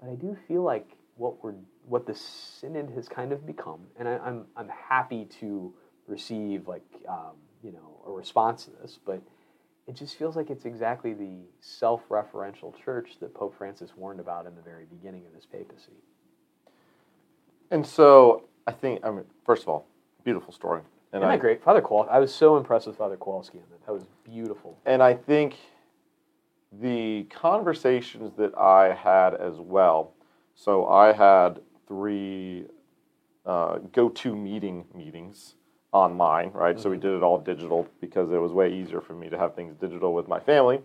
But 0.00 0.10
I 0.10 0.14
do 0.14 0.36
feel 0.46 0.62
like 0.62 0.96
what 1.16 1.42
we're 1.42 1.54
what 1.88 2.06
the 2.06 2.14
synod 2.14 2.90
has 2.90 3.08
kind 3.08 3.32
of 3.32 3.46
become, 3.46 3.80
and 3.98 4.08
I, 4.08 4.12
am 4.14 4.20
I'm, 4.24 4.46
I'm 4.56 4.68
happy 4.68 5.26
to 5.40 5.72
receive 6.06 6.68
like 6.68 6.84
um, 7.08 7.36
you 7.62 7.72
know 7.72 8.02
a 8.06 8.10
response 8.10 8.64
to 8.64 8.70
this, 8.82 8.98
but 9.04 9.22
it 9.88 9.96
just 9.96 10.16
feels 10.16 10.36
like 10.36 10.50
it's 10.50 10.66
exactly 10.66 11.14
the 11.14 11.38
self-referential 11.60 12.74
church 12.84 13.16
that 13.20 13.32
Pope 13.32 13.56
Francis 13.56 13.90
warned 13.96 14.20
about 14.20 14.46
in 14.46 14.54
the 14.54 14.60
very 14.60 14.84
beginning 14.84 15.24
of 15.26 15.34
his 15.34 15.46
papacy. 15.46 15.96
And 17.70 17.86
so 17.86 18.44
I 18.66 18.72
think, 18.72 19.00
I 19.02 19.10
mean, 19.10 19.24
first 19.46 19.62
of 19.62 19.70
all, 19.70 19.86
beautiful 20.24 20.52
story. 20.52 20.82
And 21.12 21.22
Isn't 21.22 21.30
I, 21.30 21.36
that 21.36 21.40
great? 21.40 21.64
Father 21.64 21.80
Kowalski, 21.80 22.10
I 22.10 22.18
was 22.18 22.34
so 22.34 22.58
impressed 22.58 22.86
with 22.86 22.98
Father 22.98 23.16
Kowalski 23.16 23.58
on 23.58 23.64
that. 23.70 23.86
That 23.86 23.92
was 23.92 24.04
beautiful. 24.24 24.78
And 24.84 25.02
I 25.02 25.14
think 25.14 25.56
the 26.70 27.26
conversations 27.30 28.32
that 28.36 28.56
I 28.58 28.92
had 28.92 29.34
as 29.34 29.54
well, 29.56 30.12
so 30.54 30.86
I 30.86 31.14
had 31.14 31.60
three 31.88 32.66
uh, 33.44 33.78
go-to 33.92 34.36
meeting 34.36 34.84
meetings 34.94 35.54
online, 35.92 36.50
right? 36.52 36.74
Mm-hmm. 36.74 36.82
So 36.82 36.90
we 36.90 36.96
mm-hmm. 36.96 37.06
did 37.08 37.16
it 37.16 37.22
all 37.22 37.38
digital 37.38 37.88
because 38.00 38.30
it 38.30 38.36
was 38.36 38.52
way 38.52 38.72
easier 38.72 39.00
for 39.00 39.14
me 39.14 39.28
to 39.30 39.38
have 39.38 39.54
things 39.56 39.74
digital 39.74 40.14
with 40.14 40.28
my 40.28 40.38
family. 40.38 40.80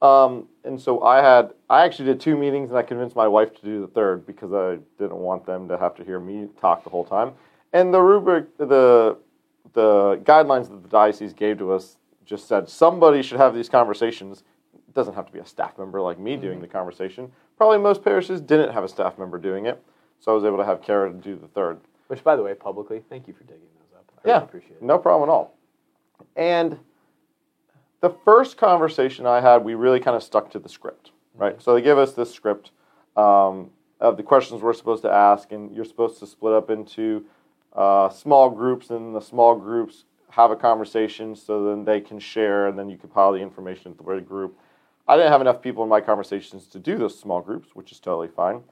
Um, 0.00 0.48
and 0.64 0.80
so 0.80 1.02
I 1.02 1.22
had, 1.22 1.54
I 1.68 1.84
actually 1.84 2.06
did 2.06 2.20
two 2.20 2.36
meetings 2.36 2.70
and 2.70 2.78
I 2.78 2.82
convinced 2.82 3.16
my 3.16 3.26
wife 3.26 3.54
to 3.54 3.62
do 3.62 3.80
the 3.80 3.86
third 3.86 4.26
because 4.26 4.52
I 4.52 4.78
didn't 4.98 5.16
want 5.16 5.46
them 5.46 5.66
to 5.68 5.78
have 5.78 5.94
to 5.96 6.04
hear 6.04 6.20
me 6.20 6.48
talk 6.60 6.84
the 6.84 6.90
whole 6.90 7.04
time. 7.04 7.32
And 7.72 7.92
the 7.92 8.00
rubric, 8.00 8.56
the, 8.58 9.16
the 9.72 10.20
guidelines 10.24 10.68
that 10.68 10.82
the 10.82 10.88
diocese 10.88 11.32
gave 11.32 11.58
to 11.58 11.72
us 11.72 11.96
just 12.24 12.46
said 12.46 12.68
somebody 12.68 13.22
should 13.22 13.38
have 13.38 13.54
these 13.54 13.68
conversations. 13.68 14.44
It 14.74 14.94
doesn't 14.94 15.14
have 15.14 15.26
to 15.26 15.32
be 15.32 15.38
a 15.38 15.46
staff 15.46 15.78
member 15.78 16.00
like 16.00 16.18
me 16.18 16.36
doing 16.36 16.54
mm-hmm. 16.54 16.62
the 16.62 16.68
conversation. 16.68 17.32
Probably 17.56 17.78
most 17.78 18.04
parishes 18.04 18.40
didn't 18.40 18.72
have 18.72 18.84
a 18.84 18.88
staff 18.88 19.18
member 19.18 19.38
doing 19.38 19.66
it. 19.66 19.82
So 20.24 20.32
I 20.32 20.34
was 20.34 20.44
able 20.44 20.56
to 20.56 20.64
have 20.64 20.80
Kara 20.80 21.12
do 21.12 21.36
the 21.36 21.48
third. 21.48 21.78
Which, 22.06 22.24
by 22.24 22.34
the 22.34 22.42
way, 22.42 22.54
publicly, 22.54 23.02
thank 23.10 23.28
you 23.28 23.34
for 23.34 23.44
digging 23.44 23.68
those 23.78 23.98
up. 23.98 24.10
I 24.24 24.28
yeah, 24.28 24.34
really 24.34 24.44
appreciate 24.44 24.76
it. 24.76 24.82
No 24.82 24.96
problem 24.96 25.28
at 25.28 25.32
all. 25.32 25.54
And 26.34 26.78
the 28.00 28.08
first 28.24 28.56
conversation 28.56 29.26
I 29.26 29.42
had, 29.42 29.58
we 29.58 29.74
really 29.74 30.00
kind 30.00 30.16
of 30.16 30.22
stuck 30.22 30.50
to 30.52 30.58
the 30.58 30.68
script, 30.68 31.10
right? 31.34 31.52
Mm-hmm. 31.52 31.60
So 31.60 31.74
they 31.74 31.82
give 31.82 31.98
us 31.98 32.14
this 32.14 32.32
script 32.32 32.70
um, 33.18 33.70
of 34.00 34.16
the 34.16 34.22
questions 34.22 34.62
we're 34.62 34.72
supposed 34.72 35.02
to 35.02 35.10
ask, 35.10 35.52
and 35.52 35.74
you're 35.76 35.84
supposed 35.84 36.18
to 36.20 36.26
split 36.26 36.54
up 36.54 36.70
into 36.70 37.26
uh, 37.74 38.08
small 38.08 38.48
groups, 38.48 38.88
and 38.88 39.14
the 39.14 39.20
small 39.20 39.54
groups 39.54 40.04
have 40.30 40.50
a 40.50 40.56
conversation 40.56 41.36
so 41.36 41.64
then 41.64 41.84
they 41.84 42.00
can 42.00 42.18
share, 42.18 42.68
and 42.68 42.78
then 42.78 42.88
you 42.88 42.96
compile 42.96 43.32
the 43.32 43.40
information 43.40 43.92
into 43.92 44.02
the 44.02 44.20
group. 44.22 44.56
I 45.06 45.16
didn't 45.16 45.32
have 45.32 45.42
enough 45.42 45.60
people 45.60 45.82
in 45.82 45.90
my 45.90 46.00
conversations 46.00 46.66
to 46.68 46.78
do 46.78 46.96
those 46.96 47.18
small 47.18 47.42
groups, 47.42 47.74
which 47.74 47.92
is 47.92 48.00
totally 48.00 48.28
fine. 48.28 48.62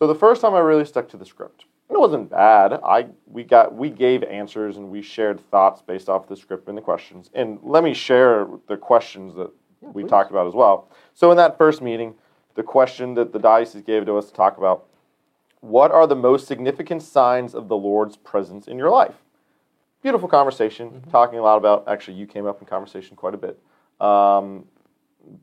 So 0.00 0.06
the 0.06 0.14
first 0.14 0.40
time 0.40 0.54
I 0.54 0.60
really 0.60 0.86
stuck 0.86 1.10
to 1.10 1.18
the 1.18 1.26
script. 1.26 1.66
It 1.90 1.98
wasn't 1.98 2.30
bad. 2.30 2.72
I 2.72 3.08
we 3.26 3.44
got 3.44 3.74
we 3.74 3.90
gave 3.90 4.22
answers 4.22 4.78
and 4.78 4.88
we 4.88 5.02
shared 5.02 5.40
thoughts 5.50 5.82
based 5.82 6.08
off 6.08 6.26
the 6.26 6.36
script 6.36 6.68
and 6.68 6.78
the 6.78 6.82
questions. 6.82 7.30
And 7.34 7.58
let 7.62 7.84
me 7.84 7.92
share 7.92 8.48
the 8.66 8.78
questions 8.78 9.34
that 9.34 9.50
yeah, 9.82 9.90
we 9.90 10.02
please. 10.02 10.08
talked 10.08 10.30
about 10.30 10.46
as 10.46 10.54
well. 10.54 10.88
So 11.12 11.30
in 11.30 11.36
that 11.36 11.58
first 11.58 11.82
meeting, 11.82 12.14
the 12.54 12.62
question 12.62 13.12
that 13.14 13.34
the 13.34 13.38
diocese 13.38 13.82
gave 13.82 14.06
to 14.06 14.16
us 14.16 14.28
to 14.28 14.32
talk 14.32 14.56
about 14.56 14.86
what 15.60 15.90
are 15.90 16.06
the 16.06 16.16
most 16.16 16.46
significant 16.46 17.02
signs 17.02 17.54
of 17.54 17.68
the 17.68 17.76
Lord's 17.76 18.16
presence 18.16 18.68
in 18.68 18.78
your 18.78 18.88
life? 18.88 19.16
Beautiful 20.00 20.28
conversation, 20.28 20.88
mm-hmm. 20.88 21.10
talking 21.10 21.38
a 21.38 21.42
lot 21.42 21.58
about. 21.58 21.86
Actually, 21.86 22.16
you 22.16 22.26
came 22.26 22.46
up 22.46 22.62
in 22.62 22.66
conversation 22.66 23.16
quite 23.16 23.34
a 23.34 23.36
bit. 23.36 23.60
Um, 24.00 24.64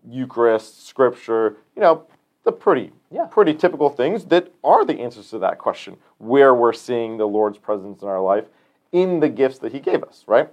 Eucharist, 0.09 0.87
Scripture, 0.87 1.57
you 1.75 1.81
know, 1.83 2.07
the 2.47 2.51
pretty, 2.53 2.93
yeah. 3.11 3.25
pretty 3.25 3.53
typical 3.53 3.89
things 3.89 4.23
that 4.23 4.53
are 4.63 4.85
the 4.85 5.01
answers 5.01 5.29
to 5.29 5.37
that 5.37 5.57
question, 5.57 5.97
where 6.17 6.55
we're 6.55 6.71
seeing 6.71 7.17
the 7.17 7.27
Lord's 7.27 7.57
presence 7.57 8.01
in 8.01 8.07
our 8.07 8.21
life 8.21 8.45
in 8.93 9.19
the 9.19 9.27
gifts 9.27 9.59
that 9.59 9.73
He 9.73 9.81
gave 9.81 10.01
us, 10.01 10.23
right? 10.27 10.49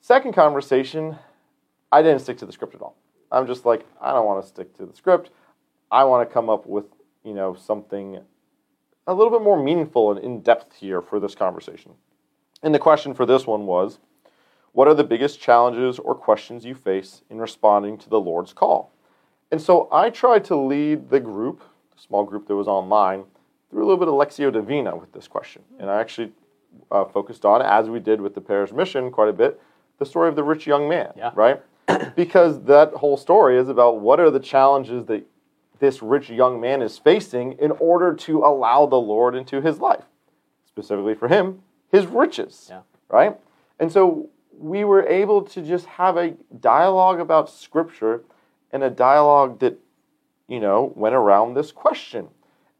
Second 0.00 0.32
conversation, 0.32 1.18
I 1.90 2.02
didn't 2.02 2.20
stick 2.20 2.38
to 2.38 2.46
the 2.46 2.52
script 2.52 2.76
at 2.76 2.82
all. 2.82 2.94
I'm 3.32 3.48
just 3.48 3.66
like, 3.66 3.84
I 4.00 4.12
don't 4.12 4.26
want 4.26 4.44
to 4.44 4.48
stick 4.48 4.76
to 4.76 4.86
the 4.86 4.94
script. 4.94 5.30
I 5.90 6.04
want 6.04 6.28
to 6.28 6.32
come 6.32 6.48
up 6.48 6.66
with, 6.66 6.84
you 7.24 7.34
know, 7.34 7.56
something 7.56 8.20
a 9.08 9.12
little 9.12 9.32
bit 9.32 9.42
more 9.42 9.60
meaningful 9.60 10.12
and 10.12 10.24
in 10.24 10.40
depth 10.40 10.72
here 10.76 11.02
for 11.02 11.18
this 11.18 11.34
conversation. 11.34 11.94
And 12.62 12.72
the 12.72 12.78
question 12.78 13.12
for 13.12 13.26
this 13.26 13.44
one 13.44 13.66
was, 13.66 13.98
what 14.70 14.86
are 14.86 14.94
the 14.94 15.02
biggest 15.02 15.40
challenges 15.40 15.98
or 15.98 16.14
questions 16.14 16.64
you 16.64 16.76
face 16.76 17.22
in 17.28 17.38
responding 17.38 17.98
to 17.98 18.08
the 18.08 18.20
Lord's 18.20 18.52
call? 18.52 18.91
And 19.52 19.60
so 19.60 19.86
I 19.92 20.08
tried 20.08 20.44
to 20.46 20.56
lead 20.56 21.10
the 21.10 21.20
group, 21.20 21.60
the 21.94 22.02
small 22.02 22.24
group 22.24 22.48
that 22.48 22.56
was 22.56 22.66
online, 22.66 23.24
through 23.70 23.84
a 23.84 23.86
little 23.86 23.98
bit 23.98 24.08
of 24.08 24.14
Lectio 24.14 24.50
Divina 24.50 24.96
with 24.96 25.12
this 25.12 25.28
question. 25.28 25.62
And 25.78 25.90
I 25.90 26.00
actually 26.00 26.32
uh, 26.90 27.04
focused 27.04 27.44
on, 27.44 27.60
as 27.60 27.90
we 27.90 28.00
did 28.00 28.22
with 28.22 28.34
the 28.34 28.40
parish 28.40 28.72
mission 28.72 29.10
quite 29.10 29.28
a 29.28 29.32
bit, 29.32 29.60
the 29.98 30.06
story 30.06 30.30
of 30.30 30.36
the 30.36 30.42
rich 30.42 30.66
young 30.66 30.88
man, 30.88 31.12
yeah. 31.14 31.32
right? 31.34 31.62
because 32.16 32.62
that 32.64 32.92
whole 32.94 33.18
story 33.18 33.58
is 33.58 33.68
about 33.68 34.00
what 34.00 34.18
are 34.18 34.30
the 34.30 34.40
challenges 34.40 35.04
that 35.04 35.26
this 35.80 36.02
rich 36.02 36.30
young 36.30 36.58
man 36.58 36.80
is 36.80 36.98
facing 36.98 37.52
in 37.58 37.72
order 37.72 38.14
to 38.14 38.38
allow 38.38 38.86
the 38.86 38.96
Lord 38.96 39.34
into 39.34 39.60
his 39.60 39.78
life. 39.80 40.04
Specifically 40.66 41.14
for 41.14 41.28
him, 41.28 41.60
his 41.90 42.06
riches, 42.06 42.68
yeah. 42.70 42.80
right? 43.10 43.36
And 43.78 43.92
so 43.92 44.30
we 44.58 44.84
were 44.84 45.06
able 45.06 45.42
to 45.42 45.60
just 45.60 45.84
have 45.84 46.16
a 46.16 46.34
dialogue 46.60 47.20
about 47.20 47.50
Scripture 47.50 48.22
and 48.72 48.82
a 48.82 48.90
dialogue 48.90 49.60
that, 49.60 49.78
you 50.48 50.60
know, 50.60 50.92
went 50.96 51.14
around 51.14 51.54
this 51.54 51.72
question. 51.72 52.28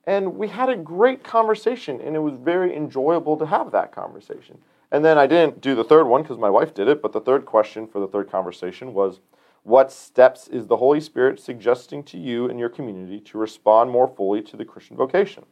And 0.05 0.37
we 0.37 0.49
had 0.49 0.69
a 0.69 0.77
great 0.77 1.23
conversation, 1.23 2.01
and 2.01 2.17
it 2.17 2.21
was 2.21 2.35
very 2.35 2.75
enjoyable 2.75 3.37
to 3.37 3.47
have 3.47 3.71
that 3.71 3.93
conversation. 3.93 4.59
And 4.91 5.05
then 5.05 5.17
I 5.17 5.27
didn't 5.27 5.61
do 5.61 5.75
the 5.75 5.85
third 5.85 6.05
one 6.05 6.23
because 6.23 6.39
my 6.39 6.51
wife 6.51 6.75
did 6.75 6.89
it, 6.89 7.01
but 7.01 7.13
the 7.13 7.21
third 7.21 7.47
question 7.47 7.87
for 7.87 8.01
the 8.01 8.09
third 8.09 8.31
conversation 8.31 8.95
was 8.95 9.21
What 9.63 9.93
steps 9.93 10.49
is 10.49 10.67
the 10.67 10.79
Holy 10.79 11.01
Spirit 11.01 11.41
suggesting 11.41 12.03
to 12.05 12.19
you 12.19 12.49
and 12.51 12.59
your 12.59 12.69
community 12.69 13.21
to 13.21 13.39
respond 13.39 13.91
more 13.91 14.09
fully 14.09 14.43
to 14.43 14.57
the 14.57 14.65
Christian 14.65 14.97
vocation? 14.97 15.47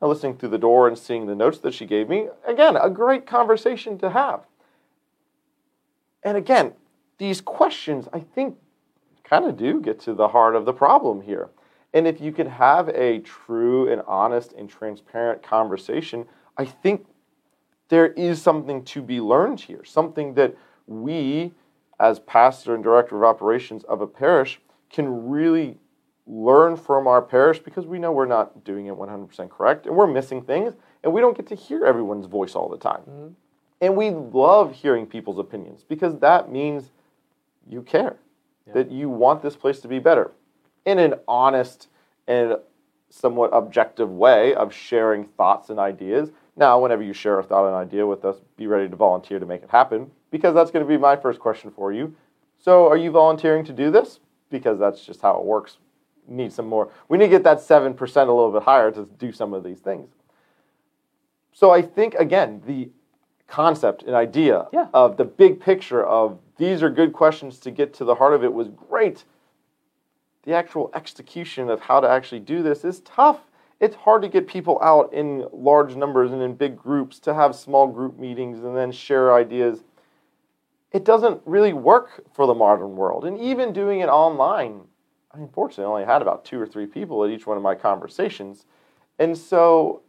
Now, 0.00 0.08
listening 0.08 0.36
through 0.36 0.48
the 0.48 0.58
door 0.58 0.88
and 0.88 0.98
seeing 0.98 1.26
the 1.26 1.34
notes 1.36 1.58
that 1.58 1.74
she 1.74 1.86
gave 1.86 2.08
me. 2.08 2.28
Again, 2.44 2.76
a 2.76 2.90
great 2.90 3.24
conversation 3.24 3.96
to 3.98 4.10
have. 4.10 4.44
And 6.24 6.36
again, 6.36 6.72
these 7.18 7.40
questions, 7.40 8.08
I 8.12 8.18
think, 8.18 8.56
kind 9.32 9.46
of 9.46 9.56
do 9.56 9.80
get 9.80 9.98
to 9.98 10.12
the 10.12 10.28
heart 10.28 10.54
of 10.54 10.66
the 10.66 10.72
problem 10.74 11.22
here. 11.22 11.48
And 11.94 12.06
if 12.06 12.20
you 12.20 12.32
can 12.32 12.46
have 12.46 12.90
a 12.90 13.20
true 13.20 13.90
and 13.90 14.02
honest 14.06 14.52
and 14.52 14.68
transparent 14.68 15.42
conversation, 15.42 16.26
I 16.58 16.66
think 16.66 17.06
there 17.88 18.08
is 18.08 18.42
something 18.42 18.84
to 18.84 19.00
be 19.00 19.22
learned 19.22 19.58
here, 19.58 19.84
something 19.86 20.34
that 20.34 20.54
we, 20.86 21.52
as 21.98 22.18
pastor 22.20 22.74
and 22.74 22.84
director 22.84 23.16
of 23.16 23.22
operations 23.22 23.84
of 23.84 24.02
a 24.02 24.06
parish, 24.06 24.60
can 24.90 25.30
really 25.30 25.78
learn 26.26 26.76
from 26.76 27.06
our 27.06 27.22
parish 27.22 27.58
because 27.58 27.86
we 27.86 27.98
know 27.98 28.12
we're 28.12 28.26
not 28.26 28.64
doing 28.64 28.86
it 28.86 28.94
100% 28.94 29.48
correct 29.48 29.86
and 29.86 29.96
we're 29.96 30.06
missing 30.06 30.42
things 30.42 30.74
and 31.02 31.12
we 31.12 31.22
don't 31.22 31.36
get 31.38 31.46
to 31.46 31.54
hear 31.54 31.86
everyone's 31.86 32.26
voice 32.26 32.54
all 32.54 32.68
the 32.68 32.76
time. 32.76 33.00
Mm-hmm. 33.00 33.28
And 33.80 33.96
we 33.96 34.10
love 34.10 34.74
hearing 34.74 35.06
people's 35.06 35.38
opinions 35.38 35.84
because 35.88 36.18
that 36.18 36.52
means 36.52 36.90
you 37.66 37.80
care, 37.80 38.16
yeah. 38.66 38.74
that 38.74 38.90
you 38.90 39.08
want 39.08 39.42
this 39.42 39.56
place 39.56 39.80
to 39.80 39.88
be 39.88 39.98
better 39.98 40.32
in 40.84 40.98
an 40.98 41.14
honest 41.28 41.88
and 42.26 42.56
somewhat 43.10 43.50
objective 43.52 44.10
way 44.10 44.54
of 44.54 44.72
sharing 44.72 45.24
thoughts 45.24 45.70
and 45.70 45.78
ideas. 45.78 46.30
Now, 46.56 46.80
whenever 46.80 47.02
you 47.02 47.12
share 47.12 47.38
a 47.38 47.42
thought 47.42 47.66
and 47.66 47.74
idea 47.74 48.06
with 48.06 48.24
us, 48.24 48.36
be 48.56 48.66
ready 48.66 48.88
to 48.88 48.96
volunteer 48.96 49.38
to 49.38 49.46
make 49.46 49.62
it 49.62 49.70
happen 49.70 50.10
because 50.30 50.54
that's 50.54 50.70
going 50.70 50.84
to 50.84 50.88
be 50.88 50.98
my 50.98 51.16
first 51.16 51.38
question 51.38 51.70
for 51.70 51.92
you. 51.92 52.14
So, 52.58 52.88
are 52.88 52.96
you 52.96 53.10
volunteering 53.10 53.64
to 53.64 53.72
do 53.72 53.90
this? 53.90 54.20
Because 54.50 54.78
that's 54.78 55.04
just 55.04 55.20
how 55.20 55.36
it 55.38 55.44
works. 55.44 55.78
Need 56.28 56.52
some 56.52 56.68
more. 56.68 56.90
We 57.08 57.18
need 57.18 57.26
to 57.26 57.30
get 57.30 57.44
that 57.44 57.58
7% 57.58 57.98
a 58.00 58.20
little 58.20 58.52
bit 58.52 58.62
higher 58.62 58.90
to 58.92 59.08
do 59.18 59.32
some 59.32 59.52
of 59.52 59.64
these 59.64 59.80
things. 59.80 60.08
So, 61.52 61.70
I 61.70 61.82
think, 61.82 62.14
again, 62.14 62.62
the 62.66 62.90
concept 63.46 64.04
and 64.04 64.14
idea 64.14 64.68
yeah. 64.72 64.86
of 64.94 65.18
the 65.18 65.24
big 65.24 65.60
picture 65.60 66.04
of 66.04 66.38
these 66.58 66.82
are 66.82 66.90
good 66.90 67.12
questions 67.12 67.58
to 67.60 67.70
get 67.70 67.94
to 67.94 68.04
the 68.04 68.14
heart 68.14 68.34
of 68.34 68.44
it 68.44 68.52
was 68.52 68.68
great 68.68 69.24
the 70.44 70.52
actual 70.52 70.90
execution 70.94 71.70
of 71.70 71.80
how 71.80 72.00
to 72.00 72.08
actually 72.08 72.40
do 72.40 72.62
this 72.62 72.84
is 72.84 73.00
tough. 73.00 73.40
It's 73.80 73.96
hard 73.96 74.22
to 74.22 74.28
get 74.28 74.46
people 74.46 74.78
out 74.82 75.12
in 75.12 75.46
large 75.52 75.96
numbers 75.96 76.32
and 76.32 76.42
in 76.42 76.54
big 76.54 76.76
groups 76.76 77.18
to 77.20 77.34
have 77.34 77.54
small 77.54 77.86
group 77.86 78.18
meetings 78.18 78.62
and 78.62 78.76
then 78.76 78.92
share 78.92 79.34
ideas. 79.34 79.84
It 80.92 81.04
doesn't 81.04 81.40
really 81.44 81.72
work 81.72 82.24
for 82.34 82.46
the 82.46 82.54
modern 82.54 82.96
world. 82.96 83.24
And 83.24 83.38
even 83.38 83.72
doing 83.72 84.00
it 84.00 84.08
online, 84.08 84.82
I 85.32 85.38
unfortunately 85.38 85.90
only 85.90 86.04
had 86.04 86.22
about 86.22 86.44
two 86.44 86.60
or 86.60 86.66
three 86.66 86.86
people 86.86 87.24
at 87.24 87.30
each 87.30 87.46
one 87.46 87.56
of 87.56 87.62
my 87.62 87.74
conversations. 87.74 88.66
And 89.18 89.36
so, 89.36 90.02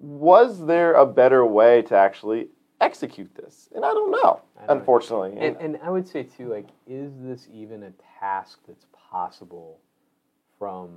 was 0.00 0.66
there 0.66 0.94
a 0.94 1.06
better 1.06 1.44
way 1.46 1.82
to 1.82 1.96
actually 1.96 2.48
execute 2.80 3.34
this? 3.34 3.68
And 3.74 3.84
I 3.84 3.88
don't 3.88 4.10
know, 4.10 4.40
I 4.60 4.66
don't 4.66 4.78
unfortunately. 4.78 5.32
Know. 5.32 5.40
And, 5.40 5.56
and 5.56 5.78
I 5.82 5.90
would 5.90 6.06
say, 6.06 6.22
too, 6.22 6.48
like, 6.48 6.68
is 6.86 7.12
this 7.20 7.48
even 7.52 7.82
a 7.84 7.92
task 8.20 8.58
that's 8.66 8.86
possible 8.92 9.78
from 10.58 10.90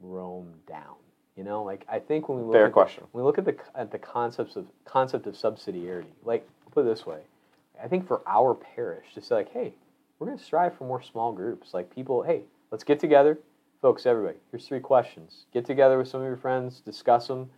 Rome 0.00 0.54
down? 0.66 0.96
You 1.36 1.44
know, 1.44 1.62
like 1.62 1.86
I 1.88 2.00
think 2.00 2.28
when 2.28 2.38
we 2.38 2.44
look 2.44 2.54
Fair 2.54 2.66
at 2.66 2.72
question. 2.72 3.04
The, 3.04 3.08
when 3.12 3.22
we 3.22 3.26
look 3.26 3.38
at 3.38 3.44
the 3.44 3.56
at 3.76 3.92
the 3.92 3.98
concepts 3.98 4.56
of 4.56 4.66
concept 4.84 5.28
of 5.28 5.34
subsidiarity, 5.34 6.10
like 6.24 6.48
put 6.72 6.80
it 6.80 6.88
this 6.88 7.06
way, 7.06 7.20
I 7.80 7.86
think 7.86 8.08
for 8.08 8.22
our 8.26 8.54
parish 8.54 9.14
to 9.14 9.22
say 9.22 9.36
like, 9.36 9.52
hey, 9.52 9.72
we're 10.18 10.26
going 10.26 10.38
to 10.38 10.44
strive 10.44 10.76
for 10.76 10.84
more 10.84 11.00
small 11.00 11.32
groups. 11.32 11.74
Like 11.74 11.94
people, 11.94 12.22
hey, 12.22 12.42
let's 12.72 12.82
get 12.82 12.98
together, 12.98 13.38
folks. 13.80 14.04
Everybody, 14.04 14.38
here's 14.50 14.66
three 14.66 14.80
questions. 14.80 15.46
Get 15.54 15.64
together 15.64 15.96
with 15.96 16.08
some 16.08 16.20
of 16.20 16.26
your 16.26 16.36
friends, 16.36 16.80
discuss 16.80 17.28
them, 17.28 17.48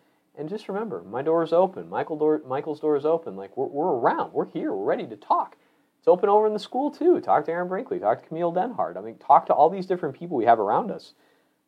and 0.40 0.48
just 0.48 0.68
remember, 0.68 1.02
my 1.02 1.20
door 1.20 1.42
is 1.42 1.52
open. 1.52 1.90
Michael 1.90 2.16
door, 2.16 2.40
Michael's 2.46 2.80
door 2.80 2.96
is 2.96 3.04
open. 3.04 3.36
Like 3.36 3.54
we're 3.58 3.66
we're 3.66 3.92
around. 3.92 4.32
We're 4.32 4.48
here. 4.48 4.72
We're 4.72 4.86
ready 4.86 5.06
to 5.06 5.16
talk. 5.16 5.56
It's 5.98 6.08
open 6.08 6.30
over 6.30 6.46
in 6.46 6.54
the 6.54 6.58
school 6.58 6.90
too. 6.90 7.20
Talk 7.20 7.44
to 7.44 7.52
Aaron 7.52 7.68
Brinkley. 7.68 7.98
Talk 7.98 8.22
to 8.22 8.28
Camille 8.28 8.50
Denhart. 8.50 8.96
I 8.96 9.02
mean, 9.02 9.18
talk 9.18 9.44
to 9.46 9.52
all 9.52 9.68
these 9.68 9.84
different 9.84 10.18
people 10.18 10.38
we 10.38 10.46
have 10.46 10.58
around 10.58 10.90
us. 10.90 11.12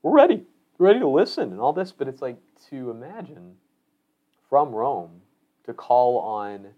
We're 0.01 0.15
ready. 0.15 0.45
We're 0.79 0.87
ready 0.87 1.01
to 1.01 1.09
listen 1.09 1.53
and 1.53 1.61
all 1.61 1.75
this. 1.75 1.93
But 1.93 2.09
it's 2.09 2.23
like 2.23 2.39
to 2.71 2.91
imagine 2.91 3.57
from 4.49 4.71
Rome 4.71 5.21
to 5.67 5.75
call 5.75 6.19
on 6.21 6.69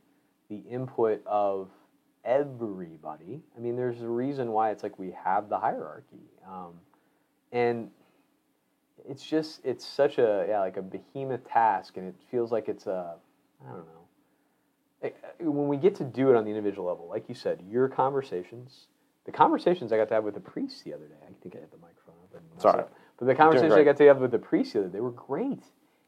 the 0.48 0.64
input 0.68 1.24
of 1.26 1.70
everybody. 2.24 3.40
I 3.56 3.60
mean, 3.60 3.76
there's 3.76 4.02
a 4.02 4.08
reason 4.08 4.50
why 4.50 4.72
it's 4.72 4.82
like 4.82 4.98
we 4.98 5.14
have 5.24 5.48
the 5.48 5.60
hierarchy. 5.60 6.24
Um, 6.44 6.72
and 7.52 7.90
it's 9.08 9.24
just 9.24 9.60
it's 9.64 9.86
such 9.86 10.18
a 10.18 10.46
yeah 10.48 10.60
like 10.60 10.76
a 10.76 10.82
behemoth 10.82 11.46
task 11.48 11.96
and 11.96 12.08
it 12.08 12.14
feels 12.30 12.50
like 12.52 12.68
it's 12.68 12.86
a 12.86 13.16
i 13.64 13.70
don't 13.70 13.86
know 13.86 14.04
uh, 15.04 15.08
when 15.40 15.68
we 15.68 15.76
get 15.76 15.94
to 15.96 16.04
do 16.04 16.30
it 16.30 16.36
on 16.36 16.44
the 16.44 16.50
individual 16.50 16.88
level, 16.88 17.08
like 17.08 17.28
you 17.28 17.34
said, 17.34 17.62
your 17.68 17.88
conversations, 17.88 18.86
the 19.26 19.32
conversations 19.32 19.92
I 19.92 19.96
got 19.96 20.08
to 20.08 20.14
have 20.14 20.24
with 20.24 20.34
the 20.34 20.40
priest 20.40 20.84
the 20.84 20.94
other 20.94 21.06
day. 21.06 21.14
I 21.22 21.32
think 21.42 21.56
I 21.56 21.60
had 21.60 21.70
the 21.70 21.78
microphone 21.78 22.14
up. 22.34 22.60
Sorry. 22.60 22.84
But 23.18 23.26
the 23.26 23.34
conversations 23.34 23.74
I 23.74 23.84
got 23.84 23.96
to 23.98 24.04
have 24.04 24.18
with 24.18 24.30
the 24.30 24.38
priest 24.38 24.72
the 24.72 24.80
other 24.80 24.88
day, 24.88 24.94
they 24.94 25.00
were 25.00 25.10
great. 25.10 25.62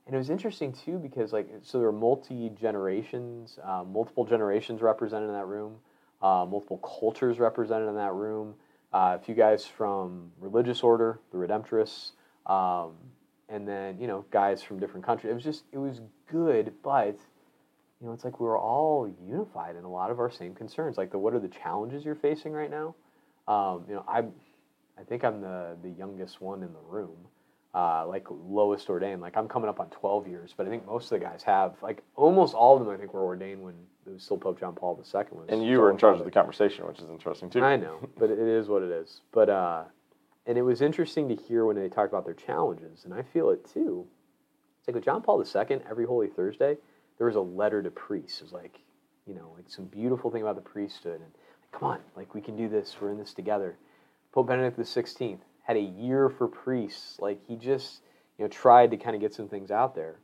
And 0.06 0.14
it 0.14 0.18
was 0.18 0.30
interesting 0.30 0.72
too 0.72 0.98
because 0.98 1.32
like 1.32 1.48
so 1.62 1.78
there 1.78 1.90
were 1.90 1.98
multi 1.98 2.50
generations, 2.50 3.58
uh, 3.62 3.84
multiple 3.84 4.24
generations 4.24 4.80
represented 4.80 5.28
in 5.28 5.34
that 5.34 5.46
room, 5.46 5.76
uh, 6.22 6.46
multiple 6.48 6.78
cultures 6.78 7.38
represented 7.38 7.88
in 7.88 7.96
that 7.96 8.12
room. 8.12 8.54
Uh, 8.92 9.18
a 9.20 9.24
few 9.24 9.34
guys 9.34 9.66
from 9.66 10.30
religious 10.40 10.82
order, 10.82 11.18
the 11.32 11.38
Redemptorists, 11.38 12.12
um, 12.46 12.92
and 13.48 13.66
then 13.66 14.00
you 14.00 14.06
know 14.06 14.24
guys 14.30 14.62
from 14.62 14.78
different 14.78 15.04
countries. 15.04 15.30
It 15.30 15.34
was 15.34 15.44
just 15.44 15.64
it 15.72 15.78
was 15.78 16.00
good, 16.30 16.72
but 16.82 17.18
you 18.00 18.06
know, 18.06 18.12
it's 18.12 18.24
like 18.24 18.40
we 18.40 18.46
were 18.46 18.58
all 18.58 19.10
unified 19.26 19.76
in 19.76 19.84
a 19.84 19.90
lot 19.90 20.10
of 20.10 20.20
our 20.20 20.30
same 20.30 20.54
concerns. 20.54 20.98
Like 20.98 21.10
the 21.10 21.18
what 21.18 21.34
are 21.34 21.38
the 21.40 21.48
challenges 21.48 22.04
you're 22.04 22.14
facing 22.14 22.52
right 22.52 22.70
now? 22.70 22.94
Um, 23.48 23.84
you 23.88 23.94
know, 23.94 24.04
I 24.06 24.24
I 24.98 25.04
think 25.04 25.24
I'm 25.24 25.40
the 25.40 25.76
the 25.82 25.90
youngest 25.90 26.40
one 26.40 26.62
in 26.62 26.72
the 26.72 26.80
room, 26.88 27.16
uh, 27.74 28.06
like 28.06 28.26
lowest 28.30 28.90
ordained. 28.90 29.22
Like 29.22 29.36
I'm 29.36 29.48
coming 29.48 29.68
up 29.68 29.80
on 29.80 29.88
12 29.90 30.28
years, 30.28 30.54
but 30.56 30.66
I 30.66 30.70
think 30.70 30.86
most 30.86 31.04
of 31.04 31.18
the 31.18 31.24
guys 31.24 31.42
have 31.44 31.74
like 31.82 32.02
almost 32.16 32.54
all 32.54 32.76
of 32.76 32.84
them. 32.84 32.94
I 32.94 32.98
think 32.98 33.14
were 33.14 33.24
ordained 33.24 33.62
when 33.62 33.74
it 34.06 34.12
was 34.12 34.22
still 34.22 34.36
Pope 34.36 34.60
John 34.60 34.74
Paul 34.74 34.98
II 34.98 35.22
was. 35.32 35.46
And 35.48 35.64
you 35.64 35.80
were 35.80 35.90
in 35.90 35.96
charge 35.96 36.18
of 36.18 36.24
the 36.24 36.30
conversation, 36.30 36.86
which 36.86 36.98
is 36.98 37.08
interesting 37.08 37.48
too. 37.48 37.62
I 37.62 37.76
know, 37.76 37.98
but 38.18 38.30
it 38.30 38.38
is 38.38 38.68
what 38.68 38.82
it 38.82 38.90
is. 38.90 39.22
But 39.32 39.48
uh, 39.48 39.84
and 40.46 40.56
it 40.56 40.62
was 40.62 40.80
interesting 40.80 41.28
to 41.28 41.34
hear 41.34 41.64
when 41.64 41.76
they 41.76 41.88
talked 41.88 42.12
about 42.12 42.24
their 42.24 42.34
challenges, 42.34 43.04
and 43.04 43.12
I 43.12 43.22
feel 43.22 43.50
it 43.50 43.68
too. 43.72 44.06
It's 44.78 44.88
like 44.88 44.94
with 44.94 45.04
John 45.04 45.22
Paul 45.22 45.42
II, 45.42 45.80
every 45.88 46.06
Holy 46.06 46.28
Thursday 46.28 46.76
there 47.18 47.26
was 47.26 47.36
a 47.36 47.40
letter 47.40 47.82
to 47.82 47.90
priests. 47.90 48.40
It 48.40 48.44
was 48.44 48.52
like, 48.52 48.78
you 49.26 49.34
know, 49.34 49.52
like 49.56 49.68
some 49.68 49.86
beautiful 49.86 50.30
thing 50.30 50.42
about 50.42 50.56
the 50.56 50.62
priesthood. 50.62 51.20
And 51.20 51.32
like, 51.62 51.72
come 51.72 51.88
on, 51.88 52.00
like 52.14 52.34
we 52.34 52.40
can 52.40 52.56
do 52.56 52.68
this. 52.68 52.96
We're 53.00 53.10
in 53.10 53.18
this 53.18 53.34
together. 53.34 53.76
Pope 54.32 54.48
Benedict 54.48 54.78
XVI 54.78 55.38
had 55.62 55.76
a 55.76 55.80
year 55.80 56.28
for 56.28 56.46
priests. 56.46 57.18
Like 57.18 57.40
he 57.46 57.56
just, 57.56 58.02
you 58.38 58.44
know, 58.44 58.48
tried 58.48 58.90
to 58.90 58.96
kind 58.96 59.14
of 59.14 59.20
get 59.20 59.34
some 59.34 59.48
things 59.48 59.70
out 59.70 59.94
there. 59.94 60.20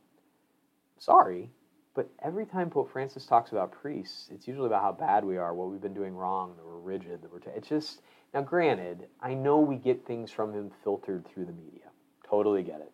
Sorry, 0.99 1.49
but 1.95 2.09
every 2.23 2.45
time 2.45 2.69
Pope 2.69 2.91
Francis 2.91 3.25
talks 3.25 3.51
about 3.51 3.71
priests, 3.71 4.29
it's 4.31 4.47
usually 4.47 4.67
about 4.67 4.81
how 4.81 4.91
bad 4.91 5.25
we 5.25 5.37
are, 5.37 5.53
what 5.53 5.69
we've 5.69 5.81
been 5.81 5.93
doing 5.93 6.15
wrong, 6.15 6.53
that 6.55 6.65
we're 6.65 6.77
rigid, 6.77 7.21
that 7.23 7.31
we're. 7.31 7.39
T- 7.39 7.51
it's 7.55 7.67
just 7.67 8.01
now. 8.33 8.41
Granted, 8.41 9.07
I 9.21 9.33
know 9.33 9.59
we 9.59 9.75
get 9.75 10.05
things 10.05 10.31
from 10.31 10.53
him 10.53 10.71
filtered 10.83 11.25
through 11.27 11.45
the 11.45 11.53
media. 11.53 11.89
Totally 12.27 12.63
get 12.63 12.81
it. 12.81 12.91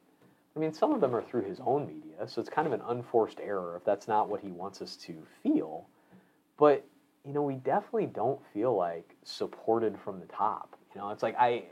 I 0.56 0.60
mean, 0.60 0.74
some 0.74 0.94
of 0.94 1.00
them 1.00 1.16
are 1.16 1.22
through 1.22 1.44
his 1.44 1.60
own 1.62 1.88
media, 1.88 2.28
so 2.28 2.42
it's 2.42 2.50
kind 2.50 2.68
of 2.68 2.74
an 2.74 2.82
unforced 2.88 3.40
error 3.40 3.76
if 3.78 3.86
that's 3.86 4.08
not 4.08 4.30
what 4.30 4.42
he 4.42 4.52
wants 4.52 4.82
us 4.82 4.96
to 4.98 5.16
feel. 5.42 5.88
But 6.58 6.86
you 7.26 7.34
know, 7.34 7.44
we 7.44 7.56
definitely 7.56 8.08
don't 8.08 8.40
feel 8.54 8.76
like 8.76 9.16
supported 9.24 9.98
from 10.00 10.20
the 10.20 10.26
top. 10.26 10.76
You 10.94 11.02
know, 11.02 11.10
it's 11.12 11.24
like 11.24 11.36
I, 11.38 11.66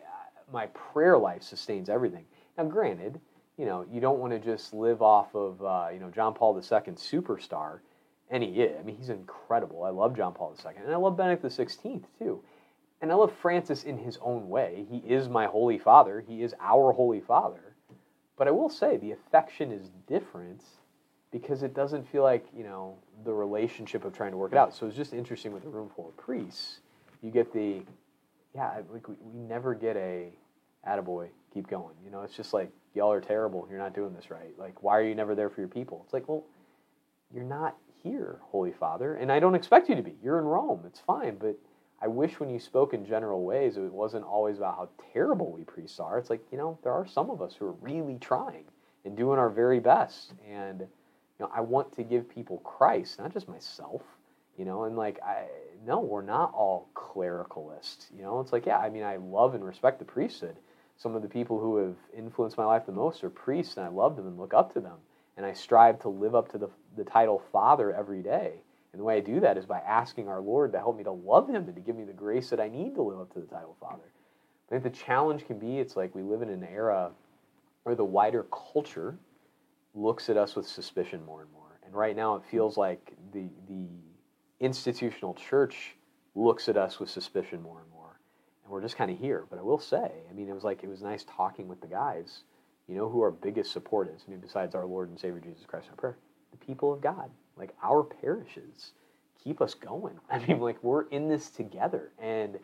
my 0.51 0.67
prayer 0.67 1.17
life 1.17 1.41
sustains 1.41 1.89
everything. 1.89 2.25
Now, 2.57 2.65
granted, 2.65 3.19
you 3.57 3.65
know, 3.65 3.85
you 3.91 3.99
don't 3.99 4.19
want 4.19 4.33
to 4.33 4.39
just 4.39 4.73
live 4.73 5.01
off 5.01 5.33
of 5.35 5.63
uh, 5.63 5.87
you 5.91 5.99
know 5.99 6.09
John 6.09 6.33
Paul 6.33 6.55
II 6.55 6.61
superstar, 6.61 7.79
and 8.29 8.43
he 8.43 8.49
is. 8.61 8.77
I 8.79 8.83
mean, 8.83 8.97
he's 8.97 9.09
incredible. 9.09 9.83
I 9.83 9.89
love 9.89 10.15
John 10.15 10.33
Paul 10.33 10.55
II, 10.63 10.71
and 10.83 10.93
I 10.93 10.97
love 10.97 11.17
Benedict 11.17 11.43
XVI 11.43 12.03
too, 12.19 12.43
and 13.01 13.11
I 13.11 13.15
love 13.15 13.33
Francis 13.41 13.83
in 13.83 13.97
his 13.97 14.17
own 14.21 14.49
way. 14.49 14.85
He 14.89 14.97
is 14.97 15.29
my 15.29 15.45
holy 15.45 15.77
father. 15.77 16.23
He 16.27 16.41
is 16.41 16.55
our 16.59 16.91
holy 16.91 17.21
father. 17.21 17.75
But 18.37 18.47
I 18.47 18.51
will 18.51 18.69
say 18.69 18.97
the 18.97 19.11
affection 19.11 19.71
is 19.71 19.89
different 20.07 20.63
because 21.31 21.63
it 21.63 21.73
doesn't 21.73 22.07
feel 22.07 22.23
like, 22.23 22.45
you 22.55 22.63
know, 22.63 22.95
the 23.25 23.33
relationship 23.33 24.05
of 24.05 24.13
trying 24.13 24.31
to 24.31 24.37
work 24.37 24.51
it 24.51 24.57
out. 24.57 24.73
So 24.73 24.87
it's 24.87 24.95
just 24.95 25.13
interesting 25.13 25.51
with 25.51 25.65
a 25.65 25.69
room 25.69 25.89
full 25.95 26.09
of 26.09 26.17
priests. 26.17 26.79
You 27.21 27.31
get 27.31 27.51
the, 27.51 27.81
yeah, 28.55 28.81
like 28.91 29.07
we, 29.07 29.15
we 29.21 29.39
never 29.39 29.73
get 29.73 29.97
a, 29.97 30.31
attaboy, 30.87 31.27
keep 31.53 31.67
going. 31.67 31.95
You 32.03 32.11
know, 32.11 32.21
it's 32.21 32.35
just 32.35 32.53
like, 32.53 32.71
y'all 32.93 33.11
are 33.11 33.21
terrible. 33.21 33.67
You're 33.69 33.79
not 33.79 33.93
doing 33.93 34.13
this 34.13 34.31
right. 34.31 34.57
Like, 34.57 34.83
why 34.83 34.97
are 34.97 35.03
you 35.03 35.15
never 35.15 35.35
there 35.35 35.49
for 35.49 35.61
your 35.61 35.67
people? 35.67 36.01
It's 36.05 36.13
like, 36.13 36.27
well, 36.27 36.43
you're 37.33 37.43
not 37.43 37.75
here, 38.03 38.39
Holy 38.43 38.71
Father, 38.71 39.15
and 39.15 39.31
I 39.31 39.39
don't 39.39 39.55
expect 39.55 39.89
you 39.89 39.95
to 39.95 40.01
be. 40.01 40.15
You're 40.23 40.39
in 40.39 40.45
Rome. 40.45 40.83
It's 40.85 40.99
fine, 40.99 41.37
but 41.39 41.57
I 42.01 42.07
wish 42.07 42.39
when 42.39 42.49
you 42.49 42.59
spoke 42.59 42.93
in 42.93 43.05
general 43.05 43.43
ways, 43.43 43.77
it 43.77 43.91
wasn't 43.91 44.25
always 44.25 44.57
about 44.57 44.75
how 44.75 44.89
terrible 45.13 45.51
we 45.51 45.63
priests 45.63 45.99
are. 45.99 46.17
It's 46.19 46.29
like, 46.29 46.43
you 46.51 46.57
know, 46.57 46.77
there 46.83 46.93
are 46.93 47.07
some 47.07 47.29
of 47.29 47.41
us 47.41 47.55
who 47.55 47.65
are 47.65 47.75
really 47.81 48.17
trying 48.19 48.65
and 49.03 49.17
doing 49.17 49.39
our 49.39 49.49
very 49.49 49.79
best. 49.79 50.33
And 50.47 50.81
you 50.81 50.87
know, 51.39 51.51
I 51.53 51.61
want 51.61 51.95
to 51.95 52.03
give 52.03 52.29
people 52.29 52.59
Christ, 52.59 53.19
not 53.19 53.33
just 53.33 53.47
myself. 53.47 54.03
You 54.57 54.65
know, 54.65 54.85
and 54.85 54.95
like 54.95 55.19
I 55.23 55.45
no, 55.85 55.99
we're 55.99 56.23
not 56.23 56.51
all 56.53 56.89
clericalists. 56.95 58.05
You 58.15 58.23
know, 58.23 58.39
it's 58.39 58.51
like 58.51 58.65
yeah, 58.65 58.77
I 58.77 58.89
mean, 58.89 59.03
I 59.03 59.17
love 59.17 59.55
and 59.55 59.63
respect 59.63 59.99
the 59.99 60.05
priesthood. 60.05 60.57
Some 60.97 61.15
of 61.15 61.21
the 61.21 61.29
people 61.29 61.59
who 61.59 61.77
have 61.77 61.95
influenced 62.15 62.57
my 62.57 62.65
life 62.65 62.87
the 62.87 62.91
most 62.91 63.23
are 63.23 63.29
priests, 63.29 63.77
and 63.77 63.85
I 63.85 63.89
love 63.89 64.15
them 64.15 64.25
and 64.25 64.37
look 64.37 64.53
up 64.53 64.73
to 64.73 64.79
them. 64.79 64.97
And 65.35 65.45
I 65.45 65.53
strive 65.53 65.99
to 65.99 66.09
live 66.09 66.33
up 66.33 66.51
to 66.53 66.57
the, 66.57 66.69
the 66.95 67.03
title 67.03 67.43
Father 67.51 67.93
every 67.93 68.23
day. 68.23 68.63
And 68.93 68.99
the 68.99 69.03
way 69.03 69.17
I 69.17 69.19
do 69.19 69.39
that 69.41 69.57
is 69.57 69.65
by 69.65 69.79
asking 69.79 70.27
our 70.27 70.41
Lord 70.41 70.71
to 70.71 70.79
help 70.79 70.97
me 70.97 71.03
to 71.03 71.11
love 71.11 71.49
Him 71.49 71.67
and 71.67 71.75
to 71.75 71.81
give 71.81 71.95
me 71.95 72.03
the 72.03 72.13
grace 72.13 72.49
that 72.49 72.59
I 72.59 72.69
need 72.69 72.95
to 72.95 73.01
live 73.01 73.19
up 73.19 73.33
to 73.33 73.39
the 73.39 73.45
title 73.45 73.75
Father. 73.79 74.11
I 74.67 74.71
think 74.71 74.83
the 74.83 74.89
challenge 74.89 75.45
can 75.45 75.59
be 75.59 75.79
it's 75.79 75.95
like 75.95 76.13
we 76.13 76.21
live 76.21 76.41
in 76.41 76.49
an 76.49 76.63
era 76.63 77.11
where 77.83 77.95
the 77.95 78.05
wider 78.05 78.45
culture 78.73 79.17
looks 79.93 80.29
at 80.29 80.37
us 80.37 80.55
with 80.55 80.67
suspicion 80.67 81.25
more 81.25 81.41
and 81.41 81.51
more. 81.51 81.79
And 81.85 81.95
right 81.95 82.15
now 82.15 82.35
it 82.35 82.43
feels 82.49 82.75
like 82.77 83.13
the, 83.31 83.49
the 83.67 83.87
institutional 84.59 85.33
church 85.33 85.95
looks 86.35 86.67
at 86.69 86.77
us 86.77 86.99
with 86.99 87.09
suspicion 87.09 87.61
more 87.61 87.79
and 87.79 87.89
more. 87.91 88.19
And 88.63 88.71
we're 88.71 88.81
just 88.81 88.97
kind 88.97 89.09
of 89.09 89.17
here. 89.17 89.45
But 89.49 89.59
I 89.59 89.61
will 89.61 89.79
say, 89.79 90.11
I 90.29 90.33
mean, 90.33 90.49
it 90.49 90.53
was 90.53 90.63
like, 90.63 90.83
it 90.83 90.89
was 90.89 91.01
nice 91.01 91.23
talking 91.23 91.67
with 91.67 91.79
the 91.81 91.87
guys. 91.87 92.43
You 92.87 92.95
know 92.95 93.09
who 93.09 93.21
our 93.21 93.31
biggest 93.31 93.71
support 93.71 94.09
is? 94.13 94.23
I 94.27 94.31
mean, 94.31 94.39
besides 94.39 94.75
our 94.75 94.85
Lord 94.85 95.09
and 95.09 95.19
Savior 95.19 95.39
Jesus 95.39 95.65
Christ, 95.65 95.87
our 95.89 95.95
prayer, 95.95 96.17
the 96.51 96.57
people 96.57 96.93
of 96.93 97.01
God 97.01 97.29
like 97.57 97.73
our 97.83 98.03
parishes 98.03 98.91
keep 99.43 99.61
us 99.61 99.73
going. 99.73 100.15
I 100.31 100.39
mean, 100.45 100.59
like 100.59 100.81
we're 100.83 101.07
in 101.09 101.27
this 101.27 101.49
together. 101.49 102.11
And 102.19 102.57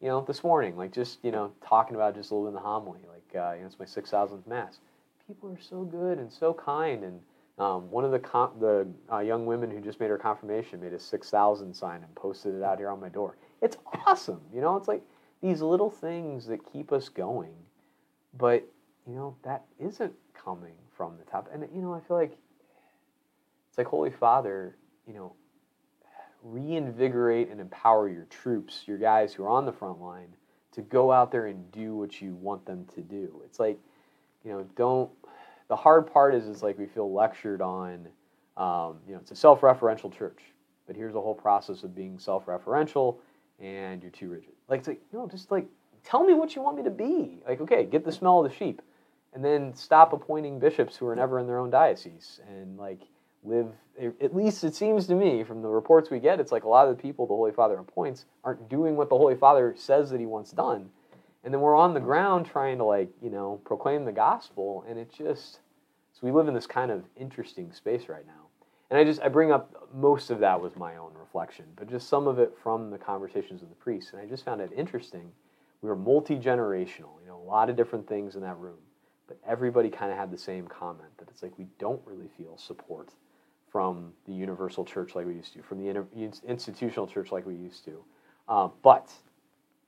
you 0.00 0.08
know, 0.08 0.24
this 0.26 0.44
morning, 0.44 0.76
like 0.76 0.92
just 0.92 1.18
you 1.22 1.30
know, 1.30 1.52
talking 1.66 1.96
about 1.96 2.14
just 2.14 2.30
a 2.30 2.34
little 2.34 2.50
bit 2.50 2.56
in 2.56 2.62
the 2.62 2.68
homily, 2.68 3.00
like 3.08 3.42
uh, 3.42 3.54
you 3.54 3.60
know, 3.60 3.66
it's 3.66 3.78
my 3.78 3.84
six 3.84 4.10
thousandth 4.10 4.46
mass. 4.46 4.78
People 5.26 5.50
are 5.50 5.60
so 5.60 5.82
good 5.82 6.18
and 6.18 6.32
so 6.32 6.54
kind. 6.54 7.04
And 7.04 7.20
um, 7.58 7.90
one 7.90 8.04
of 8.04 8.12
the 8.12 8.18
com- 8.18 8.52
the 8.60 8.86
uh, 9.12 9.18
young 9.18 9.44
women 9.44 9.70
who 9.70 9.80
just 9.80 10.00
made 10.00 10.10
her 10.10 10.18
confirmation 10.18 10.80
made 10.80 10.92
a 10.92 11.00
six 11.00 11.30
thousand 11.30 11.74
sign 11.74 12.02
and 12.02 12.14
posted 12.14 12.54
it 12.54 12.62
out 12.62 12.78
here 12.78 12.90
on 12.90 13.00
my 13.00 13.08
door. 13.08 13.36
It's 13.60 13.76
awesome. 14.06 14.40
You 14.54 14.60
know, 14.60 14.76
it's 14.76 14.88
like 14.88 15.02
these 15.42 15.60
little 15.60 15.90
things 15.90 16.46
that 16.46 16.60
keep 16.72 16.92
us 16.92 17.08
going. 17.08 17.54
But 18.36 18.64
you 19.06 19.14
know, 19.14 19.36
that 19.42 19.64
isn't 19.80 20.12
coming 20.34 20.74
from 20.96 21.16
the 21.18 21.24
top. 21.24 21.48
And 21.52 21.66
you 21.74 21.82
know, 21.82 21.94
I 21.94 22.00
feel 22.00 22.16
like 22.16 22.36
it's 23.78 23.86
like, 23.86 23.90
Holy 23.90 24.10
Father, 24.10 24.76
you 25.06 25.14
know, 25.14 25.34
reinvigorate 26.42 27.48
and 27.48 27.60
empower 27.60 28.08
your 28.08 28.24
troops, 28.24 28.82
your 28.86 28.98
guys 28.98 29.32
who 29.32 29.44
are 29.44 29.48
on 29.48 29.66
the 29.66 29.72
front 29.72 30.00
line, 30.00 30.34
to 30.72 30.82
go 30.82 31.12
out 31.12 31.30
there 31.30 31.46
and 31.46 31.70
do 31.70 31.94
what 31.94 32.20
you 32.20 32.34
want 32.34 32.66
them 32.66 32.86
to 32.96 33.00
do. 33.00 33.40
It's 33.44 33.60
like, 33.60 33.78
you 34.44 34.50
know, 34.50 34.66
don't. 34.74 35.08
The 35.68 35.76
hard 35.76 36.12
part 36.12 36.34
is, 36.34 36.46
is 36.46 36.60
like 36.60 36.76
we 36.76 36.86
feel 36.86 37.12
lectured 37.12 37.62
on. 37.62 38.08
Um, 38.56 38.96
you 39.06 39.14
know, 39.14 39.20
it's 39.20 39.30
a 39.30 39.36
self-referential 39.36 40.12
church, 40.12 40.40
but 40.88 40.96
here's 40.96 41.14
a 41.14 41.20
whole 41.20 41.34
process 41.34 41.84
of 41.84 41.94
being 41.94 42.18
self-referential, 42.18 43.18
and 43.60 44.02
you're 44.02 44.10
too 44.10 44.28
rigid. 44.28 44.54
Like, 44.68 44.80
it's 44.80 44.88
like, 44.88 45.00
you 45.12 45.20
no, 45.20 45.28
just 45.28 45.52
like 45.52 45.68
tell 46.02 46.24
me 46.24 46.34
what 46.34 46.56
you 46.56 46.62
want 46.62 46.76
me 46.76 46.82
to 46.82 46.90
be. 46.90 47.38
Like, 47.46 47.60
okay, 47.60 47.84
get 47.84 48.04
the 48.04 48.10
smell 48.10 48.44
of 48.44 48.50
the 48.50 48.56
sheep, 48.56 48.82
and 49.34 49.44
then 49.44 49.72
stop 49.72 50.12
appointing 50.12 50.58
bishops 50.58 50.96
who 50.96 51.06
are 51.06 51.14
never 51.14 51.38
in 51.38 51.46
their 51.46 51.60
own 51.60 51.70
diocese, 51.70 52.40
and 52.48 52.76
like 52.76 53.02
live 53.44 53.68
at 54.22 54.34
least 54.34 54.62
it 54.62 54.74
seems 54.74 55.06
to 55.06 55.14
me 55.14 55.42
from 55.42 55.60
the 55.62 55.68
reports 55.68 56.10
we 56.10 56.18
get 56.20 56.38
it's 56.38 56.52
like 56.52 56.64
a 56.64 56.68
lot 56.68 56.88
of 56.88 56.96
the 56.96 57.02
people 57.02 57.26
the 57.26 57.34
holy 57.34 57.52
father 57.52 57.78
appoints 57.78 58.26
aren't 58.44 58.68
doing 58.68 58.96
what 58.96 59.08
the 59.08 59.16
holy 59.16 59.34
father 59.34 59.74
says 59.76 60.10
that 60.10 60.20
he 60.20 60.26
wants 60.26 60.52
done. 60.52 60.90
And 61.44 61.54
then 61.54 61.60
we're 61.60 61.76
on 61.76 61.94
the 61.94 62.00
ground 62.00 62.46
trying 62.46 62.78
to 62.78 62.84
like 62.84 63.10
you 63.22 63.30
know 63.30 63.60
proclaim 63.64 64.04
the 64.04 64.12
gospel 64.12 64.84
and 64.88 64.98
it 64.98 65.12
just 65.12 65.60
so 66.12 66.20
we 66.22 66.32
live 66.32 66.48
in 66.48 66.54
this 66.54 66.66
kind 66.66 66.90
of 66.90 67.04
interesting 67.16 67.72
space 67.72 68.08
right 68.08 68.26
now. 68.26 68.46
And 68.90 68.98
i 68.98 69.04
just 69.04 69.20
i 69.22 69.28
bring 69.28 69.52
up 69.52 69.88
most 69.94 70.30
of 70.30 70.40
that 70.40 70.60
was 70.60 70.76
my 70.76 70.96
own 70.96 71.12
reflection 71.18 71.64
but 71.76 71.88
just 71.88 72.08
some 72.08 72.26
of 72.26 72.38
it 72.38 72.54
from 72.62 72.90
the 72.90 72.98
conversations 72.98 73.60
with 73.60 73.70
the 73.70 73.76
priests. 73.76 74.12
And 74.12 74.20
i 74.20 74.26
just 74.26 74.44
found 74.44 74.60
it 74.60 74.70
interesting. 74.76 75.30
We 75.80 75.88
were 75.88 75.96
multi-generational 75.96 77.20
you 77.22 77.28
know 77.28 77.38
a 77.38 77.48
lot 77.48 77.70
of 77.70 77.76
different 77.76 78.08
things 78.08 78.34
in 78.34 78.42
that 78.42 78.58
room 78.58 78.78
but 79.26 79.38
everybody 79.46 79.90
kind 79.90 80.10
of 80.10 80.18
had 80.18 80.30
the 80.30 80.38
same 80.38 80.66
comment 80.66 81.10
that 81.18 81.28
it's 81.28 81.42
like 81.42 81.56
we 81.58 81.66
don't 81.78 82.00
really 82.04 82.28
feel 82.36 82.56
support 82.56 83.10
from 83.70 84.12
the 84.26 84.32
universal 84.32 84.84
church 84.84 85.14
like 85.14 85.26
we 85.26 85.34
used 85.34 85.52
to, 85.54 85.62
from 85.62 85.78
the 85.78 86.04
institutional 86.46 87.06
church 87.06 87.30
like 87.32 87.46
we 87.46 87.54
used 87.54 87.84
to. 87.84 88.04
Uh, 88.48 88.68
but 88.82 89.12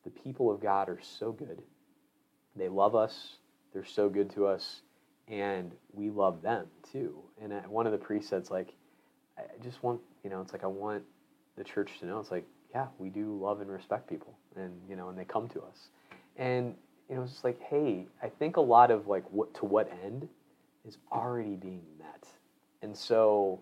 the 0.04 0.10
people 0.10 0.50
of 0.50 0.60
God 0.60 0.88
are 0.88 1.00
so 1.02 1.32
good. 1.32 1.62
They 2.56 2.68
love 2.68 2.94
us, 2.94 3.36
they're 3.72 3.84
so 3.84 4.08
good 4.08 4.30
to 4.30 4.46
us, 4.46 4.82
and 5.28 5.72
we 5.92 6.10
love 6.10 6.42
them 6.42 6.66
too. 6.92 7.18
And 7.40 7.52
one 7.66 7.86
of 7.86 7.92
the 7.92 7.98
priests 7.98 8.30
said, 8.30 8.50
like, 8.50 8.74
I 9.38 9.42
just 9.62 9.82
want, 9.82 10.00
you 10.24 10.30
know, 10.30 10.40
it's 10.40 10.52
like 10.52 10.64
I 10.64 10.68
want 10.68 11.02
the 11.56 11.64
church 11.64 11.98
to 12.00 12.06
know, 12.06 12.18
it's 12.18 12.30
like, 12.30 12.46
yeah, 12.74 12.86
we 12.98 13.08
do 13.08 13.38
love 13.40 13.60
and 13.60 13.70
respect 13.70 14.08
people, 14.08 14.36
and 14.56 14.72
you 14.88 14.96
know, 14.96 15.08
and 15.08 15.18
they 15.18 15.24
come 15.24 15.48
to 15.48 15.60
us, 15.62 15.88
and 16.36 16.74
you 17.08 17.16
know, 17.16 17.22
it's 17.22 17.32
just 17.32 17.44
like, 17.44 17.60
hey, 17.60 18.06
I 18.22 18.28
think 18.28 18.56
a 18.56 18.60
lot 18.60 18.90
of 18.90 19.08
like 19.08 19.24
what 19.30 19.52
to 19.54 19.64
what 19.64 19.90
end 20.04 20.28
is 20.86 20.98
already 21.10 21.56
being 21.56 21.82
met, 21.98 22.28
and 22.82 22.96
so 22.96 23.60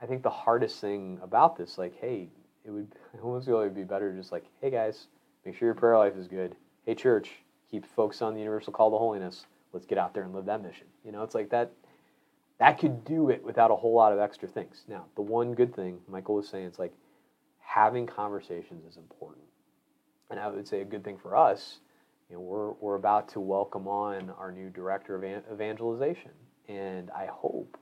I 0.00 0.06
think 0.06 0.22
the 0.22 0.30
hardest 0.30 0.80
thing 0.80 1.18
about 1.22 1.56
this, 1.56 1.76
like, 1.76 1.98
hey, 2.00 2.28
it 2.64 2.70
would 2.70 2.94
almost 3.22 3.48
really 3.48 3.68
be 3.68 3.84
better 3.84 4.12
just 4.12 4.32
like, 4.32 4.44
hey 4.60 4.70
guys, 4.70 5.06
make 5.44 5.56
sure 5.56 5.66
your 5.66 5.74
prayer 5.74 5.98
life 5.98 6.16
is 6.16 6.28
good. 6.28 6.54
Hey 6.86 6.94
church, 6.94 7.30
keep 7.70 7.84
focused 7.84 8.22
on 8.22 8.34
the 8.34 8.40
universal 8.40 8.72
call 8.72 8.90
to 8.90 8.98
holiness. 8.98 9.46
Let's 9.72 9.86
get 9.86 9.98
out 9.98 10.14
there 10.14 10.22
and 10.22 10.34
live 10.34 10.46
that 10.46 10.62
mission. 10.62 10.86
You 11.04 11.12
know, 11.12 11.22
it's 11.22 11.34
like 11.34 11.50
that. 11.50 11.72
That 12.58 12.78
could 12.78 13.04
do 13.04 13.30
it 13.30 13.44
without 13.44 13.70
a 13.70 13.76
whole 13.76 13.94
lot 13.94 14.12
of 14.12 14.18
extra 14.18 14.48
things. 14.48 14.82
Now, 14.88 15.04
the 15.14 15.22
one 15.22 15.54
good 15.54 15.74
thing 15.76 16.00
Michael 16.08 16.34
was 16.34 16.48
saying, 16.48 16.66
it's 16.66 16.78
like 16.78 16.92
having 17.60 18.04
conversations 18.04 18.84
is 18.84 18.96
important. 18.96 19.44
And 20.30 20.40
I 20.40 20.48
would 20.48 20.66
say 20.66 20.80
a 20.80 20.84
good 20.84 21.04
thing 21.04 21.18
for 21.18 21.36
us, 21.36 21.78
you 22.28 22.34
know, 22.34 22.40
we're, 22.40 22.72
we're 22.72 22.96
about 22.96 23.28
to 23.30 23.40
welcome 23.40 23.86
on 23.86 24.30
our 24.30 24.50
new 24.50 24.70
director 24.70 25.14
of 25.14 25.24
evangelization. 25.52 26.32
And 26.68 27.10
I 27.12 27.26
hope 27.26 27.78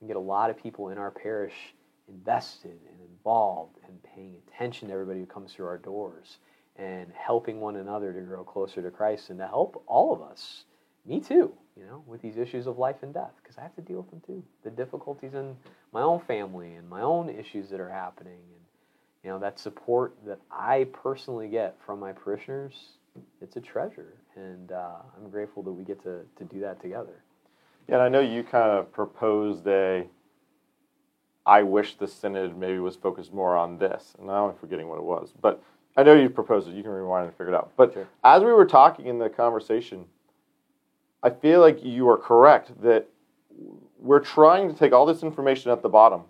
and 0.00 0.08
get 0.08 0.16
a 0.16 0.20
lot 0.20 0.50
of 0.50 0.56
people 0.56 0.88
in 0.88 0.98
our 0.98 1.10
parish 1.10 1.74
invested 2.08 2.78
and 2.88 3.00
involved 3.08 3.76
and 3.86 4.02
paying 4.02 4.34
attention 4.48 4.88
to 4.88 4.94
everybody 4.94 5.20
who 5.20 5.26
comes 5.26 5.52
through 5.52 5.66
our 5.66 5.78
doors 5.78 6.38
and 6.76 7.12
helping 7.14 7.60
one 7.60 7.76
another 7.76 8.12
to 8.12 8.20
grow 8.20 8.42
closer 8.42 8.82
to 8.82 8.90
Christ 8.90 9.30
and 9.30 9.38
to 9.38 9.46
help 9.46 9.82
all 9.86 10.12
of 10.12 10.22
us, 10.22 10.64
me 11.06 11.20
too, 11.20 11.52
you 11.76 11.84
know, 11.84 12.02
with 12.06 12.22
these 12.22 12.36
issues 12.36 12.66
of 12.66 12.78
life 12.78 13.02
and 13.02 13.12
death, 13.12 13.32
because 13.42 13.58
I 13.58 13.62
have 13.62 13.74
to 13.76 13.82
deal 13.82 13.98
with 13.98 14.10
them 14.10 14.22
too. 14.26 14.42
The 14.64 14.70
difficulties 14.70 15.34
in 15.34 15.56
my 15.92 16.02
own 16.02 16.20
family 16.20 16.74
and 16.74 16.88
my 16.88 17.02
own 17.02 17.28
issues 17.28 17.68
that 17.70 17.80
are 17.80 17.90
happening. 17.90 18.32
And, 18.32 18.60
you 19.24 19.30
know, 19.30 19.38
that 19.38 19.58
support 19.58 20.16
that 20.26 20.38
I 20.50 20.86
personally 20.92 21.48
get 21.48 21.76
from 21.84 22.00
my 22.00 22.12
parishioners, 22.12 22.74
it's 23.42 23.56
a 23.56 23.60
treasure. 23.60 24.14
And 24.36 24.72
uh, 24.72 24.96
I'm 25.16 25.30
grateful 25.30 25.62
that 25.64 25.72
we 25.72 25.84
get 25.84 26.02
to, 26.04 26.20
to 26.36 26.44
do 26.44 26.60
that 26.60 26.80
together. 26.80 27.22
Yeah, 27.90 27.96
and 27.96 28.04
I 28.04 28.08
know 28.08 28.20
you 28.20 28.44
kind 28.44 28.70
of 28.70 28.92
proposed 28.92 29.66
a. 29.66 30.06
I 31.44 31.64
wish 31.64 31.96
the 31.96 32.06
synod 32.06 32.56
maybe 32.56 32.78
was 32.78 32.94
focused 32.94 33.32
more 33.32 33.56
on 33.56 33.78
this, 33.78 34.14
and 34.16 34.28
now 34.28 34.48
I'm 34.48 34.54
forgetting 34.56 34.88
what 34.88 34.98
it 34.98 35.02
was. 35.02 35.34
But 35.40 35.60
I 35.96 36.04
know 36.04 36.14
you 36.14 36.30
proposed 36.30 36.68
it. 36.68 36.74
You 36.74 36.84
can 36.84 36.92
rewind 36.92 37.26
and 37.26 37.34
figure 37.34 37.52
it 37.52 37.56
out. 37.56 37.72
But 37.76 37.92
sure. 37.94 38.06
as 38.22 38.44
we 38.44 38.52
were 38.52 38.64
talking 38.64 39.06
in 39.06 39.18
the 39.18 39.28
conversation, 39.28 40.04
I 41.24 41.30
feel 41.30 41.60
like 41.60 41.84
you 41.84 42.08
are 42.08 42.16
correct 42.16 42.80
that 42.80 43.08
we're 43.98 44.20
trying 44.20 44.72
to 44.72 44.78
take 44.78 44.92
all 44.92 45.04
this 45.04 45.24
information 45.24 45.72
at 45.72 45.82
the 45.82 45.88
bottom, 45.88 46.22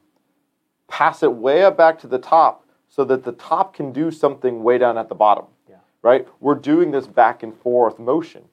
pass 0.88 1.22
it 1.22 1.32
way 1.32 1.62
up 1.62 1.76
back 1.76 1.98
to 2.00 2.06
the 2.06 2.18
top, 2.18 2.66
so 2.88 3.04
that 3.04 3.22
the 3.22 3.32
top 3.32 3.74
can 3.74 3.92
do 3.92 4.10
something 4.10 4.62
way 4.62 4.78
down 4.78 4.96
at 4.96 5.10
the 5.10 5.14
bottom. 5.14 5.44
Yeah. 5.68 5.76
Right? 6.00 6.26
We're 6.40 6.54
doing 6.54 6.90
this 6.90 7.06
back 7.06 7.42
and 7.42 7.54
forth 7.54 7.98
motion. 7.98 8.44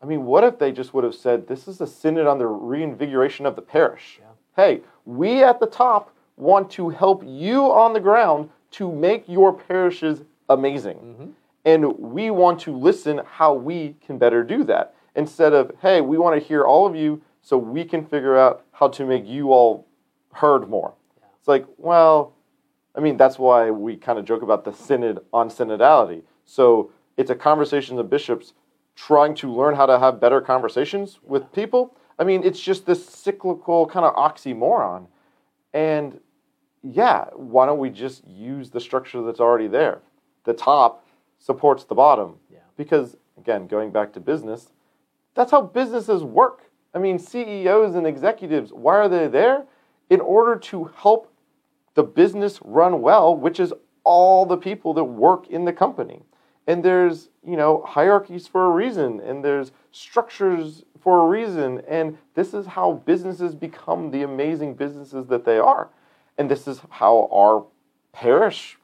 I 0.00 0.06
mean, 0.06 0.24
what 0.24 0.44
if 0.44 0.58
they 0.58 0.70
just 0.70 0.94
would 0.94 1.04
have 1.04 1.14
said, 1.14 1.48
this 1.48 1.66
is 1.66 1.80
a 1.80 1.86
synod 1.86 2.26
on 2.26 2.38
the 2.38 2.46
reinvigoration 2.46 3.46
of 3.46 3.56
the 3.56 3.62
parish? 3.62 4.20
Yeah. 4.20 4.26
Hey, 4.54 4.80
we 5.04 5.42
at 5.42 5.60
the 5.60 5.66
top 5.66 6.14
want 6.36 6.70
to 6.72 6.88
help 6.90 7.22
you 7.26 7.64
on 7.72 7.92
the 7.92 8.00
ground 8.00 8.50
to 8.72 8.92
make 8.92 9.28
your 9.28 9.52
parishes 9.52 10.22
amazing. 10.48 10.96
Mm-hmm. 10.98 11.26
And 11.64 11.98
we 11.98 12.30
want 12.30 12.60
to 12.60 12.76
listen 12.76 13.22
how 13.24 13.54
we 13.54 13.96
can 14.06 14.18
better 14.18 14.44
do 14.44 14.62
that. 14.64 14.94
Instead 15.16 15.52
of, 15.52 15.72
hey, 15.82 16.00
we 16.00 16.16
want 16.16 16.40
to 16.40 16.46
hear 16.46 16.64
all 16.64 16.86
of 16.86 16.94
you 16.94 17.20
so 17.42 17.58
we 17.58 17.84
can 17.84 18.04
figure 18.04 18.36
out 18.36 18.64
how 18.72 18.88
to 18.88 19.04
make 19.04 19.26
you 19.26 19.52
all 19.52 19.86
heard 20.32 20.68
more. 20.68 20.94
Yeah. 21.18 21.26
It's 21.38 21.48
like, 21.48 21.66
well, 21.76 22.34
I 22.94 23.00
mean, 23.00 23.16
that's 23.16 23.38
why 23.38 23.70
we 23.70 23.96
kind 23.96 24.18
of 24.18 24.24
joke 24.24 24.42
about 24.42 24.64
the 24.64 24.72
synod 24.72 25.20
on 25.32 25.48
synodality. 25.50 26.22
So 26.44 26.92
it's 27.16 27.30
a 27.30 27.34
conversation 27.34 27.98
of 27.98 28.08
bishops 28.08 28.52
trying 28.98 29.32
to 29.32 29.54
learn 29.54 29.76
how 29.76 29.86
to 29.86 29.96
have 29.96 30.18
better 30.18 30.40
conversations 30.40 31.20
with 31.22 31.52
people. 31.52 31.96
I 32.18 32.24
mean, 32.24 32.42
it's 32.42 32.58
just 32.58 32.84
this 32.84 33.08
cyclical 33.08 33.86
kind 33.86 34.04
of 34.04 34.12
oxymoron. 34.16 35.06
And 35.72 36.18
yeah, 36.82 37.26
why 37.34 37.66
don't 37.66 37.78
we 37.78 37.90
just 37.90 38.26
use 38.26 38.70
the 38.70 38.80
structure 38.80 39.22
that's 39.22 39.38
already 39.38 39.68
there? 39.68 40.00
The 40.44 40.52
top 40.52 41.06
supports 41.38 41.84
the 41.84 41.94
bottom. 41.94 42.38
Yeah. 42.52 42.58
Because, 42.76 43.16
again, 43.36 43.68
going 43.68 43.92
back 43.92 44.12
to 44.14 44.20
business, 44.20 44.72
that's 45.34 45.52
how 45.52 45.62
businesses 45.62 46.24
work. 46.24 46.62
I 46.92 46.98
mean, 46.98 47.20
CEOs 47.20 47.94
and 47.94 48.04
executives, 48.04 48.72
why 48.72 48.96
are 48.96 49.08
they 49.08 49.28
there? 49.28 49.64
In 50.10 50.20
order 50.20 50.56
to 50.56 50.90
help 50.96 51.32
the 51.94 52.02
business 52.02 52.58
run 52.64 53.00
well, 53.00 53.36
which 53.36 53.60
is 53.60 53.72
all 54.02 54.44
the 54.44 54.56
people 54.56 54.92
that 54.94 55.04
work 55.04 55.46
in 55.46 55.66
the 55.66 55.72
company. 55.72 56.22
And 56.68 56.84
there's, 56.84 57.30
you 57.42 57.56
know, 57.56 57.82
hierarchies 57.86 58.46
for 58.46 58.66
a 58.66 58.70
reason, 58.70 59.20
and 59.20 59.42
there's 59.42 59.72
structures 59.90 60.84
for 61.00 61.24
a 61.24 61.26
reason, 61.26 61.80
and 61.88 62.18
this 62.34 62.52
is 62.52 62.66
how 62.66 62.92
businesses 63.06 63.54
become 63.54 64.10
the 64.10 64.22
amazing 64.22 64.74
businesses 64.74 65.26
that 65.28 65.46
they 65.46 65.58
are. 65.58 65.88
And 66.36 66.50
this 66.50 66.68
is 66.68 66.82
how 66.90 67.26
our 67.32 67.64
parish 68.12 68.76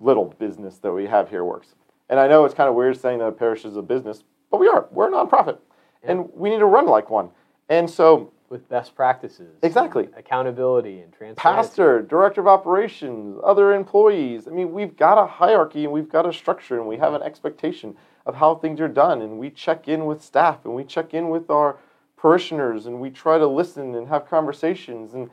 little 0.00 0.34
business 0.38 0.78
that 0.78 0.92
we 0.92 1.06
have 1.06 1.28
here 1.28 1.44
works. 1.44 1.74
And 2.08 2.18
I 2.18 2.26
know 2.26 2.46
it's 2.46 2.54
kind 2.54 2.70
of 2.70 2.74
weird 2.74 2.98
saying 2.98 3.18
that 3.18 3.26
a 3.26 3.32
parish 3.32 3.66
is 3.66 3.76
a 3.76 3.82
business, 3.82 4.24
but 4.50 4.58
we 4.58 4.68
are. 4.68 4.86
We're 4.90 5.08
a 5.08 5.12
nonprofit, 5.12 5.58
Yeah. 6.02 6.12
and 6.12 6.32
we 6.32 6.48
need 6.48 6.60
to 6.60 6.66
run 6.66 6.86
like 6.86 7.10
one. 7.10 7.28
And 7.68 7.90
so, 7.90 8.32
with 8.48 8.68
best 8.68 8.94
practices, 8.94 9.54
Exactly. 9.62 10.04
and 10.04 10.14
accountability, 10.16 11.00
and 11.00 11.12
transparency. 11.12 11.40
pastor, 11.40 12.02
director 12.02 12.40
of 12.40 12.46
operations, 12.46 13.38
other 13.44 13.72
employees. 13.74 14.46
I 14.46 14.50
mean, 14.52 14.72
we've 14.72 14.96
got 14.96 15.18
a 15.18 15.26
hierarchy 15.26 15.84
and 15.84 15.92
we've 15.92 16.08
got 16.08 16.26
a 16.26 16.32
structure 16.32 16.78
and 16.78 16.86
we 16.86 16.96
have 16.98 17.14
an 17.14 17.22
expectation 17.22 17.96
of 18.24 18.36
how 18.36 18.54
things 18.56 18.80
are 18.80 18.88
done. 18.88 19.22
And 19.22 19.38
we 19.38 19.50
check 19.50 19.88
in 19.88 20.06
with 20.06 20.22
staff 20.22 20.64
and 20.64 20.74
we 20.74 20.84
check 20.84 21.14
in 21.14 21.28
with 21.28 21.50
our 21.50 21.76
parishioners 22.16 22.86
and 22.86 23.00
we 23.00 23.10
try 23.10 23.38
to 23.38 23.46
listen 23.46 23.94
and 23.94 24.08
have 24.08 24.28
conversations. 24.28 25.14
And 25.14 25.30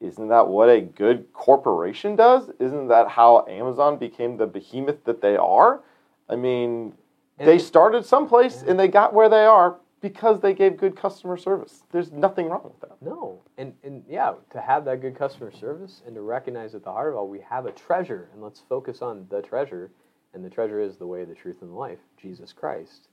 isn't 0.00 0.28
that 0.28 0.48
what 0.48 0.68
a 0.68 0.80
good 0.80 1.32
corporation 1.32 2.16
does? 2.16 2.50
Isn't 2.58 2.88
that 2.88 3.08
how 3.08 3.46
Amazon 3.48 3.96
became 3.98 4.36
the 4.36 4.46
behemoth 4.46 5.04
that 5.04 5.20
they 5.22 5.36
are? 5.36 5.80
I 6.28 6.36
mean, 6.36 6.94
And- 7.38 7.48
they 7.48 7.58
started 7.58 8.04
someplace 8.04 8.62
and 8.62 8.78
they 8.78 8.88
got 8.88 9.14
where 9.14 9.28
they 9.28 9.44
are 9.44 9.76
because 10.02 10.40
they 10.42 10.54
gave 10.54 10.78
good 10.78 10.96
customer 10.96 11.38
service. 11.38 11.84
There's 11.92 12.12
nothing 12.12 12.48
wrong 12.50 12.64
with 12.64 12.80
that. 12.82 12.98
No, 13.02 13.42
and 13.58 13.74
and 13.84 14.04
yeah, 14.08 14.34
to 14.52 14.60
have 14.60 14.84
that 14.86 15.02
good 15.02 15.16
customer 15.16 15.52
service 15.52 16.02
and 16.06 16.14
to 16.16 16.22
recognize 16.22 16.74
at 16.74 16.84
the 16.84 16.92
heart 16.92 17.12
of 17.14 17.18
all 17.18 17.28
we 17.28 17.40
have 17.40 17.66
a 17.66 17.72
treasure, 17.72 18.28
and 18.34 18.42
let's 18.42 18.62
focus 18.68 19.02
on 19.02 19.26
the 19.30 19.42
treasure, 19.42 19.92
and 20.34 20.44
the 20.44 20.50
treasure 20.50 20.80
is 20.80 20.98
the 20.98 21.06
way, 21.08 21.24
the 21.24 21.34
truth, 21.36 21.58
and 21.62 21.70
the 21.70 21.76
life, 21.76 22.00
Jesus 22.20 22.52
Christ. 22.52 23.08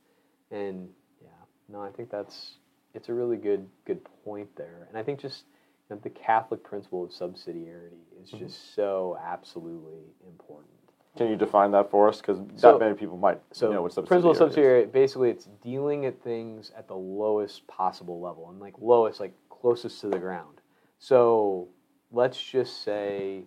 And 0.51 0.89
yeah, 1.21 1.29
no, 1.69 1.81
I 1.81 1.91
think 1.91 2.11
that's 2.11 2.55
it's 2.95 3.09
a 3.09 3.13
really 3.15 3.37
good 3.37 3.67
good 3.85 4.01
point 4.25 4.49
there, 4.57 4.87
and 4.89 4.97
I 4.97 5.03
think 5.03 5.19
just 5.21 5.45
you 5.89 5.95
know, 5.95 6.01
the 6.03 6.11
Catholic 6.11 6.63
principle 6.63 7.03
of 7.05 7.11
subsidiarity 7.11 8.03
is 8.23 8.33
Mm-hmm. 8.33 8.45
just 8.45 8.75
so 8.75 9.17
absolutely 9.23 10.03
important. 10.27 10.69
Can 11.17 11.27
you 11.29 11.35
define 11.35 11.71
that 11.71 11.89
for 11.89 12.07
us? 12.07 12.21
Because 12.21 12.39
So- 12.55 12.73
that 12.73 12.79
many 12.79 12.95
people 12.95 13.17
might 13.17 13.41
So 13.51 13.71
know 13.71 13.81
what 13.81 13.93
principle 13.93 14.31
of 14.31 14.37
subsidiary 14.37 14.83
is. 14.83 14.89
basically, 14.91 15.29
it's 15.29 15.45
dealing 15.61 16.05
at 16.05 16.21
things 16.21 16.71
at 16.77 16.87
the 16.87 16.95
lowest 16.95 17.67
possible 17.67 18.19
level, 18.19 18.49
and 18.49 18.59
like 18.59 18.75
lowest, 18.79 19.19
like 19.19 19.33
closest 19.49 19.99
to 20.01 20.09
the 20.09 20.19
ground. 20.19 20.61
So 20.99 21.67
let's 22.11 22.41
just 22.41 22.83
say, 22.83 23.43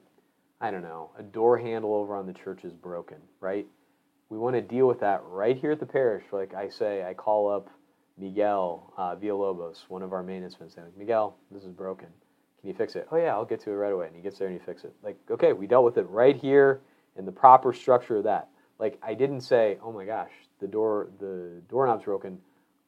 I 0.60 0.70
don't 0.70 0.82
know, 0.82 1.10
a 1.16 1.22
door 1.22 1.58
handle 1.58 1.94
over 1.94 2.14
on 2.14 2.26
the 2.26 2.32
church 2.32 2.64
is 2.64 2.72
broken, 2.72 3.18
right? 3.40 3.66
We 4.28 4.38
want 4.38 4.54
to 4.56 4.62
deal 4.62 4.86
with 4.86 5.00
that 5.00 5.22
right 5.24 5.56
here 5.56 5.72
at 5.72 5.80
the 5.80 5.86
parish. 5.86 6.24
Like 6.32 6.54
I 6.54 6.68
say, 6.68 7.04
I 7.04 7.14
call 7.14 7.48
up 7.50 7.68
Miguel 8.18 8.92
uh, 8.96 9.16
Villalobos, 9.16 9.88
one 9.88 10.02
of 10.02 10.12
our 10.12 10.22
maintenance 10.22 10.58
men, 10.60 10.68
saying, 10.70 10.86
like, 10.88 10.96
Miguel, 10.96 11.36
this 11.50 11.64
is 11.64 11.72
broken. 11.72 12.08
Can 12.60 12.68
you 12.68 12.74
fix 12.74 12.96
it? 12.96 13.08
Oh 13.10 13.16
yeah, 13.16 13.32
I'll 13.34 13.44
get 13.44 13.60
to 13.60 13.70
it 13.70 13.74
right 13.74 13.92
away. 13.92 14.06
And 14.06 14.16
he 14.16 14.22
gets 14.22 14.38
there 14.38 14.48
and 14.48 14.58
he 14.58 14.64
fixes 14.64 14.90
it. 14.90 14.94
Like, 15.02 15.16
okay, 15.30 15.52
we 15.52 15.66
dealt 15.66 15.84
with 15.84 15.96
it 15.98 16.08
right 16.08 16.36
here 16.36 16.80
in 17.16 17.24
the 17.24 17.32
proper 17.32 17.72
structure 17.72 18.18
of 18.18 18.24
that. 18.24 18.48
Like, 18.78 18.98
I 19.02 19.14
didn't 19.14 19.42
say, 19.42 19.78
oh 19.82 19.92
my 19.92 20.04
gosh, 20.04 20.30
the 20.60 20.66
door, 20.66 21.10
the 21.18 21.62
doorknob's 21.68 22.04
broken. 22.04 22.38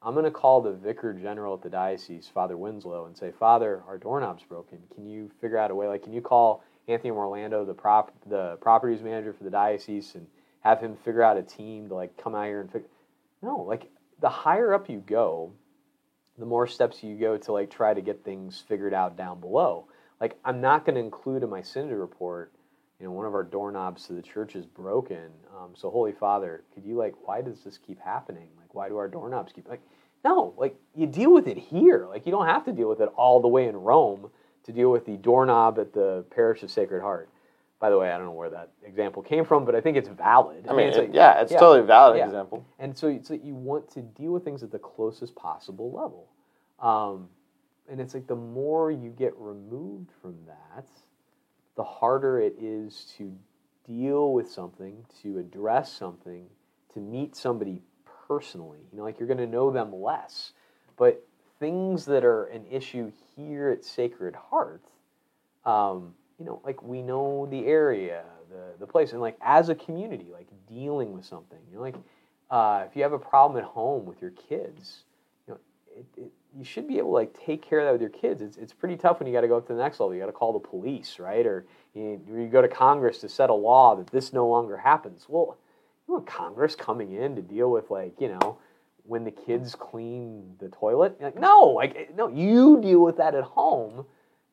I'm 0.02 0.12
going 0.14 0.24
to 0.24 0.30
call 0.30 0.60
the 0.60 0.72
vicar 0.72 1.12
general 1.14 1.54
at 1.54 1.62
the 1.62 1.70
diocese, 1.70 2.30
Father 2.32 2.56
Winslow, 2.56 3.06
and 3.06 3.16
say, 3.16 3.32
Father, 3.38 3.82
our 3.86 3.96
doorknob's 3.96 4.42
broken. 4.42 4.78
Can 4.94 5.06
you 5.06 5.30
figure 5.40 5.56
out 5.56 5.70
a 5.70 5.74
way? 5.74 5.88
Like, 5.88 6.02
can 6.02 6.12
you 6.12 6.20
call 6.20 6.62
Anthony 6.88 7.10
Orlando, 7.10 7.64
the 7.64 7.74
prop, 7.74 8.12
the 8.26 8.56
properties 8.60 9.02
manager 9.02 9.32
for 9.32 9.44
the 9.44 9.50
diocese, 9.50 10.14
and 10.14 10.26
have 10.60 10.80
him 10.80 10.96
figure 11.04 11.22
out 11.22 11.36
a 11.36 11.42
team 11.42 11.88
to 11.88 11.94
like 11.94 12.16
come 12.16 12.34
out 12.34 12.46
here 12.46 12.60
and 12.60 12.70
fix? 12.70 12.86
No, 13.42 13.60
like 13.60 13.90
the 14.20 14.28
higher 14.28 14.74
up 14.74 14.90
you 14.90 15.02
go, 15.06 15.52
the 16.38 16.46
more 16.46 16.66
steps 16.66 17.02
you 17.02 17.16
go 17.16 17.36
to 17.36 17.52
like 17.52 17.70
try 17.70 17.94
to 17.94 18.00
get 18.00 18.24
things 18.24 18.62
figured 18.66 18.94
out 18.94 19.16
down 19.16 19.40
below. 19.40 19.86
Like 20.20 20.36
I'm 20.44 20.60
not 20.60 20.84
going 20.84 20.94
to 20.96 21.00
include 21.00 21.42
in 21.42 21.50
my 21.50 21.62
synod 21.62 21.96
report, 21.96 22.52
you 23.00 23.06
know, 23.06 23.12
one 23.12 23.26
of 23.26 23.34
our 23.34 23.42
doorknobs 23.42 24.06
to 24.06 24.12
the 24.12 24.22
church 24.22 24.54
is 24.56 24.66
broken. 24.66 25.30
Um, 25.56 25.70
so 25.74 25.90
Holy 25.90 26.12
Father, 26.12 26.62
could 26.74 26.84
you 26.84 26.96
like, 26.96 27.14
why 27.26 27.42
does 27.42 27.62
this 27.64 27.78
keep 27.78 28.00
happening? 28.00 28.48
Like, 28.58 28.74
why 28.74 28.88
do 28.88 28.96
our 28.96 29.08
doorknobs 29.08 29.52
keep 29.52 29.68
like? 29.68 29.82
No, 30.24 30.54
like 30.56 30.74
you 30.94 31.06
deal 31.06 31.32
with 31.34 31.46
it 31.48 31.58
here. 31.58 32.06
Like 32.08 32.24
you 32.24 32.32
don't 32.32 32.46
have 32.46 32.64
to 32.64 32.72
deal 32.72 32.88
with 32.88 33.00
it 33.00 33.10
all 33.16 33.40
the 33.40 33.48
way 33.48 33.66
in 33.68 33.76
Rome 33.76 34.30
to 34.64 34.72
deal 34.72 34.90
with 34.90 35.04
the 35.04 35.16
doorknob 35.16 35.78
at 35.78 35.92
the 35.92 36.24
parish 36.30 36.62
of 36.62 36.70
Sacred 36.70 37.02
Heart. 37.02 37.28
By 37.78 37.90
the 37.90 37.98
way, 37.98 38.10
I 38.10 38.16
don't 38.16 38.26
know 38.26 38.32
where 38.32 38.48
that 38.48 38.70
example 38.82 39.20
came 39.22 39.44
from, 39.44 39.66
but 39.66 39.74
I 39.74 39.82
think 39.82 39.98
it's 39.98 40.08
valid. 40.08 40.66
I 40.66 40.72
mean, 40.72 40.88
it's 40.88 40.96
it- 40.96 41.00
like- 41.00 41.14
yeah, 41.14 41.40
it's 41.42 41.52
totally 41.52 41.80
a 41.80 41.82
valid 41.82 42.16
yeah. 42.16 42.24
example. 42.24 42.64
and 42.78 42.96
so 42.96 43.08
it's 43.08 43.28
like 43.28 43.44
you 43.44 43.54
want 43.54 43.90
to 43.90 44.00
deal 44.00 44.32
with 44.32 44.44
things 44.44 44.62
at 44.62 44.70
the 44.70 44.78
closest 44.78 45.34
possible 45.34 45.92
level. 45.92 46.28
Um, 46.80 47.28
and 47.90 48.00
it's 48.00 48.14
like 48.14 48.26
the 48.26 48.36
more 48.36 48.90
you 48.90 49.10
get 49.10 49.34
removed 49.36 50.10
from 50.22 50.36
that, 50.46 50.86
the 51.76 51.84
harder 51.84 52.40
it 52.40 52.56
is 52.60 53.12
to 53.18 53.32
deal 53.86 54.32
with 54.32 54.50
something, 54.50 55.04
to 55.22 55.38
address 55.38 55.92
something, 55.92 56.46
to 56.92 57.00
meet 57.00 57.36
somebody 57.36 57.82
personally. 58.26 58.80
You 58.92 58.98
know, 58.98 59.04
like 59.04 59.18
you're 59.18 59.28
going 59.28 59.38
to 59.38 59.46
know 59.46 59.70
them 59.70 59.92
less. 59.94 60.52
But 60.96 61.26
things 61.58 62.04
that 62.06 62.24
are 62.24 62.44
an 62.46 62.64
issue 62.70 63.10
here 63.36 63.70
at 63.70 63.84
Sacred 63.84 64.34
Heart, 64.34 64.84
um, 65.64 66.14
you 66.38 66.44
know, 66.44 66.60
like 66.64 66.82
we 66.82 67.02
know 67.02 67.46
the 67.50 67.66
area, 67.66 68.24
the, 68.50 68.74
the 68.78 68.86
place, 68.86 69.12
and 69.12 69.20
like 69.20 69.36
as 69.40 69.68
a 69.68 69.74
community, 69.74 70.26
like 70.32 70.48
dealing 70.68 71.12
with 71.12 71.24
something, 71.24 71.58
you 71.70 71.76
know, 71.76 71.82
like 71.82 71.96
uh, 72.50 72.84
if 72.88 72.96
you 72.96 73.02
have 73.02 73.12
a 73.12 73.18
problem 73.18 73.62
at 73.62 73.68
home 73.68 74.04
with 74.04 74.20
your 74.20 74.30
kids, 74.32 75.04
you 75.46 75.54
know, 75.54 75.60
it, 75.96 76.06
it, 76.20 76.32
you 76.56 76.64
should 76.64 76.86
be 76.86 76.98
able 76.98 77.10
to 77.10 77.14
like 77.14 77.38
take 77.46 77.62
care 77.62 77.80
of 77.80 77.86
that 77.86 77.92
with 77.92 78.00
your 78.00 78.10
kids. 78.10 78.40
It's, 78.40 78.56
it's 78.56 78.72
pretty 78.72 78.96
tough 78.96 79.18
when 79.18 79.26
you 79.26 79.32
got 79.32 79.40
to 79.40 79.48
go 79.48 79.56
up 79.56 79.66
to 79.66 79.72
the 79.72 79.82
next 79.82 80.00
level. 80.00 80.14
You 80.14 80.20
got 80.20 80.26
to 80.26 80.32
call 80.32 80.52
the 80.52 80.60
police, 80.60 81.18
right? 81.18 81.44
Or 81.46 81.66
you, 81.94 82.20
you 82.28 82.46
go 82.46 82.62
to 82.62 82.68
Congress 82.68 83.18
to 83.18 83.28
set 83.28 83.50
a 83.50 83.54
law 83.54 83.96
that 83.96 84.08
this 84.08 84.32
no 84.32 84.46
longer 84.48 84.76
happens. 84.76 85.26
Well, 85.28 85.58
you 86.06 86.14
want 86.14 86.26
Congress 86.26 86.74
coming 86.74 87.12
in 87.12 87.36
to 87.36 87.42
deal 87.42 87.70
with 87.70 87.90
like 87.90 88.20
you 88.20 88.28
know 88.28 88.58
when 89.04 89.24
the 89.24 89.30
kids 89.30 89.74
clean 89.74 90.54
the 90.58 90.68
toilet? 90.68 91.20
Like 91.20 91.38
no, 91.38 91.64
like 91.66 91.96
eh, 91.96 92.04
no, 92.16 92.28
you 92.28 92.80
deal 92.80 93.00
with 93.00 93.16
that 93.16 93.34
at 93.34 93.44
home. 93.44 94.06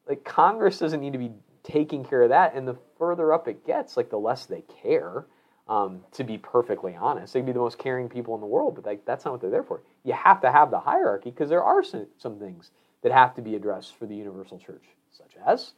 Like 0.07 0.23
Congress 0.23 0.79
doesn't 0.79 0.99
need 0.99 1.13
to 1.13 1.19
be 1.19 1.31
taking 1.63 2.03
care 2.03 2.23
of 2.23 2.29
that. 2.29 2.55
And 2.55 2.67
the 2.67 2.77
further 2.97 3.33
up 3.33 3.47
it 3.47 3.65
gets, 3.65 3.97
like 3.97 4.09
the 4.09 4.17
less 4.17 4.45
they 4.45 4.63
care. 4.81 5.25
Um, 5.71 6.01
to 6.11 6.25
be 6.25 6.37
perfectly 6.37 6.97
honest, 6.99 7.33
they'd 7.33 7.45
be 7.45 7.53
the 7.53 7.59
most 7.59 7.77
caring 7.77 8.09
people 8.09 8.35
in 8.35 8.41
the 8.41 8.47
world, 8.47 8.75
but 8.75 8.85
like 8.85 9.05
that's 9.05 9.23
not 9.23 9.31
what 9.31 9.39
they're 9.39 9.49
there 9.49 9.63
for. 9.63 9.81
You 10.03 10.11
have 10.11 10.41
to 10.41 10.51
have 10.51 10.69
the 10.69 10.79
hierarchy 10.79 11.31
because 11.31 11.47
there 11.47 11.63
are 11.63 11.81
some, 11.81 12.07
some 12.17 12.37
things 12.39 12.71
that 13.03 13.13
have 13.13 13.33
to 13.35 13.41
be 13.41 13.55
addressed 13.55 13.95
for 13.95 14.05
the 14.05 14.13
universal 14.13 14.59
church, 14.59 14.83
such 15.11 15.31
as 15.47 15.71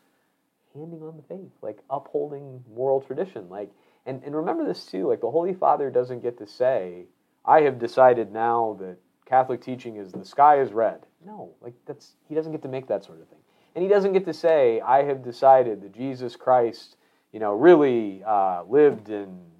handing 0.73 1.03
on 1.03 1.15
the 1.15 1.21
faith, 1.23 1.51
like 1.61 1.77
upholding 1.91 2.63
moral 2.75 3.01
tradition, 3.01 3.47
like 3.49 3.69
and, 4.07 4.23
and 4.23 4.35
remember 4.35 4.65
this 4.65 4.83
too, 4.85 5.07
like 5.07 5.21
the 5.21 5.29
Holy 5.29 5.53
Father 5.53 5.91
doesn't 5.91 6.23
get 6.23 6.39
to 6.39 6.47
say, 6.47 7.05
I 7.45 7.61
have 7.61 7.77
decided 7.77 8.31
now 8.31 8.75
that 8.79 8.97
Catholic 9.27 9.61
teaching 9.61 9.97
is 9.97 10.11
the 10.11 10.25
sky 10.25 10.59
is 10.59 10.71
red. 10.71 11.05
No, 11.23 11.51
like 11.61 11.75
that's 11.85 12.13
he 12.27 12.33
doesn't 12.33 12.51
get 12.51 12.63
to 12.63 12.67
make 12.67 12.87
that 12.87 13.05
sort 13.05 13.21
of 13.21 13.27
thing. 13.27 13.39
And 13.75 13.83
he 13.83 13.89
doesn't 13.89 14.13
get 14.13 14.25
to 14.25 14.33
say, 14.33 14.81
I 14.81 15.03
have 15.03 15.23
decided 15.23 15.81
that 15.81 15.93
Jesus 15.93 16.35
Christ, 16.35 16.97
you 17.31 17.39
know, 17.39 17.53
really 17.53 18.23
uh, 18.25 18.63
lived 18.67 19.09
in 19.09 19.52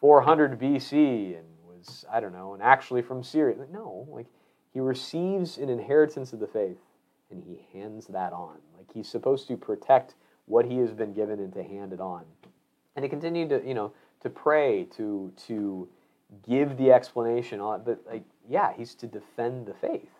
400 0.00 0.58
BC 0.58 1.38
and 1.38 1.46
was, 1.66 2.04
I 2.12 2.20
don't 2.20 2.32
know, 2.32 2.54
and 2.54 2.62
actually 2.62 3.02
from 3.02 3.22
Syria. 3.22 3.56
No, 3.72 4.06
like 4.10 4.26
he 4.72 4.80
receives 4.80 5.58
an 5.58 5.68
inheritance 5.68 6.32
of 6.32 6.40
the 6.40 6.46
faith 6.46 6.78
and 7.30 7.42
he 7.42 7.66
hands 7.78 8.06
that 8.08 8.32
on. 8.32 8.58
Like 8.76 8.86
he's 8.92 9.08
supposed 9.08 9.48
to 9.48 9.56
protect 9.56 10.14
what 10.46 10.64
he 10.64 10.78
has 10.78 10.92
been 10.92 11.12
given 11.12 11.40
and 11.40 11.52
to 11.52 11.62
hand 11.62 11.92
it 11.92 12.00
on. 12.00 12.24
And 12.96 13.02
to 13.02 13.08
continue 13.08 13.48
to, 13.48 13.62
you 13.66 13.74
know, 13.74 13.92
to 14.22 14.30
pray, 14.30 14.84
to 14.96 15.32
to 15.46 15.88
give 16.46 16.76
the 16.76 16.92
explanation 16.92 17.58
on 17.60 17.82
but 17.84 18.00
like 18.06 18.24
yeah, 18.48 18.72
he's 18.76 18.94
to 18.96 19.06
defend 19.06 19.66
the 19.66 19.74
faith. 19.74 20.10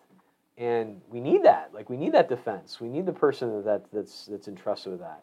And 0.57 1.01
we 1.09 1.21
need 1.21 1.45
that. 1.45 1.71
Like 1.73 1.89
we 1.89 1.97
need 1.97 2.13
that 2.15 2.29
defense. 2.29 2.81
We 2.81 2.89
need 2.89 3.07
the 3.07 3.13
person 3.13 3.63
that 3.65 3.85
that's 3.93 4.27
that's 4.27 4.49
entrusted 4.49 4.93
with 4.93 5.01
that. 5.01 5.23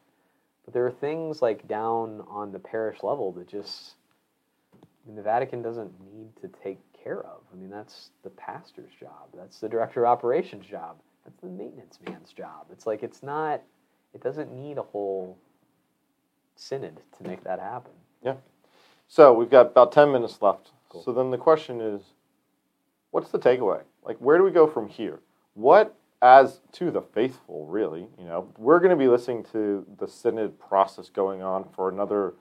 But 0.63 0.73
there 0.73 0.85
are 0.85 0.91
things 0.91 1.41
like 1.41 1.67
down 1.67 2.23
on 2.27 2.51
the 2.51 2.59
parish 2.59 3.03
level 3.03 3.31
that 3.33 3.47
just 3.47 3.95
I 5.05 5.07
mean, 5.07 5.15
the 5.15 5.21
Vatican 5.21 5.61
doesn't 5.61 5.91
need 6.13 6.29
to 6.41 6.47
take 6.63 6.79
care 6.93 7.21
of. 7.21 7.41
I 7.53 7.55
mean, 7.55 7.69
that's 7.69 8.09
the 8.23 8.29
pastor's 8.31 8.91
job. 8.99 9.29
That's 9.35 9.59
the 9.59 9.69
director 9.69 10.05
of 10.05 10.11
operations 10.11 10.65
job. 10.65 10.97
That's 11.23 11.39
the 11.41 11.47
maintenance 11.47 11.99
man's 12.07 12.33
job. 12.33 12.67
It's 12.71 12.87
like 12.87 13.03
it's 13.03 13.21
not. 13.21 13.61
It 14.13 14.21
doesn't 14.21 14.53
need 14.53 14.77
a 14.77 14.83
whole 14.83 15.37
synod 16.55 16.99
to 17.17 17.27
make 17.27 17.43
that 17.43 17.59
happen. 17.59 17.91
Yeah. 18.23 18.35
So 19.07 19.33
we've 19.33 19.49
got 19.49 19.67
about 19.67 19.91
10 19.91 20.11
minutes 20.11 20.41
left. 20.41 20.71
Cool. 20.89 21.03
So 21.03 21.11
then 21.11 21.31
the 21.31 21.37
question 21.37 21.81
is 21.81 22.01
what's 23.11 23.29
the 23.29 23.39
takeaway? 23.39 23.81
Like, 24.03 24.17
where 24.17 24.37
do 24.37 24.43
we 24.43 24.51
go 24.51 24.67
from 24.67 24.87
here? 24.87 25.19
what 25.55 25.95
as 26.21 26.61
to 26.73 26.91
the 26.91 27.01
faithful, 27.01 27.65
really, 27.65 28.07
you 28.19 28.25
know, 28.25 28.47
we're 28.57 28.79
going 28.79 28.91
to 28.91 28.95
be 28.95 29.07
listening 29.07 29.43
to 29.51 29.85
the 29.97 30.07
synod 30.07 30.59
process 30.59 31.09
going 31.09 31.41
on 31.41 31.65
for 31.75 31.89
another 31.89 32.33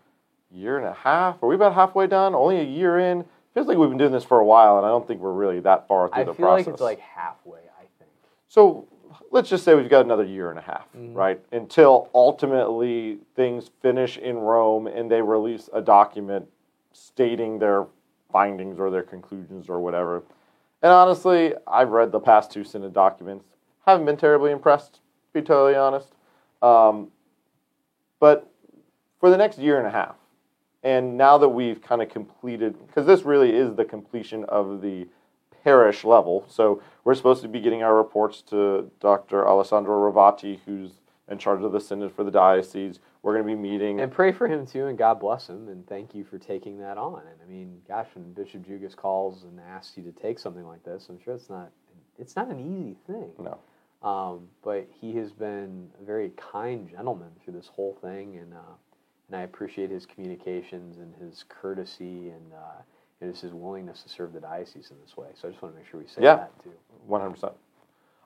year 0.55 0.79
and 0.79 0.87
a 0.87 0.93
half. 0.95 1.43
Are 1.43 1.49
we 1.49 1.55
about 1.55 1.75
halfway 1.75 2.07
done? 2.07 2.35
Only 2.35 2.61
a 2.61 2.65
year 2.65 2.99
in? 2.99 3.25
Feels 3.55 3.67
like 3.67 3.77
we've 3.79 3.89
been 3.89 3.99
doing 3.99 4.13
this 4.13 4.25
for 4.25 4.39
a 4.41 4.45
while, 4.45 4.77
and 4.79 4.87
I 4.87 4.89
don't 4.89 5.07
think 5.07 5.21
we're 5.21 5.33
really 5.33 5.61
that 5.61 5.87
far 5.87 6.09
through 6.09 6.21
I 6.21 6.25
the 6.25 6.35
feel 6.35 6.47
process. 6.47 6.67
like 6.67 6.73
it's 6.75 6.83
like 6.83 6.99
halfway. 7.01 7.59
I 7.79 7.85
think. 7.99 8.11
So 8.49 8.89
let's 9.31 9.49
just 9.49 9.65
say 9.65 9.75
we've 9.75 9.89
got 9.89 10.05
another 10.05 10.25
year 10.25 10.51
and 10.51 10.59
a 10.59 10.63
half, 10.63 10.87
Mhm. 10.97 11.15
right? 11.15 11.41
Until 11.53 12.09
ultimately 12.15 13.19
things 13.37 13.71
finish 13.81 14.19
in 14.19 14.39
Rome 14.39 14.87
and 14.87 15.11
they 15.11 15.23
release 15.23 15.69
a 15.73 15.81
document 15.81 16.49
stating 16.93 17.59
their 17.59 17.87
findings 18.31 18.79
or 18.81 18.91
their 18.91 19.03
conclusions 19.03 19.69
or 19.69 19.81
whatever. 19.81 20.23
And 20.83 20.93
honestly, 20.93 21.55
I've 21.67 21.91
read 21.91 22.13
the 22.13 22.21
past 22.21 22.51
two 22.51 22.65
Synod 22.65 22.93
documents. 22.93 23.45
Haven't 23.87 24.07
been 24.07 24.17
terribly 24.17 24.51
impressed, 24.51 24.95
to 24.95 25.01
be 25.33 25.43
totally 25.43 25.75
honest. 25.77 26.13
Um, 26.63 27.11
but 28.19 28.49
for 29.21 29.31
the 29.31 29.37
next 29.37 29.59
year 29.59 29.79
and 29.79 29.87
a 29.87 29.91
half, 29.91 30.17
and 30.85 31.16
now 31.16 31.39
that 31.39 31.49
we've 31.49 31.82
kind 31.82 32.03
of 32.03 32.11
completed, 32.11 32.76
because 32.87 33.07
this 33.07 33.22
really 33.22 33.55
is 33.55 33.74
the 33.74 33.85
completion 33.85 34.45
of 34.45 34.82
the 34.82 35.09
parish 35.64 36.05
level. 36.05 36.45
So 36.49 36.82
we're 37.05 37.14
supposed 37.14 37.43
to 37.43 37.49
be 37.49 37.61
getting 37.61 37.82
our 37.82 37.97
reports 37.97 38.43
to 38.51 38.91
Dr. 39.01 39.49
Alessandro 39.49 40.12
Ravati, 40.12 40.61
who's 40.66 41.01
in 41.28 41.39
charge 41.39 41.62
of 41.62 41.72
the 41.72 41.80
synod 41.80 42.12
for 42.12 42.22
the 42.22 42.30
diocese. 42.30 43.01
We're 43.22 43.32
going 43.32 43.47
to 43.47 43.57
be 43.57 43.61
meeting. 43.61 44.01
And 44.01 44.12
pray 44.12 44.30
for 44.30 44.47
him 44.47 44.66
too, 44.66 44.87
and 44.87 44.99
God 44.99 45.18
bless 45.18 45.49
him, 45.49 45.68
and 45.68 45.87
thank 45.87 46.14
you 46.14 46.22
for 46.22 46.39
taking 46.39 46.78
that 46.80 46.99
on. 46.99 47.20
And 47.20 47.41
I 47.43 47.51
mean, 47.51 47.80
gosh, 47.89 48.09
when 48.12 48.30
Bishop 48.35 48.66
Jugas 48.66 48.95
calls 48.95 49.45
and 49.45 49.59
asks 49.59 49.97
you 49.97 50.03
to 50.03 50.12
take 50.12 50.39
something 50.39 50.66
like 50.66 50.85
this, 50.85 51.07
I'm 51.09 51.18
sure 51.24 51.35
it's 51.35 51.49
not 51.49 51.70
it's 52.18 52.37
not 52.37 52.49
an 52.49 52.61
easy 52.61 52.97
thing. 53.07 53.30
no. 53.39 53.59
Um, 54.07 54.49
but 54.62 54.87
he 55.01 55.14
has 55.14 55.32
been 55.32 55.89
a 55.99 56.05
very 56.05 56.30
kind 56.37 56.87
gentleman 56.91 57.30
through 57.43 57.55
this 57.55 57.68
whole 57.68 57.97
thing, 58.03 58.37
and 58.37 58.53
uh, 58.53 58.74
and 59.29 59.37
I 59.37 59.43
appreciate 59.43 59.91
his 59.91 60.07
communications 60.07 60.99
and 60.99 61.14
his 61.16 61.45
courtesy 61.49 62.31
and 62.31 62.53
uh, 62.53 62.83
and 63.20 63.33
just 63.33 63.43
his 63.43 63.53
willingness 63.53 64.03
to 64.03 64.09
serve 64.09 64.33
the 64.33 64.41
diocese 64.41 64.91
in 64.91 64.97
this 65.03 65.16
way. 65.16 65.29
So 65.41 65.49
I 65.49 65.51
just 65.51 65.62
want 65.62 65.75
to 65.75 65.81
make 65.81 65.89
sure 65.89 66.01
we 66.01 66.07
say 66.07 66.22
Yeah. 66.22 66.37
that 66.37 66.62
too. 66.62 66.72
One 67.07 67.20
hundred 67.20 67.35
percent. 67.35 67.53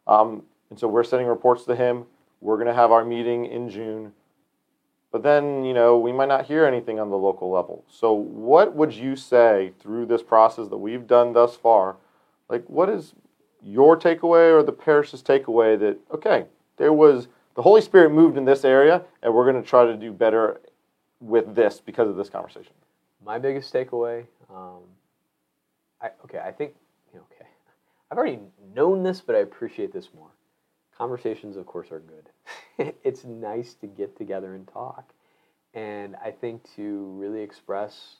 Um, 0.07 0.43
and 0.71 0.79
so 0.79 0.89
we're 0.89 1.05
sending 1.05 1.29
reports 1.29 1.65
to 1.65 1.77
him. 1.77 2.05
We're 2.41 2.57
going 2.57 2.69
to 2.69 2.75
have 2.75 2.93
our 2.93 3.05
meeting 3.05 3.47
in 3.47 3.69
June, 3.69 4.13
but 5.11 5.23
then 5.23 5.65
you 5.65 5.75
know 5.75 5.99
we 5.99 6.13
might 6.13 6.29
not 6.29 6.47
hear 6.47 6.65
anything 6.65 6.99
on 6.99 7.11
the 7.11 7.19
local 7.19 7.51
level. 7.51 7.85
So 7.89 8.13
what 8.13 8.75
would 8.75 8.95
you 8.95 9.17
say 9.17 9.73
through 9.81 10.07
this 10.07 10.23
process 10.23 10.69
that 10.69 10.79
we've 10.79 11.07
done 11.07 11.33
thus 11.33 11.57
far? 11.57 11.97
Like, 12.49 12.65
what 12.67 12.89
is 12.89 13.15
your 13.63 13.99
takeaway 13.99 14.53
or 14.53 14.63
the 14.63 14.73
parish's 14.73 15.23
takeaway 15.23 15.79
that 15.79 15.99
okay, 16.13 16.47
there 16.77 16.93
was 16.93 17.29
the 17.55 17.63
Holy 17.63 17.81
Spirit 17.81 18.11
moved 18.11 18.37
in 18.37 18.45
this 18.45 18.65
area, 18.65 19.03
and 19.23 19.35
we're 19.35 19.51
going 19.51 19.61
to 19.63 19.69
try 19.69 19.85
to 19.85 19.97
do 19.97 20.13
better 20.13 20.61
with 21.21 21.55
this 21.55 21.81
because 21.81 22.09
of 22.09 22.17
this 22.17 22.29
conversation. 22.29 22.73
My 23.25 23.39
biggest 23.39 23.73
takeaway, 23.73 24.27
um, 24.51 24.83
I, 26.01 26.11
okay, 26.25 26.39
I 26.39 26.53
think, 26.53 26.75
okay, 27.15 27.47
I've 28.11 28.19
already 28.19 28.39
known 28.75 29.03
this, 29.03 29.21
but 29.21 29.35
I 29.35 29.41
appreciate 29.41 29.93
this 29.93 30.09
more. 30.15 30.31
Conversations, 30.97 31.57
of 31.57 31.67
course, 31.67 31.91
are 31.91 32.01
good. 32.01 32.95
it's 33.05 33.25
nice 33.25 33.75
to 33.75 33.87
get 33.87 34.17
together 34.17 34.55
and 34.55 34.67
talk. 34.69 35.13
And 35.75 36.17
I 36.17 36.31
think 36.31 36.63
to 36.77 37.05
really 37.19 37.41
express, 37.41 38.17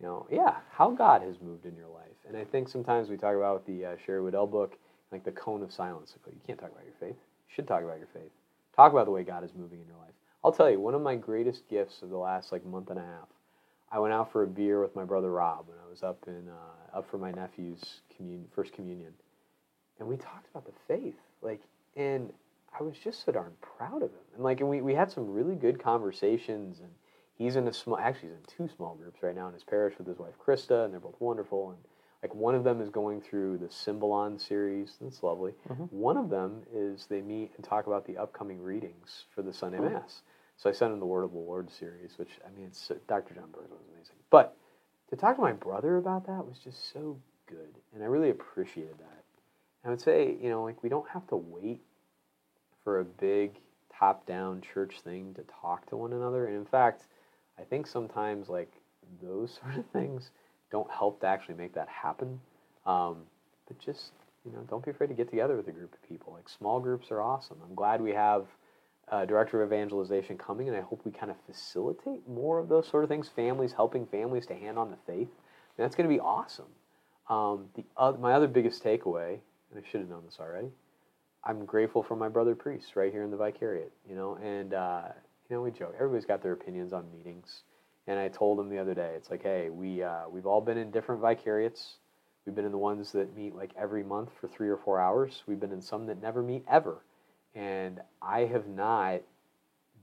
you 0.00 0.06
know, 0.06 0.26
yeah, 0.30 0.56
how 0.72 0.90
God 0.90 1.22
has 1.22 1.36
moved 1.40 1.66
in 1.66 1.76
your 1.76 1.88
life. 1.88 2.06
And 2.26 2.36
I 2.36 2.44
think 2.44 2.68
sometimes 2.68 3.08
we 3.08 3.16
talk 3.16 3.36
about 3.36 3.66
the 3.66 3.84
uh, 3.84 3.96
Sherry 4.04 4.22
Weddell 4.22 4.46
book, 4.46 4.76
like 5.12 5.24
the 5.24 5.32
cone 5.32 5.62
of 5.62 5.72
silence. 5.72 6.14
You 6.26 6.40
can't 6.46 6.58
talk 6.58 6.72
about 6.72 6.84
your 6.84 6.94
faith. 6.98 7.16
You 7.16 7.54
should 7.54 7.68
talk 7.68 7.82
about 7.82 7.98
your 7.98 8.08
faith. 8.12 8.32
Talk 8.74 8.92
about 8.92 9.04
the 9.04 9.12
way 9.12 9.22
God 9.22 9.44
is 9.44 9.50
moving 9.56 9.80
in 9.80 9.86
your 9.86 9.96
life. 9.98 10.05
I'll 10.46 10.52
tell 10.52 10.70
you, 10.70 10.78
one 10.78 10.94
of 10.94 11.02
my 11.02 11.16
greatest 11.16 11.68
gifts 11.68 12.02
of 12.02 12.10
the 12.10 12.16
last 12.16 12.52
like 12.52 12.64
month 12.64 12.90
and 12.90 13.00
a 13.00 13.02
half 13.02 13.26
I 13.90 13.98
went 13.98 14.14
out 14.14 14.30
for 14.30 14.44
a 14.44 14.46
beer 14.46 14.80
with 14.80 14.94
my 14.94 15.04
brother 15.04 15.32
Rob 15.32 15.66
when 15.66 15.76
I 15.84 15.90
was 15.90 16.04
up 16.04 16.22
in 16.28 16.48
uh, 16.48 16.96
up 16.98 17.10
for 17.10 17.18
my 17.18 17.32
nephew's 17.32 18.00
commun- 18.16 18.46
first 18.54 18.72
communion, 18.72 19.12
and 19.98 20.08
we 20.08 20.16
talked 20.16 20.48
about 20.50 20.64
the 20.64 20.72
faith. 20.86 21.18
Like, 21.42 21.62
and 21.96 22.32
I 22.78 22.82
was 22.84 22.94
just 22.96 23.24
so 23.24 23.32
darn 23.32 23.52
proud 23.60 24.02
of 24.02 24.10
him. 24.10 24.24
And 24.34 24.44
like, 24.44 24.60
and 24.60 24.68
we, 24.68 24.82
we 24.82 24.94
had 24.94 25.10
some 25.10 25.28
really 25.32 25.56
good 25.56 25.82
conversations. 25.82 26.78
And 26.78 26.90
he's 27.36 27.56
in 27.56 27.66
a 27.66 27.72
small, 27.72 27.98
actually, 27.98 28.28
he's 28.30 28.38
in 28.38 28.68
two 28.68 28.72
small 28.74 28.94
groups 28.94 29.22
right 29.22 29.34
now 29.34 29.48
in 29.48 29.54
his 29.54 29.64
parish 29.64 29.98
with 29.98 30.06
his 30.06 30.18
wife 30.18 30.34
Krista, 30.44 30.84
and 30.84 30.92
they're 30.92 31.00
both 31.00 31.20
wonderful. 31.20 31.70
And 31.70 31.78
like, 32.22 32.34
one 32.34 32.54
of 32.54 32.64
them 32.64 32.80
is 32.80 32.90
going 32.90 33.20
through 33.20 33.58
the 33.58 33.70
Symbolon 33.70 34.38
series. 34.38 34.96
That's 35.00 35.22
lovely. 35.22 35.54
Mhm. 35.68 35.92
One 35.92 36.16
of 36.16 36.28
them 36.28 36.62
is 36.72 37.06
they 37.06 37.22
meet 37.22 37.52
and 37.56 37.64
talk 37.64 37.86
about 37.86 38.04
the 38.04 38.16
upcoming 38.16 38.62
readings 38.62 39.24
for 39.34 39.42
the 39.42 39.52
Sunday 39.52 39.78
Mass. 39.78 40.22
So 40.56 40.70
I 40.70 40.72
sent 40.72 40.92
him 40.92 41.00
the 41.00 41.06
Word 41.06 41.24
of 41.24 41.32
the 41.32 41.38
Lord 41.38 41.70
series, 41.70 42.12
which 42.16 42.30
I 42.46 42.56
mean, 42.56 42.66
it's, 42.66 42.90
Dr. 43.08 43.34
John 43.34 43.50
Burns 43.52 43.70
was 43.70 43.80
amazing. 43.92 44.16
But 44.30 44.56
to 45.10 45.16
talk 45.16 45.36
to 45.36 45.42
my 45.42 45.52
brother 45.52 45.96
about 45.98 46.26
that 46.26 46.46
was 46.46 46.58
just 46.58 46.92
so 46.92 47.18
good, 47.46 47.74
and 47.94 48.02
I 48.02 48.06
really 48.06 48.30
appreciated 48.30 48.98
that. 48.98 49.24
And 49.82 49.88
I 49.88 49.90
would 49.90 50.00
say, 50.00 50.36
you 50.40 50.48
know, 50.48 50.64
like 50.64 50.82
we 50.82 50.88
don't 50.88 51.08
have 51.10 51.26
to 51.28 51.36
wait 51.36 51.80
for 52.84 53.00
a 53.00 53.04
big 53.04 53.52
top-down 53.98 54.60
church 54.60 55.00
thing 55.00 55.34
to 55.34 55.42
talk 55.60 55.86
to 55.90 55.96
one 55.96 56.12
another. 56.12 56.46
And 56.46 56.56
in 56.56 56.64
fact, 56.64 57.04
I 57.58 57.62
think 57.62 57.86
sometimes 57.86 58.48
like 58.48 58.72
those 59.22 59.58
sort 59.62 59.76
of 59.76 59.86
things 59.86 60.30
don't 60.70 60.90
help 60.90 61.20
to 61.20 61.26
actually 61.26 61.54
make 61.54 61.74
that 61.74 61.88
happen. 61.88 62.40
Um, 62.86 63.18
but 63.68 63.78
just 63.78 64.12
you 64.44 64.52
know, 64.52 64.60
don't 64.70 64.84
be 64.84 64.92
afraid 64.92 65.08
to 65.08 65.14
get 65.14 65.28
together 65.28 65.56
with 65.56 65.66
a 65.68 65.72
group 65.72 65.92
of 65.92 66.08
people. 66.08 66.32
Like 66.32 66.48
small 66.48 66.78
groups 66.78 67.10
are 67.10 67.20
awesome. 67.20 67.58
I'm 67.68 67.74
glad 67.74 68.00
we 68.00 68.12
have 68.12 68.46
a 69.08 69.26
director 69.26 69.62
of 69.62 69.72
evangelization 69.72 70.36
coming, 70.36 70.68
and 70.68 70.76
I 70.76 70.80
hope 70.80 71.02
we 71.04 71.12
kind 71.12 71.30
of 71.30 71.36
facilitate 71.46 72.26
more 72.28 72.58
of 72.58 72.68
those 72.68 72.88
sort 72.88 73.04
of 73.04 73.10
things. 73.10 73.28
Families 73.28 73.72
helping 73.72 74.06
families 74.06 74.46
to 74.46 74.54
hand 74.54 74.78
on 74.78 74.90
the 74.90 74.96
faith. 75.06 75.28
And 75.28 75.84
that's 75.84 75.94
going 75.94 76.08
to 76.08 76.14
be 76.14 76.20
awesome. 76.20 76.66
Um, 77.28 77.66
the 77.74 77.84
oth- 77.96 78.18
my 78.18 78.32
other 78.32 78.48
biggest 78.48 78.82
takeaway, 78.82 79.38
and 79.70 79.84
I 79.84 79.88
should 79.88 80.00
have 80.00 80.08
known 80.10 80.24
this 80.24 80.38
already, 80.40 80.68
I'm 81.44 81.64
grateful 81.64 82.02
for 82.02 82.16
my 82.16 82.28
brother 82.28 82.54
priests 82.54 82.96
right 82.96 83.12
here 83.12 83.22
in 83.22 83.30
the 83.30 83.36
vicariate. 83.36 83.92
You 84.08 84.16
know, 84.16 84.38
and 84.42 84.74
uh, 84.74 85.02
you 85.48 85.56
know 85.56 85.62
we 85.62 85.70
joke. 85.70 85.94
Everybody's 85.94 86.26
got 86.26 86.42
their 86.42 86.52
opinions 86.52 86.92
on 86.92 87.10
meetings, 87.12 87.62
and 88.06 88.18
I 88.18 88.28
told 88.28 88.58
him 88.58 88.68
the 88.68 88.78
other 88.78 88.94
day, 88.94 89.12
it's 89.16 89.30
like, 89.30 89.42
hey, 89.42 89.70
we 89.70 90.02
uh, 90.02 90.28
we've 90.28 90.46
all 90.46 90.60
been 90.60 90.78
in 90.78 90.90
different 90.90 91.20
vicariates. 91.20 91.98
We've 92.44 92.54
been 92.54 92.64
in 92.64 92.72
the 92.72 92.78
ones 92.78 93.12
that 93.12 93.36
meet 93.36 93.54
like 93.54 93.70
every 93.76 94.04
month 94.04 94.30
for 94.40 94.48
three 94.48 94.68
or 94.68 94.76
four 94.76 95.00
hours. 95.00 95.42
We've 95.46 95.60
been 95.60 95.72
in 95.72 95.82
some 95.82 96.06
that 96.06 96.20
never 96.20 96.42
meet 96.42 96.64
ever. 96.68 97.02
And 97.56 98.00
I 98.20 98.40
have 98.40 98.68
not 98.68 99.22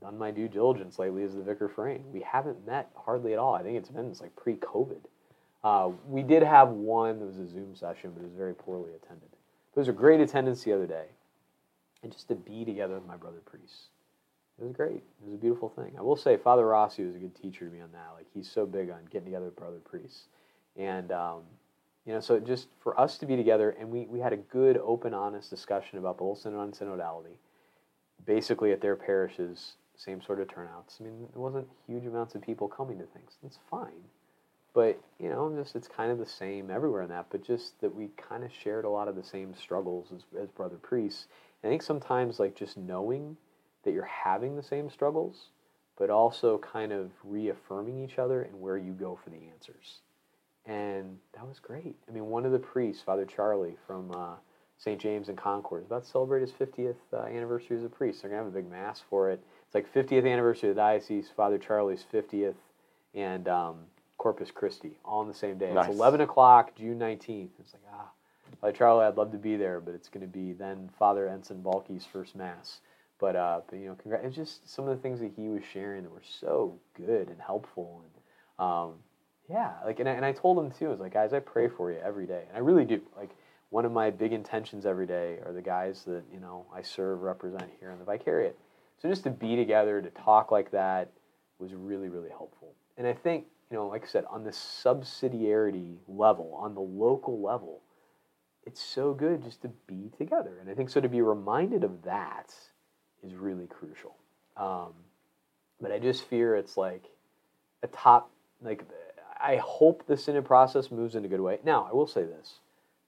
done 0.01 0.18
my 0.18 0.32
due 0.32 0.47
diligence 0.47 0.99
lately 0.99 1.24
as 1.24 1.36
the 1.36 1.41
vicar 1.41 1.70
for 1.70 1.88
AIM. 1.88 2.12
We 2.12 2.22
haven't 2.22 2.66
met 2.66 2.89
hardly 2.95 3.32
at 3.32 3.39
all. 3.39 3.54
I 3.54 3.64
think 3.64 3.78
it's 3.78 3.89
been 3.89 4.10
it's 4.10 4.22
like 4.22 4.36
pre 4.36 4.56
COVID. 4.56 4.99
Uh, 5.64 5.91
we 6.08 6.24
did 6.24 6.43
have 6.43 6.70
one 6.70 7.20
that 7.20 7.26
was 7.26 7.38
a 7.38 7.47
Zoom 7.47 7.74
session, 7.76 8.12
but 8.14 8.22
it 8.22 8.26
was 8.26 8.36
very 8.36 8.54
poorly 8.54 8.91
attended. 8.95 9.30
There 9.74 9.82
was 9.82 9.88
a 9.88 9.93
great 9.93 10.20
attendance 10.20 10.64
the 10.64 10.74
other 10.74 10.88
day. 10.88 11.06
And 12.01 12.12
just 12.12 12.28
to 12.28 12.36
be 12.36 12.66
together 12.66 12.95
with 12.95 13.06
my 13.06 13.16
brother 13.16 13.39
priests. 13.45 13.88
It 14.60 14.64
was 14.64 14.74
great. 14.74 14.97
It 14.97 15.26
was 15.26 15.34
a 15.34 15.38
beautiful 15.38 15.70
thing. 15.70 15.93
I 15.97 16.01
will 16.01 16.18
say, 16.18 16.38
Father 16.38 16.68
Rossi 16.68 17.04
was 17.06 17.16
a 17.16 17.20
good 17.20 17.34
teacher 17.34 17.66
to 17.66 17.72
me 17.72 17.80
on 17.80 17.91
that. 17.93 18.12
Like, 18.16 18.28
he's 18.34 18.51
so 18.51 18.66
big 18.66 18.89
on 18.89 18.99
getting 19.10 19.26
together 19.26 19.45
with 19.45 19.56
brother 19.56 19.80
priests. 19.84 20.26
And, 20.76 21.12
um, 21.12 21.41
you 22.06 22.14
know, 22.14 22.20
so 22.20 22.39
just 22.39 22.68
for 22.82 22.99
us 22.99 23.18
to 23.20 23.26
be 23.26 23.36
together, 23.36 23.72
and 23.80 23.89
we, 23.89 24.06
we 24.08 24.20
had 24.20 24.34
a 24.34 24.38
good, 24.38 24.78
open, 24.78 25.14
honest 25.14 25.49
discussion 25.49 25.97
about 25.97 26.18
the 26.18 26.24
whole 26.24 26.36
synod 26.36 26.60
on 26.60 26.72
synodality. 26.72 27.38
Basically, 28.26 28.72
at 28.72 28.82
their 28.82 28.95
parishes, 28.95 29.74
same 29.95 30.22
sort 30.22 30.39
of 30.39 30.47
turnouts. 30.47 30.97
I 30.99 31.03
mean, 31.03 31.28
there 31.32 31.41
wasn't 31.41 31.68
huge 31.88 32.05
amounts 32.05 32.36
of 32.36 32.41
people 32.41 32.68
coming 32.68 32.97
to 32.99 33.05
things. 33.05 33.34
That's 33.41 33.59
fine. 33.70 34.03
But, 34.74 34.99
you 35.20 35.30
know, 35.30 35.53
just 35.55 35.76
it's 35.76 35.88
kind 35.88 36.11
of 36.11 36.18
the 36.18 36.26
same 36.26 36.72
everywhere 36.72 37.03
in 37.03 37.09
that, 37.09 37.28
but 37.30 37.43
just 37.43 37.80
that 37.82 37.93
we 37.93 38.09
kind 38.18 38.43
of 38.43 38.51
shared 38.51 38.86
a 38.86 38.89
lot 38.89 39.07
of 39.07 39.16
the 39.16 39.24
same 39.24 39.53
struggles 39.53 40.11
as, 40.16 40.24
as 40.41 40.49
brother 40.49 40.78
priests. 40.78 41.28
And 41.61 41.70
I 41.70 41.72
think 41.72 41.84
sometimes, 41.84 42.39
like, 42.39 42.55
just 42.55 42.78
knowing 42.78 43.38
that 43.84 43.91
you're 43.91 44.03
having 44.03 44.55
the 44.55 44.64
same 44.64 44.89
struggles, 44.89 45.49
but 45.97 46.09
also 46.09 46.57
kind 46.57 46.91
of 46.91 47.11
reaffirming 47.24 48.03
each 48.03 48.18
other 48.18 48.41
and 48.41 48.59
where 48.59 48.78
you 48.78 48.93
go 48.93 49.20
for 49.22 49.30
the 49.30 49.47
answers 49.53 49.99
and 50.66 51.18
that 51.34 51.47
was 51.47 51.59
great. 51.59 51.95
I 52.07 52.11
mean, 52.11 52.28
one 52.28 52.45
of 52.45 52.51
the 52.51 52.59
priests, 52.59 53.03
Father 53.03 53.26
Charlie 53.26 53.76
from 53.86 54.11
uh, 54.11 54.36
St. 54.78 54.99
James 54.99 55.30
in 55.30 55.36
Concord, 55.36 55.84
is 55.84 55.88
about 55.88 56.03
to 56.03 56.09
celebrate 56.09 56.41
his 56.41 56.51
50th 56.51 56.95
uh, 57.13 57.21
anniversary 57.24 57.78
as 57.78 57.84
a 57.84 57.89
priest. 57.89 58.21
They're 58.21 58.30
going 58.30 58.41
to 58.41 58.45
have 58.45 58.53
a 58.53 58.55
big 58.55 58.69
mass 58.69 59.01
for 59.09 59.32
it. 59.32 59.41
It's 59.65 59.76
like 59.76 59.93
50th 59.93 60.30
anniversary 60.30 60.69
of 60.69 60.76
the 60.76 60.82
diocese, 60.82 61.30
Father 61.36 61.57
Charlie's 61.57 62.05
50th, 62.13 62.55
and 63.13 63.47
um, 63.47 63.76
Corpus 64.17 64.51
Christi, 64.51 64.97
all 65.05 65.21
on 65.21 65.28
the 65.28 65.34
same 65.34 65.57
day. 65.57 65.74
Nice. 65.74 65.88
It's 65.88 65.95
11 65.95 66.21
o'clock, 66.21 66.76
June 66.76 66.99
19th. 66.99 67.49
It's 67.59 67.74
like, 67.74 67.84
ah, 67.93 68.09
Father 68.61 68.74
Charlie, 68.74 69.05
I'd 69.05 69.17
love 69.17 69.32
to 69.32 69.38
be 69.38 69.55
there, 69.55 69.80
but 69.80 69.93
it's 69.93 70.09
going 70.09 70.26
to 70.26 70.32
be 70.32 70.53
then 70.53 70.89
Father 70.97 71.28
Ensign 71.28 71.61
Balky's 71.61 72.05
first 72.05 72.36
mass. 72.36 72.80
But, 73.19 73.36
uh, 73.36 73.61
but 73.69 73.80
you 73.80 73.88
know, 73.88 73.95
congrats. 73.95 74.26
it's 74.26 74.36
just 74.36 74.69
some 74.69 74.88
of 74.88 74.95
the 74.95 75.01
things 75.01 75.19
that 75.21 75.32
he 75.36 75.47
was 75.47 75.61
sharing 75.71 76.03
that 76.03 76.11
were 76.11 76.21
so 76.39 76.78
good 76.95 77.30
and 77.30 77.39
helpful. 77.39 78.03
And 78.03 78.67
um, 78.67 78.93
yeah, 79.49 79.74
like, 79.86 79.99
and 79.99 80.09
I, 80.09 80.13
and 80.13 80.26
I 80.26 80.32
told 80.32 80.57
him 80.57 80.71
too. 80.71 80.88
I 80.88 80.89
was 80.89 80.99
like, 80.99 81.13
guys, 81.13 81.34
I 81.34 81.39
pray 81.39 81.67
for 81.67 81.91
you 81.91 81.99
every 81.99 82.26
day, 82.26 82.43
and 82.47 82.57
I 82.57 82.59
really 82.59 82.86
do. 82.86 83.01
Like, 83.15 83.30
one 83.74 83.86
of 83.86 83.91
my 83.91 84.11
big 84.11 84.34
intentions 84.34 84.86
every 84.86 85.07
day 85.07 85.39
are 85.43 85.51
the 85.51 85.59
guys 85.59 86.03
that 86.03 86.21
you 86.32 86.39
know 86.39 86.67
I 86.71 86.84
serve, 86.84 87.21
represent 87.21 87.71
here 87.80 87.89
in 87.89 87.97
the 87.97 88.05
Vicariate. 88.05 88.55
So 89.01 89.09
just 89.09 89.24
to 89.24 89.32
be 89.32 89.55
together, 89.55 89.99
to 89.99 90.11
talk 90.11 90.51
like 90.51 90.69
that, 90.71 91.09
was 91.57 91.74
really, 91.74 92.07
really 92.07 92.30
helpful. 92.30 92.76
And 92.99 93.07
I 93.07 93.13
think, 93.13 93.45
you 93.71 93.78
know, 93.78 93.88
like 93.88 94.03
I 94.03 94.07
said, 94.07 94.26
on 94.30 94.43
the 94.43 94.51
subsidiarity 94.51 95.95
level, 96.07 96.53
on 96.53 96.76
the 96.76 96.82
local 96.82 97.41
level, 97.41 97.82
it's 98.63 98.80
so 98.80 99.11
good 99.11 99.43
just 99.43 99.63
to 99.63 99.69
be 99.88 100.11
together. 100.19 100.59
And 100.61 100.69
I 100.69 100.76
think 100.76 100.91
so 100.91 101.01
to 101.01 101.09
be 101.09 101.24
reminded 101.24 101.84
of 101.84 102.03
that 102.03 102.53
is 103.24 103.34
really 103.34 103.65
crucial. 103.65 104.15
Um, 104.55 104.93
but 105.82 105.91
I 105.91 105.97
just 105.97 106.26
fear 106.26 106.55
it's 106.55 106.78
like 106.78 107.05
a 107.82 107.88
top, 107.88 108.30
like, 108.61 108.84
I 109.41 109.55
hope 109.55 110.05
the 110.05 110.15
synod 110.15 110.45
process 110.45 110.91
moves 110.91 111.15
in 111.15 111.26
a 111.26 111.28
good 111.28 111.41
way. 111.41 111.57
Now, 111.65 111.88
I 111.89 111.95
will 111.95 112.07
say 112.07 112.24
this 112.24 112.59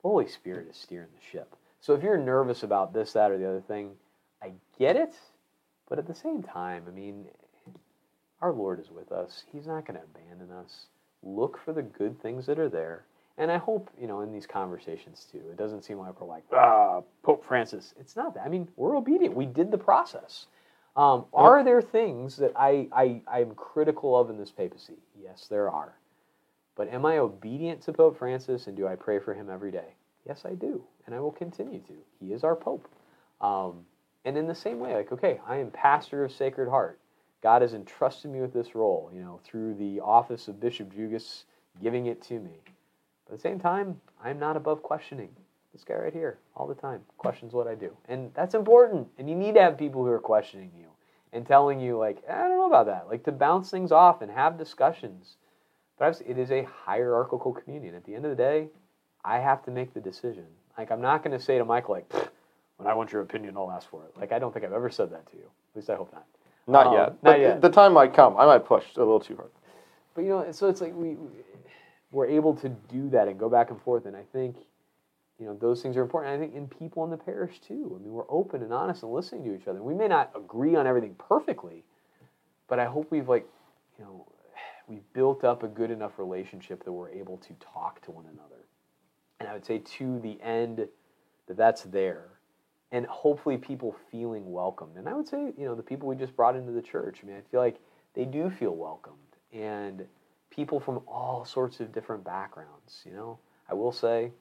Holy 0.05 0.27
Spirit 0.27 0.67
is 0.69 0.77
steering 0.77 1.07
the 1.15 1.25
ship. 1.31 1.55
So 1.81 1.95
if 1.95 2.03
you're 2.03 2.15
nervous 2.15 2.61
about 2.61 2.93
this, 2.93 3.13
that, 3.13 3.31
or 3.31 3.39
the 3.39 3.49
other 3.49 3.61
thing, 3.61 3.89
I 4.39 4.51
get 4.77 4.95
it. 4.95 5.15
But 5.89 5.97
at 5.97 6.05
the 6.05 6.13
same 6.13 6.43
time, 6.43 6.83
I 6.87 6.91
mean, 6.91 7.25
our 8.39 8.53
Lord 8.53 8.79
is 8.79 8.91
with 8.91 9.11
us. 9.11 9.45
He's 9.51 9.65
not 9.65 9.87
going 9.87 9.99
to 9.99 10.05
abandon 10.05 10.55
us. 10.55 10.85
Look 11.23 11.57
for 11.57 11.73
the 11.73 11.81
good 11.81 12.21
things 12.21 12.45
that 12.45 12.59
are 12.59 12.69
there. 12.69 13.05
And 13.39 13.51
I 13.51 13.57
hope, 13.57 13.89
you 13.99 14.05
know, 14.05 14.21
in 14.21 14.31
these 14.31 14.45
conversations 14.45 15.25
too, 15.31 15.41
it 15.49 15.57
doesn't 15.57 15.83
seem 15.83 15.97
like 15.97 16.21
we're 16.21 16.27
like, 16.27 16.43
ah, 16.53 17.01
Pope 17.23 17.43
Francis. 17.43 17.95
It's 17.99 18.15
not 18.15 18.35
that. 18.35 18.43
I 18.45 18.49
mean, 18.49 18.67
we're 18.75 18.95
obedient. 18.95 19.35
We 19.35 19.47
did 19.47 19.71
the 19.71 19.79
process. 19.79 20.45
Um, 20.95 21.25
are 21.33 21.63
there 21.63 21.81
things 21.81 22.37
that 22.37 22.51
I, 22.55 22.87
I, 22.91 23.21
I'm 23.27 23.55
critical 23.55 24.15
of 24.15 24.29
in 24.29 24.37
this 24.37 24.51
papacy? 24.51 24.99
Yes, 25.19 25.47
there 25.49 25.71
are. 25.71 25.95
But 26.75 26.91
am 26.91 27.05
I 27.05 27.17
obedient 27.17 27.81
to 27.83 27.93
Pope 27.93 28.17
Francis 28.17 28.67
and 28.67 28.75
do 28.75 28.87
I 28.87 28.95
pray 28.95 29.19
for 29.19 29.33
him 29.33 29.49
every 29.49 29.71
day? 29.71 29.95
Yes, 30.27 30.43
I 30.45 30.53
do. 30.53 30.83
And 31.05 31.15
I 31.15 31.19
will 31.19 31.31
continue 31.31 31.79
to. 31.79 31.93
He 32.19 32.33
is 32.33 32.43
our 32.43 32.55
Pope. 32.55 32.89
Um, 33.41 33.85
and 34.25 34.37
in 34.37 34.47
the 34.47 34.55
same 34.55 34.79
way, 34.79 34.95
like, 34.95 35.11
okay, 35.11 35.39
I 35.47 35.57
am 35.57 35.71
pastor 35.71 36.23
of 36.23 36.31
Sacred 36.31 36.69
Heart. 36.69 36.99
God 37.41 37.61
has 37.61 37.73
entrusted 37.73 38.31
me 38.31 38.41
with 38.41 38.53
this 38.53 38.73
role, 38.73 39.11
you 39.13 39.21
know, 39.21 39.39
through 39.43 39.75
the 39.75 39.99
office 39.99 40.47
of 40.47 40.59
Bishop 40.59 40.93
Jugas 40.93 41.43
giving 41.81 42.07
it 42.07 42.21
to 42.23 42.39
me. 42.39 42.59
But 43.25 43.33
at 43.33 43.37
the 43.39 43.41
same 43.41 43.59
time, 43.59 44.01
I'm 44.23 44.39
not 44.39 44.57
above 44.57 44.81
questioning. 44.81 45.29
This 45.73 45.83
guy 45.83 45.95
right 45.95 46.13
here, 46.13 46.39
all 46.55 46.67
the 46.67 46.73
time, 46.73 47.01
questions 47.17 47.53
what 47.53 47.67
I 47.67 47.75
do. 47.75 47.95
And 48.07 48.31
that's 48.33 48.55
important. 48.55 49.07
And 49.17 49.29
you 49.29 49.35
need 49.35 49.55
to 49.55 49.61
have 49.61 49.77
people 49.77 50.03
who 50.03 50.09
are 50.09 50.19
questioning 50.19 50.71
you 50.77 50.87
and 51.33 51.45
telling 51.45 51.79
you, 51.79 51.97
like, 51.97 52.23
I 52.29 52.47
don't 52.47 52.57
know 52.57 52.67
about 52.67 52.85
that. 52.85 53.07
Like 53.09 53.23
to 53.25 53.31
bounce 53.31 53.69
things 53.69 53.91
off 53.91 54.21
and 54.21 54.31
have 54.31 54.57
discussions. 54.57 55.35
But 55.97 56.21
it 56.27 56.37
is 56.37 56.51
a 56.51 56.63
hierarchical 56.63 57.53
communion. 57.53 57.95
At 57.95 58.03
the 58.05 58.15
end 58.15 58.25
of 58.25 58.31
the 58.31 58.35
day, 58.35 58.67
I 59.23 59.39
have 59.39 59.63
to 59.65 59.71
make 59.71 59.93
the 59.93 60.01
decision. 60.01 60.45
Like, 60.77 60.91
I'm 60.91 61.01
not 61.01 61.23
going 61.23 61.37
to 61.37 61.43
say 61.43 61.57
to 61.57 61.65
Mike, 61.65 61.87
like, 61.89 62.11
when 62.77 62.87
I 62.87 62.93
want 62.93 63.11
your 63.13 63.21
opinion, 63.21 63.55
I'll 63.55 63.71
ask 63.71 63.89
for 63.89 64.03
it. 64.03 64.17
Like, 64.19 64.31
I 64.33 64.39
don't 64.39 64.53
think 64.53 64.65
I've 64.65 64.73
ever 64.73 64.89
said 64.89 65.11
that 65.11 65.25
to 65.31 65.37
you. 65.37 65.43
At 65.43 65.75
least 65.77 65.89
I 65.89 65.95
hope 65.95 66.11
not. 66.13 66.25
Not 66.67 66.87
Um, 66.87 66.93
yet. 66.93 67.07
not 67.09 67.17
But 67.23 67.39
yet. 67.39 67.61
the 67.61 67.69
time 67.69 67.93
might 67.93 68.13
come. 68.13 68.35
I 68.37 68.45
might 68.45 68.65
push 68.65 68.83
a 68.95 68.99
little 68.99 69.19
too 69.19 69.35
hard. 69.35 69.51
But 70.15 70.21
you 70.23 70.29
know, 70.29 70.51
so 70.51 70.67
it's 70.69 70.81
like 70.81 70.93
we 70.95 71.17
we're 72.11 72.27
able 72.27 72.55
to 72.55 72.69
do 72.69 73.09
that 73.09 73.27
and 73.27 73.37
go 73.37 73.49
back 73.49 73.69
and 73.69 73.81
forth, 73.81 74.05
and 74.05 74.15
I 74.15 74.23
think 74.31 74.55
you 75.37 75.45
know 75.45 75.53
those 75.53 75.81
things 75.83 75.97
are 75.97 76.01
important. 76.01 76.33
I 76.33 76.39
think 76.39 76.55
in 76.55 76.67
people 76.67 77.03
in 77.03 77.09
the 77.11 77.17
parish 77.17 77.59
too. 77.59 77.97
I 77.99 78.01
mean, 78.01 78.13
we're 78.13 78.23
open 78.29 78.63
and 78.63 78.71
honest 78.73 79.03
and 79.03 79.11
listening 79.11 79.43
to 79.43 79.53
each 79.53 79.67
other. 79.67 79.83
We 79.83 79.93
may 79.93 80.07
not 80.07 80.31
agree 80.33 80.75
on 80.75 80.87
everything 80.87 81.15
perfectly, 81.15 81.83
but 82.69 82.79
I 82.79 82.85
hope 82.85 83.11
we've 83.11 83.27
like 83.27 83.45
you 83.99 84.05
know 84.05 84.25
we've 84.87 85.13
built 85.13 85.43
up 85.43 85.63
a 85.63 85.67
good 85.67 85.91
enough 85.91 86.17
relationship 86.17 86.83
that 86.83 86.91
we're 86.91 87.09
able 87.09 87.37
to 87.37 87.53
talk 87.53 88.01
to 88.05 88.11
one 88.11 88.25
another. 88.25 88.65
And 89.39 89.49
I 89.49 89.53
would 89.53 89.65
say 89.65 89.79
to 89.79 90.19
the 90.19 90.39
end 90.41 90.87
that 91.47 91.57
that's 91.57 91.83
there. 91.83 92.25
And 92.91 93.05
hopefully 93.07 93.57
people 93.57 93.95
feeling 94.11 94.51
welcomed. 94.51 94.95
And 94.97 95.09
I 95.09 95.13
would 95.13 95.27
say, 95.27 95.53
you 95.57 95.65
know, 95.65 95.75
the 95.75 95.83
people 95.83 96.07
we 96.07 96.15
just 96.15 96.35
brought 96.35 96.55
into 96.55 96.71
the 96.71 96.81
church, 96.81 97.19
I 97.23 97.27
mean, 97.27 97.35
I 97.35 97.41
feel 97.51 97.59
like 97.59 97.79
they 98.13 98.25
do 98.25 98.49
feel 98.49 98.75
welcomed. 98.75 99.17
And 99.51 100.05
people 100.49 100.79
from 100.79 101.01
all 101.07 101.43
sorts 101.43 101.79
of 101.79 101.91
different 101.91 102.23
backgrounds, 102.23 103.01
you 103.05 103.11
know. 103.11 103.39
I 103.69 103.73
will 103.73 103.91
say, 103.91 104.31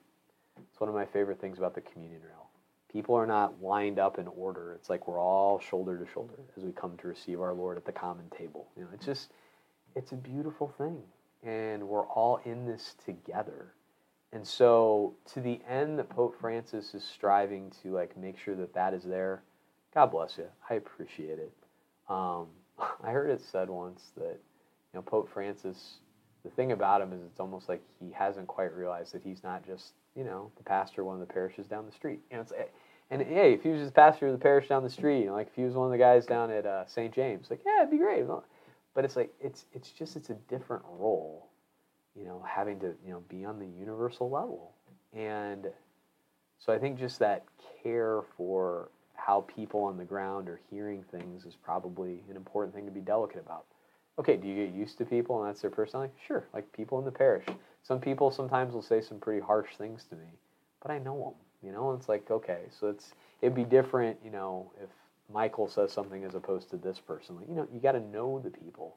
it's 0.57 0.81
one 0.81 0.89
of 0.89 0.95
my 0.95 1.07
favorite 1.07 1.41
things 1.41 1.59
about 1.59 1.75
the 1.75 1.81
communion 1.81 2.21
rail. 2.23 2.51
People 2.93 3.17
are 3.17 3.27
not 3.27 3.61
lined 3.61 3.99
up 3.99 4.19
in 4.19 4.29
order. 4.29 4.75
It's 4.75 4.89
like 4.89 5.09
we're 5.09 5.19
all 5.19 5.59
shoulder 5.59 5.99
to 5.99 6.07
shoulder 6.13 6.39
as 6.57 6.63
we 6.63 6.71
come 6.71 6.97
to 6.99 7.09
receive 7.09 7.41
our 7.41 7.55
Lord 7.55 7.77
at 7.77 7.85
the 7.85 7.93
common 7.93 8.27
table. 8.31 8.69
You 8.77 8.83
know, 8.83 8.91
it's 8.93 9.07
just, 9.07 9.33
it's 9.95 10.13
a 10.13 10.17
beautiful 10.17 10.73
thing. 10.79 10.99
And 11.43 11.89
we're 11.89 12.07
all 12.07 12.41
in 12.45 12.67
this 12.67 12.95
together. 13.05 13.75
And 14.33 14.47
so, 14.47 15.15
to 15.33 15.41
the 15.41 15.61
end 15.69 15.99
that 15.99 16.09
Pope 16.09 16.35
Francis 16.41 16.95
is 16.95 17.05
striving 17.05 17.71
to 17.83 17.93
like 17.93 18.17
make 18.17 18.39
sure 18.39 18.57
that 18.57 18.75
that 18.75 18.93
is 18.93 19.05
there, 19.05 19.43
God 19.95 20.07
bless 20.07 20.39
you. 20.39 20.47
I 20.69 20.75
appreciate 20.75 21.39
it. 21.39 21.53
Um, 22.09 22.47
I 23.03 23.11
heard 23.11 23.31
it 23.31 23.41
said 23.41 23.71
once 23.71 24.11
that 24.17 24.39
you 24.93 24.95
know 24.95 25.03
Pope 25.03 25.31
Francis. 25.33 25.99
The 26.43 26.51
thing 26.51 26.73
about 26.73 27.01
him 27.01 27.15
is 27.15 27.23
it's 27.23 27.41
almost 27.41 27.71
like 27.71 27.81
he 27.99 28.11
hasn't 28.13 28.49
quite 28.49 28.75
realized 28.75 29.15
that 29.15 29.23
he's 29.23 29.43
not 29.43 29.65
just 29.65 29.93
you 30.15 30.25
know 30.25 30.51
the 30.59 30.63
pastor 30.63 31.01
of 31.01 31.07
one 31.07 31.21
of 31.21 31.27
the 31.27 31.33
parishes 31.33 31.67
down 31.67 31.87
the 31.87 31.93
street. 31.93 32.21
You 32.31 32.37
know, 32.37 32.43
it's, 32.43 32.53
and 33.11 33.23
hey, 33.23 33.53
if 33.53 33.63
he 33.63 33.69
was 33.69 33.81
just 33.81 33.95
pastor 33.95 34.27
of 34.27 34.33
the 34.33 34.39
parish 34.39 34.69
down 34.69 34.83
the 34.83 34.91
street, 34.91 35.21
you 35.21 35.27
know, 35.27 35.35
like 35.35 35.47
if 35.47 35.55
he 35.55 35.63
was 35.63 35.75
one 35.75 35.87
of 35.87 35.93
the 35.93 35.99
guys 35.99 36.27
down 36.27 36.51
at 36.51 36.67
uh, 36.67 36.87
St. 36.87 37.15
James, 37.15 37.47
like 37.51 37.61
yeah, 37.65 37.83
it'd 37.83 37.91
be 37.91 37.99
great. 37.99 38.25
But 38.95 39.05
it's 39.05 39.17
like 39.17 39.33
it's 39.41 39.67
it's 39.73 39.91
just 39.91 40.17
it's 40.17 40.31
a 40.31 40.35
different 40.49 40.85
role 40.89 41.49
you 42.17 42.25
know, 42.25 42.45
having 42.47 42.79
to, 42.81 42.95
you 43.05 43.13
know, 43.13 43.23
be 43.29 43.45
on 43.45 43.59
the 43.59 43.67
universal 43.67 44.31
level. 44.31 44.73
And 45.13 45.67
so 46.59 46.73
I 46.73 46.79
think 46.79 46.99
just 46.99 47.19
that 47.19 47.45
care 47.83 48.23
for 48.37 48.89
how 49.15 49.43
people 49.43 49.83
on 49.83 49.97
the 49.97 50.05
ground 50.05 50.49
are 50.49 50.61
hearing 50.71 51.05
things 51.11 51.45
is 51.45 51.57
probably 51.57 52.21
an 52.31 52.37
important 52.37 52.75
thing 52.75 52.85
to 52.85 52.93
be 52.93 53.01
delicate 53.01 53.41
about. 53.45 53.65
Okay, 54.19 54.37
do 54.37 54.47
you 54.47 54.67
get 54.67 54.75
used 54.75 54.99
to 54.99 55.05
people 55.05 55.41
and 55.41 55.49
that's 55.49 55.61
their 55.61 55.71
personality? 55.71 56.13
Sure, 56.27 56.45
like 56.53 56.71
people 56.73 56.99
in 56.99 57.05
the 57.05 57.11
parish. 57.11 57.45
Some 57.83 58.01
people 58.01 58.31
sometimes 58.31 58.75
will 58.75 58.83
say 58.83 59.01
some 59.01 59.19
pretty 59.19 59.41
harsh 59.41 59.77
things 59.77 60.05
to 60.11 60.17
me, 60.17 60.27
but 60.81 60.91
I 60.93 60.99
know 60.99 61.17
them, 61.17 61.69
you 61.69 61.73
know, 61.73 61.93
it's 61.93 62.09
like, 62.09 62.31
okay, 62.31 62.61
so 62.71 62.89
it's, 62.89 63.13
it'd 63.43 63.55
be 63.55 63.65
different, 63.65 64.19
you 64.25 64.31
know, 64.31 64.71
if 64.81 64.89
Michael 65.33 65.69
says 65.69 65.93
something 65.93 66.25
as 66.25 66.35
opposed 66.35 66.71
to 66.71 66.77
this 66.77 66.99
person. 67.01 67.37
Like, 67.37 67.49
you 67.49 67.55
know, 67.55 67.67
you 67.73 67.81
got 67.81 67.93
to 67.93 68.01
know 68.01 68.39
the 68.39 68.51
people 68.51 68.97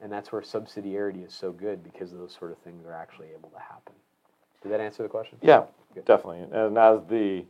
and 0.00 0.12
that's 0.12 0.30
where 0.30 0.42
subsidiarity 0.42 1.26
is 1.26 1.34
so 1.34 1.50
good 1.50 1.82
because 1.82 2.12
those 2.12 2.36
sort 2.38 2.52
of 2.52 2.58
things 2.58 2.84
are 2.86 2.92
actually 2.92 3.28
able 3.36 3.48
to 3.50 3.58
happen. 3.58 3.94
Did 4.62 4.72
that 4.72 4.80
answer 4.80 5.02
the 5.02 5.08
question? 5.08 5.38
Yeah, 5.40 5.64
Good. 5.94 6.04
definitely. 6.04 6.46
And 6.52 6.76
as 6.76 7.00
the 7.08 7.44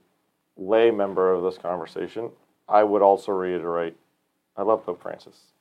lay 0.57 0.91
member 0.91 1.33
of 1.33 1.43
this 1.43 1.59
conversation, 1.59 2.31
I 2.69 2.83
would 2.85 3.03
also 3.03 3.33
reiterate 3.33 3.97
I 4.57 4.63
love 4.63 4.85
Pope 4.85 5.01
Francis. 5.01 5.53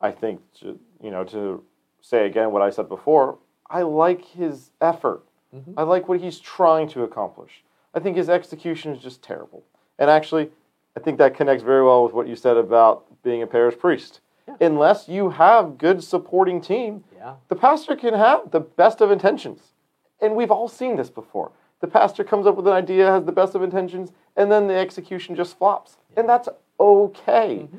I 0.00 0.12
think, 0.12 0.40
to, 0.60 0.78
you 1.02 1.10
know, 1.10 1.24
to 1.24 1.64
say 2.00 2.26
again 2.26 2.52
what 2.52 2.62
I 2.62 2.70
said 2.70 2.88
before, 2.88 3.38
I 3.68 3.82
like 3.82 4.24
his 4.24 4.70
effort. 4.80 5.22
Mhm. 5.54 5.74
I 5.76 5.82
like 5.82 6.08
what 6.08 6.20
he's 6.20 6.38
trying 6.38 6.86
to 6.90 7.02
accomplish. 7.02 7.64
I 7.92 7.98
think 7.98 8.16
his 8.16 8.30
execution 8.30 8.92
is 8.92 9.02
just 9.02 9.20
terrible. 9.22 9.64
And 9.98 10.08
actually, 10.08 10.52
I 10.96 11.00
think 11.00 11.18
that 11.18 11.34
connects 11.34 11.62
very 11.62 11.84
well 11.84 12.04
with 12.04 12.12
what 12.12 12.28
you 12.28 12.36
said 12.36 12.56
about 12.56 13.04
being 13.22 13.42
a 13.42 13.46
parish 13.46 13.78
priest. 13.78 14.20
Yeah. 14.48 14.56
Unless 14.60 15.08
you 15.08 15.30
have 15.30 15.78
good 15.78 16.02
supporting 16.02 16.60
team, 16.60 17.04
Yeah. 17.16 17.34
the 17.48 17.56
pastor 17.56 17.96
can 17.96 18.14
have 18.14 18.50
the 18.50 18.60
best 18.60 19.00
of 19.00 19.10
intentions. 19.10 19.72
And 20.20 20.34
we've 20.36 20.50
all 20.50 20.68
seen 20.68 20.96
this 20.96 21.10
before. 21.10 21.52
The 21.80 21.86
pastor 21.86 22.24
comes 22.24 22.46
up 22.46 22.56
with 22.56 22.66
an 22.66 22.72
idea, 22.72 23.10
has 23.10 23.24
the 23.24 23.32
best 23.32 23.54
of 23.54 23.62
intentions, 23.62 24.12
and 24.36 24.50
then 24.50 24.66
the 24.66 24.74
execution 24.74 25.34
just 25.34 25.56
flops. 25.56 25.96
And 26.16 26.28
that's 26.28 26.48
okay. 26.78 27.60
Mm-hmm. 27.64 27.78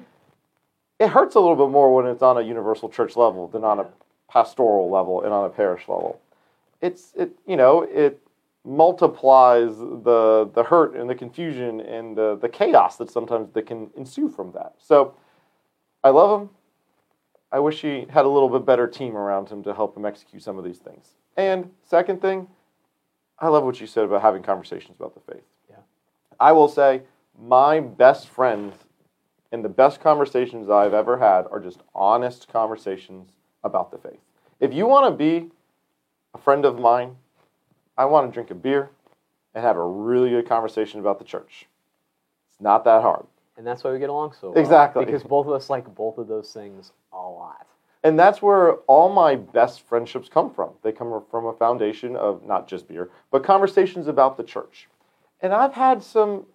It 0.99 1.09
hurts 1.09 1.36
a 1.36 1.39
little 1.39 1.55
bit 1.55 1.72
more 1.72 1.93
when 1.93 2.05
it's 2.05 2.22
on 2.22 2.38
a 2.38 2.41
universal 2.41 2.89
church 2.89 3.16
level 3.16 3.47
than 3.47 3.64
on 3.64 3.80
a 3.80 3.88
pastoral 4.30 4.89
level 4.89 5.22
and 5.24 5.34
on 5.34 5.45
a 5.45 5.49
parish 5.49 5.88
level. 5.88 6.20
It's 6.80 7.14
it 7.16 7.32
you 7.45 7.57
know, 7.57 7.82
it 7.82 8.20
multiplies 8.64 9.78
the 9.78 10.49
the 10.53 10.64
hurt 10.64 10.95
and 10.95 11.09
the 11.09 11.16
confusion 11.16 11.82
and 11.82 12.16
the, 12.16 12.38
the 12.38 12.49
chaos 12.49 12.97
that 12.97 13.09
sometimes 13.09 13.51
that 13.53 13.66
can 13.66 13.89
ensue 13.95 14.30
from 14.30 14.51
that. 14.51 14.74
So 14.78 15.16
I 16.03 16.09
love 16.09 16.41
him. 16.41 16.49
I 17.51 17.59
wish 17.59 17.82
he 17.82 18.05
had 18.09 18.26
a 18.26 18.30
little 18.30 18.49
bit 18.49 18.66
better 18.66 18.88
team 18.88 19.18
around 19.18 19.49
him 19.49 19.64
to 19.64 19.74
help 19.74 19.97
him 19.97 20.05
execute 20.05 20.41
some 20.41 20.57
of 20.57 20.64
these 20.64 20.78
things. 20.78 21.16
And 21.36 21.70
second 21.84 22.22
thing, 22.22 22.47
I 23.39 23.47
love 23.47 23.64
what 23.64 23.82
you 23.82 23.88
said 23.88 24.05
about 24.05 24.22
having 24.22 24.43
conversations 24.43 24.95
about 24.99 25.16
the 25.16 25.34
faith. 25.34 25.43
Yeah. 25.70 25.78
I 26.39 26.51
will 26.51 26.68
say 26.68 27.01
my 27.38 27.80
best 27.80 28.30
friends 28.30 28.76
and 29.51 29.66
the 29.66 29.70
best 29.70 29.99
conversations 29.99 30.70
I've 30.70 30.93
ever 30.93 31.18
had 31.18 31.45
are 31.51 31.59
just 31.59 31.82
honest 31.93 32.47
conversations 32.47 33.32
about 33.64 33.91
the 33.91 33.97
faith. 33.97 34.20
If 34.59 34.74
you 34.74 34.86
want 34.88 35.12
to 35.12 35.18
be 35.18 35.49
a 36.34 36.38
friend 36.38 36.64
of 36.64 36.80
mine, 36.80 37.18
I 38.02 38.06
want 38.06 38.28
to 38.28 38.34
drink 38.34 38.49
a 38.49 38.56
beer 38.56 38.89
and 39.54 39.64
have 39.64 39.78
a 39.78 39.86
really 39.86 40.32
good 40.32 40.49
conversation 40.49 40.99
about 40.99 41.20
the 41.20 41.24
church. 41.24 41.68
It's 42.49 42.60
not 42.60 42.84
that 42.86 43.04
hard. 43.04 43.28
And 43.58 43.68
that's 43.68 43.84
why 43.84 43.91
we 43.91 43.99
get 43.99 44.10
along 44.10 44.34
so 44.41 44.49
well. 44.49 44.58
Exactly. 44.58 45.06
Because 45.06 45.22
both 45.22 45.45
of 45.45 45.54
us 45.54 45.70
like 45.70 45.93
both 45.93 46.18
of 46.18 46.28
those 46.28 46.52
things 46.52 46.93
a 47.14 47.18
lot. 47.18 47.68
And 48.04 48.18
that's 48.18 48.41
where 48.41 48.74
all 48.88 49.14
my 49.14 49.36
best 49.36 49.82
friendships 49.82 50.30
come 50.30 50.52
from. 50.52 50.72
They 50.82 50.91
come 50.91 51.22
from 51.30 51.45
a 51.45 51.54
foundation 51.54 52.16
of 52.16 52.43
not 52.43 52.68
just 52.68 52.88
beer, 52.88 53.12
but 53.30 53.43
conversations 53.43 54.08
about 54.08 54.36
the 54.36 54.43
church. 54.43 54.88
And 55.39 55.54
I've 55.54 55.74
had 55.74 56.02
some, 56.02 56.47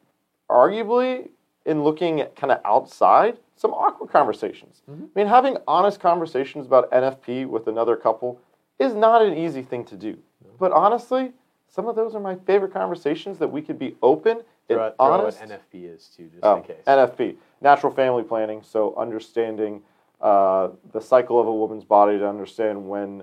arguably, 0.51 1.29
in 1.65 1.85
looking 1.85 2.21
at 2.21 2.35
kind 2.35 2.51
of 2.51 2.61
outside, 2.65 3.37
some 3.55 3.73
awkward 3.73 4.11
conversations. 4.11 4.83
Mm-hmm. 4.91 5.05
I 5.05 5.21
mean, 5.21 5.29
having 5.29 5.59
honest 5.69 6.01
conversations 6.01 6.67
about 6.67 6.91
NFP 6.91 7.47
with 7.47 7.69
another 7.69 7.95
couple 7.95 8.41
is 8.81 8.95
not 8.95 9.23
an 9.23 9.39
easy 9.39 9.63
thing 9.63 9.85
to 9.85 9.95
do. 9.95 10.19
But 10.59 10.73
honestly, 10.73 11.33
some 11.69 11.87
of 11.89 11.97
those 11.97 12.15
are 12.15 12.21
my 12.21 12.37
favorite 12.37 12.73
conversations 12.73 13.39
that 13.39 13.49
we 13.49 13.63
could 13.63 13.79
be 13.79 13.97
open 14.03 14.39
and 14.39 14.45
Throw 14.79 14.87
out, 14.87 14.97
throw 14.97 15.07
out 15.13 15.21
honest. 15.21 15.41
what 15.41 15.51
NFP 15.51 15.95
is 15.95 16.09
too, 16.17 16.29
just 16.29 16.45
Oh, 16.45 16.57
in 16.57 16.63
case. 16.63 16.83
NFP, 16.87 17.37
natural 17.61 17.93
family 17.93 18.23
planning. 18.23 18.63
So 18.63 18.95
understanding 18.97 19.83
uh, 20.21 20.69
the 20.93 21.01
cycle 21.01 21.39
of 21.41 21.47
a 21.47 21.53
woman's 21.55 21.85
body 21.85 22.19
to 22.19 22.29
understand 22.29 22.89
when 22.89 23.23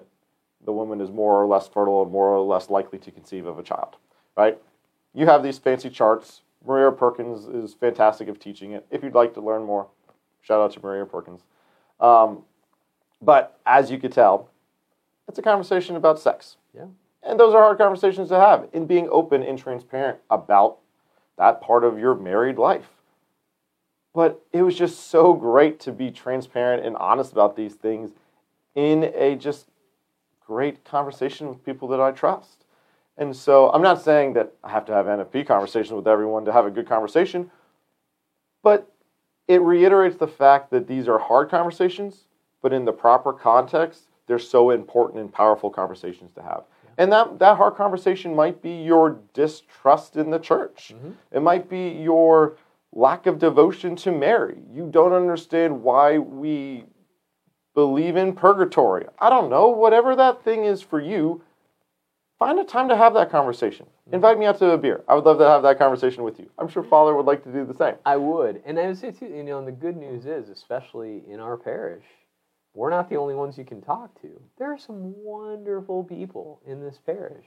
the 0.65 0.71
woman 0.71 1.01
is 1.01 1.11
more 1.11 1.41
or 1.41 1.45
less 1.47 1.67
fertile 1.67 2.01
and 2.03 2.11
more 2.11 2.29
or 2.29 2.39
less 2.39 2.69
likely 2.69 2.99
to 2.99 3.11
conceive 3.11 3.45
of 3.45 3.59
a 3.59 3.63
child. 3.63 3.97
Right? 4.37 4.57
You 5.13 5.25
have 5.25 5.43
these 5.43 5.57
fancy 5.57 5.89
charts. 5.89 6.41
Maria 6.65 6.91
Perkins 6.91 7.45
is 7.47 7.73
fantastic 7.73 8.29
of 8.29 8.39
teaching 8.39 8.71
it. 8.71 8.85
If 8.89 9.03
you'd 9.03 9.15
like 9.15 9.33
to 9.33 9.41
learn 9.41 9.63
more, 9.65 9.87
shout 10.41 10.61
out 10.61 10.71
to 10.73 10.79
Maria 10.81 11.05
Perkins. 11.05 11.41
Um, 11.99 12.43
but 13.21 13.59
as 13.65 13.91
you 13.91 13.97
could 13.97 14.13
tell, 14.13 14.49
it's 15.27 15.37
a 15.39 15.41
conversation 15.41 15.95
about 15.97 16.19
sex. 16.19 16.55
Yeah. 16.73 16.85
And 17.25 17.39
those 17.39 17.53
are 17.53 17.61
hard 17.61 17.77
conversations 17.77 18.29
to 18.29 18.39
have 18.39 18.67
in 18.73 18.85
being 18.85 19.07
open 19.09 19.43
and 19.43 19.57
transparent 19.57 20.19
about 20.29 20.77
that 21.37 21.61
part 21.61 21.83
of 21.83 21.97
your 21.97 22.15
married 22.15 22.57
life. 22.57 22.89
But 24.13 24.41
it 24.51 24.61
was 24.61 24.77
just 24.77 25.07
so 25.07 25.33
great 25.33 25.79
to 25.81 25.91
be 25.91 26.11
transparent 26.11 26.85
and 26.85 26.95
honest 26.97 27.31
about 27.31 27.55
these 27.55 27.73
things 27.73 28.11
in 28.75 29.11
a 29.15 29.35
just 29.35 29.67
great 30.45 30.83
conversation 30.83 31.47
with 31.49 31.65
people 31.65 31.87
that 31.89 32.01
I 32.01 32.11
trust. 32.11 32.65
And 33.17 33.35
so 33.35 33.69
I'm 33.71 33.81
not 33.81 34.01
saying 34.01 34.33
that 34.33 34.53
I 34.63 34.69
have 34.69 34.85
to 34.85 34.93
have 34.93 35.05
NFP 35.05 35.47
conversations 35.47 35.93
with 35.93 36.07
everyone 36.07 36.45
to 36.45 36.51
have 36.51 36.65
a 36.65 36.71
good 36.71 36.87
conversation, 36.87 37.51
but 38.61 38.91
it 39.47 39.61
reiterates 39.61 40.17
the 40.17 40.27
fact 40.27 40.71
that 40.71 40.87
these 40.87 41.07
are 41.07 41.19
hard 41.19 41.49
conversations, 41.49 42.25
but 42.61 42.73
in 42.73 42.85
the 42.85 42.93
proper 42.93 43.33
context, 43.33 44.07
they're 44.27 44.39
so 44.39 44.71
important 44.71 45.19
and 45.19 45.31
powerful 45.31 45.69
conversations 45.69 46.31
to 46.33 46.41
have. 46.41 46.63
And 46.97 47.11
that, 47.11 47.39
that 47.39 47.57
hard 47.57 47.75
conversation 47.75 48.35
might 48.35 48.61
be 48.61 48.83
your 48.83 49.19
distrust 49.33 50.15
in 50.15 50.29
the 50.29 50.39
church. 50.39 50.93
Mm-hmm. 50.95 51.11
It 51.31 51.41
might 51.41 51.69
be 51.69 51.89
your 51.89 52.57
lack 52.91 53.25
of 53.25 53.39
devotion 53.39 53.95
to 53.97 54.11
Mary. 54.11 54.59
You 54.71 54.87
don't 54.89 55.13
understand 55.13 55.83
why 55.83 56.19
we 56.19 56.85
believe 57.73 58.15
in 58.15 58.33
purgatory. 58.33 59.05
I 59.19 59.29
don't 59.29 59.49
know. 59.49 59.69
Whatever 59.69 60.15
that 60.15 60.43
thing 60.43 60.65
is 60.65 60.81
for 60.81 60.99
you, 60.99 61.41
find 62.37 62.59
a 62.59 62.63
time 62.63 62.89
to 62.89 62.95
have 62.95 63.13
that 63.15 63.31
conversation. 63.31 63.85
Mm-hmm. 63.85 64.15
Invite 64.15 64.37
me 64.37 64.45
out 64.45 64.59
to 64.59 64.69
a 64.71 64.77
beer. 64.77 65.03
I 65.07 65.15
would 65.15 65.25
love 65.25 65.39
to 65.39 65.47
have 65.47 65.63
that 65.63 65.79
conversation 65.79 66.23
with 66.23 66.39
you. 66.39 66.49
I'm 66.59 66.67
sure 66.67 66.83
Father 66.83 67.15
would 67.15 67.25
like 67.25 67.43
to 67.45 67.51
do 67.51 67.65
the 67.65 67.73
same. 67.73 67.95
I 68.05 68.17
would, 68.17 68.61
and 68.65 68.77
I 68.77 68.87
would 68.87 68.97
say 68.97 69.11
too. 69.11 69.25
You 69.25 69.43
know, 69.43 69.57
and 69.57 69.67
the 69.67 69.71
good 69.71 69.97
news 69.97 70.25
is, 70.25 70.49
especially 70.49 71.23
in 71.27 71.39
our 71.39 71.57
parish, 71.57 72.03
we're 72.73 72.89
not 72.89 73.09
the 73.09 73.17
only 73.17 73.35
ones 73.35 73.57
you 73.57 73.65
can 73.65 73.81
talk 73.81 74.19
to. 74.21 74.41
There 74.57 74.71
are 74.71 74.77
some 74.77 75.13
wonderful 75.23 76.03
people 76.03 76.61
in 76.65 76.81
this 76.81 76.99
parish 77.05 77.45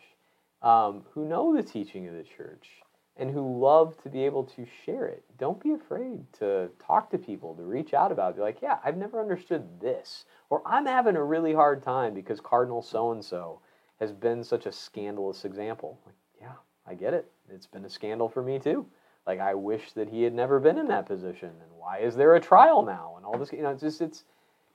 um, 0.62 1.04
who 1.12 1.26
know 1.26 1.54
the 1.54 1.62
teaching 1.62 2.06
of 2.08 2.14
the 2.14 2.22
church 2.22 2.68
and 3.16 3.30
who 3.30 3.58
love 3.58 4.00
to 4.02 4.08
be 4.10 4.24
able 4.24 4.44
to 4.44 4.66
share 4.84 5.06
it. 5.06 5.24
Don't 5.38 5.62
be 5.62 5.72
afraid 5.72 6.30
to 6.34 6.68
talk 6.84 7.10
to 7.10 7.18
people, 7.18 7.54
to 7.54 7.62
reach 7.62 7.94
out 7.94 8.12
about 8.12 8.30
it. 8.30 8.36
Be 8.36 8.42
like, 8.42 8.60
yeah, 8.62 8.78
I've 8.84 8.98
never 8.98 9.20
understood 9.20 9.80
this, 9.80 10.26
or 10.50 10.62
I'm 10.66 10.86
having 10.86 11.16
a 11.16 11.24
really 11.24 11.54
hard 11.54 11.82
time 11.82 12.14
because 12.14 12.40
Cardinal 12.40 12.82
so 12.82 13.12
and 13.12 13.24
so 13.24 13.60
has 14.00 14.12
been 14.12 14.44
such 14.44 14.66
a 14.66 14.72
scandalous 14.72 15.44
example. 15.46 15.98
Like, 16.04 16.14
yeah, 16.40 16.52
I 16.86 16.94
get 16.94 17.14
it. 17.14 17.30
It's 17.48 17.66
been 17.66 17.86
a 17.86 17.90
scandal 17.90 18.28
for 18.28 18.42
me 18.42 18.58
too. 18.58 18.86
Like, 19.26 19.40
I 19.40 19.54
wish 19.54 19.92
that 19.92 20.10
he 20.10 20.22
had 20.22 20.34
never 20.34 20.60
been 20.60 20.78
in 20.78 20.88
that 20.88 21.06
position. 21.06 21.48
And 21.48 21.70
why 21.78 21.98
is 21.98 22.14
there 22.14 22.34
a 22.34 22.40
trial 22.40 22.82
now? 22.82 23.14
And 23.16 23.24
all 23.24 23.38
this, 23.38 23.52
you 23.52 23.62
know, 23.62 23.70
it's 23.70 23.82
just 23.82 24.02
it's 24.02 24.24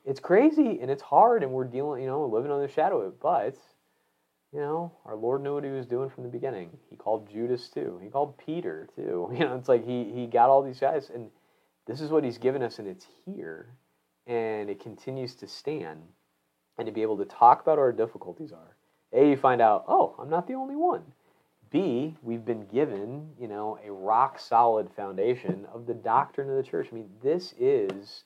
it's 0.06 0.20
crazy 0.20 0.80
and 0.82 0.90
it's 0.90 1.02
hard, 1.02 1.44
and 1.44 1.52
we're 1.52 1.66
dealing, 1.66 2.02
you 2.02 2.08
know, 2.08 2.26
living 2.26 2.52
under 2.52 2.66
the 2.66 2.74
shadow 2.74 3.02
of 3.02 3.14
it. 3.14 3.20
But 3.22 3.58
you 4.54 4.60
know, 4.60 4.92
our 5.06 5.16
Lord 5.16 5.42
knew 5.42 5.54
what 5.54 5.64
he 5.64 5.70
was 5.70 5.86
doing 5.86 6.10
from 6.10 6.24
the 6.24 6.30
beginning. 6.30 6.78
He 6.90 6.98
called 6.98 7.30
Judas 7.32 7.70
too. 7.70 8.00
He 8.04 8.10
called 8.10 8.38
Peter 8.38 8.90
too. 8.96 9.30
You 9.34 9.40
know, 9.40 9.56
it's 9.56 9.70
like 9.70 9.86
he 9.86 10.12
he 10.14 10.28
got 10.28 10.50
all 10.50 10.64
these 10.64 10.80
guys, 10.80 11.10
and 11.14 11.30
this 11.88 12.02
is 12.02 12.10
what 12.10 12.24
he's 12.24 12.38
given 12.38 12.62
us, 12.62 12.80
and 12.80 12.88
it's 12.88 13.08
here, 13.26 13.76
and 14.28 14.70
it 14.70 14.80
continues 14.80 15.36
to 15.36 15.48
stand, 15.48 16.02
and 16.78 16.86
to 16.86 16.92
be 16.92 17.02
able 17.02 17.18
to 17.18 17.26
talk 17.26 17.62
about 17.62 17.80
our 17.80 17.92
difficulties 17.92 18.52
are. 18.52 18.76
A, 19.14 19.30
you 19.30 19.36
find 19.38 19.62
out, 19.62 19.84
oh, 19.88 20.16
I'm 20.20 20.30
not 20.30 20.48
the 20.48 20.54
only 20.54 20.76
one. 20.76 21.04
B, 21.70 22.16
we've 22.22 22.46
been 22.46 22.66
given, 22.66 23.30
you 23.40 23.48
know, 23.48 23.80
a 23.86 23.92
rock 23.92 24.40
solid 24.40 24.90
foundation 24.92 25.66
of 25.74 25.86
the 25.86 25.94
doctrine 25.94 26.50
of 26.50 26.58
the 26.58 26.64
church. 26.64 26.90
I 26.92 26.96
mean, 26.96 27.10
this 27.24 27.54
is 27.58 28.24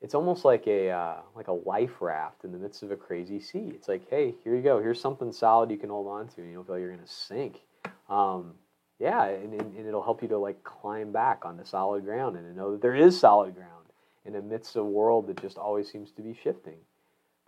it's 0.00 0.14
almost 0.14 0.44
like 0.44 0.66
a 0.66 0.90
uh, 0.90 1.16
like 1.34 1.48
a 1.48 1.52
life 1.52 2.00
raft 2.00 2.44
in 2.44 2.52
the 2.52 2.58
midst 2.58 2.82
of 2.82 2.90
a 2.90 2.96
crazy 2.96 3.40
sea. 3.40 3.72
It's 3.74 3.88
like, 3.88 4.08
hey, 4.08 4.34
here 4.44 4.54
you 4.54 4.62
go. 4.62 4.80
Here's 4.80 5.00
something 5.00 5.32
solid 5.32 5.70
you 5.70 5.76
can 5.76 5.90
hold 5.90 6.06
on 6.06 6.28
to, 6.28 6.40
and 6.40 6.50
you 6.50 6.56
don't 6.56 6.66
feel 6.66 6.76
like 6.76 6.82
you're 6.82 6.96
to 6.96 7.06
sink. 7.06 7.60
Um, 8.08 8.54
yeah, 8.98 9.24
and, 9.26 9.52
and, 9.52 9.76
and 9.76 9.86
it'll 9.86 10.02
help 10.02 10.22
you 10.22 10.28
to 10.28 10.38
like 10.38 10.62
climb 10.64 11.12
back 11.12 11.44
onto 11.44 11.64
solid 11.64 12.04
ground 12.04 12.36
and 12.36 12.46
to 12.46 12.56
know 12.56 12.72
that 12.72 12.82
there 12.82 12.94
is 12.94 13.18
solid 13.18 13.54
ground 13.54 13.86
in 14.24 14.32
the 14.32 14.42
midst 14.42 14.76
of 14.76 14.84
a 14.84 14.88
world 14.88 15.26
that 15.26 15.40
just 15.40 15.56
always 15.56 15.90
seems 15.90 16.10
to 16.12 16.22
be 16.22 16.34
shifting. 16.34 16.78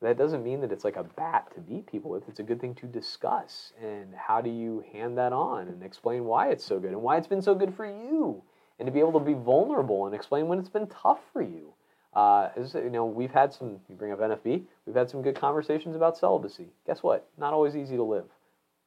But 0.00 0.08
that 0.08 0.18
doesn't 0.18 0.42
mean 0.42 0.60
that 0.62 0.72
it's 0.72 0.84
like 0.84 0.96
a 0.96 1.04
bat 1.04 1.52
to 1.54 1.60
beat 1.60 1.86
people 1.86 2.10
with. 2.10 2.28
It's 2.28 2.40
a 2.40 2.44
good 2.44 2.60
thing 2.60 2.74
to 2.76 2.86
discuss. 2.86 3.72
And 3.82 4.14
how 4.14 4.40
do 4.40 4.48
you 4.48 4.84
hand 4.92 5.18
that 5.18 5.32
on 5.32 5.68
and 5.68 5.82
explain 5.82 6.24
why 6.24 6.50
it's 6.50 6.64
so 6.64 6.78
good 6.78 6.92
and 6.92 7.02
why 7.02 7.16
it's 7.18 7.26
been 7.26 7.42
so 7.42 7.54
good 7.54 7.74
for 7.74 7.84
you, 7.86 8.42
and 8.78 8.86
to 8.86 8.92
be 8.92 9.00
able 9.00 9.12
to 9.12 9.20
be 9.20 9.34
vulnerable 9.34 10.06
and 10.06 10.14
explain 10.14 10.48
when 10.48 10.58
it's 10.58 10.70
been 10.70 10.86
tough 10.86 11.20
for 11.32 11.42
you. 11.42 11.74
Uh, 12.12 12.48
as 12.56 12.74
you 12.74 12.90
know, 12.90 13.04
we've 13.06 13.30
had 13.30 13.52
some. 13.52 13.78
You 13.88 13.94
bring 13.94 14.12
up 14.12 14.20
NFP. 14.20 14.62
We've 14.86 14.96
had 14.96 15.08
some 15.08 15.22
good 15.22 15.36
conversations 15.36 15.94
about 15.94 16.18
celibacy. 16.18 16.68
Guess 16.86 17.02
what? 17.02 17.28
Not 17.38 17.52
always 17.52 17.76
easy 17.76 17.96
to 17.96 18.02
live, 18.02 18.26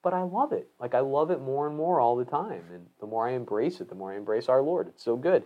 but 0.02 0.14
I 0.14 0.24
love 0.24 0.52
it. 0.52 0.68
Like 0.80 0.94
I 0.94 1.00
love 1.00 1.32
it 1.32 1.42
more 1.42 1.68
and 1.68 1.76
more 1.76 2.00
all 2.00 2.16
the 2.16 2.26
time. 2.26 2.64
And 2.74 2.86
the 3.00 3.08
more 3.08 3.28
I 3.28 3.32
embrace 3.32 3.80
it, 3.80 3.90
the 3.90 3.96
more 3.96 4.12
I 4.12 4.18
embrace 4.18 4.50
our 4.50 4.62
Lord. 4.62 4.88
It's 4.90 5.04
so 5.04 5.16
good. 5.16 5.44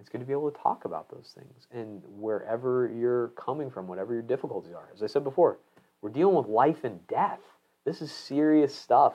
It's 0.00 0.08
good 0.08 0.20
to 0.20 0.26
be 0.26 0.32
able 0.32 0.50
to 0.50 0.58
talk 0.60 0.84
about 0.84 1.10
those 1.10 1.34
things. 1.34 1.66
And 1.72 2.02
wherever 2.06 2.90
you're 2.94 3.28
coming 3.28 3.70
from, 3.70 3.88
whatever 3.88 4.12
your 4.12 4.22
difficulties 4.22 4.72
are, 4.72 4.88
as 4.94 5.02
I 5.02 5.06
said 5.06 5.24
before, 5.24 5.58
we're 6.00 6.10
dealing 6.10 6.36
with 6.36 6.46
life 6.46 6.84
and 6.84 7.04
death. 7.08 7.40
This 7.84 8.00
is 8.00 8.12
serious 8.12 8.74
stuff, 8.74 9.14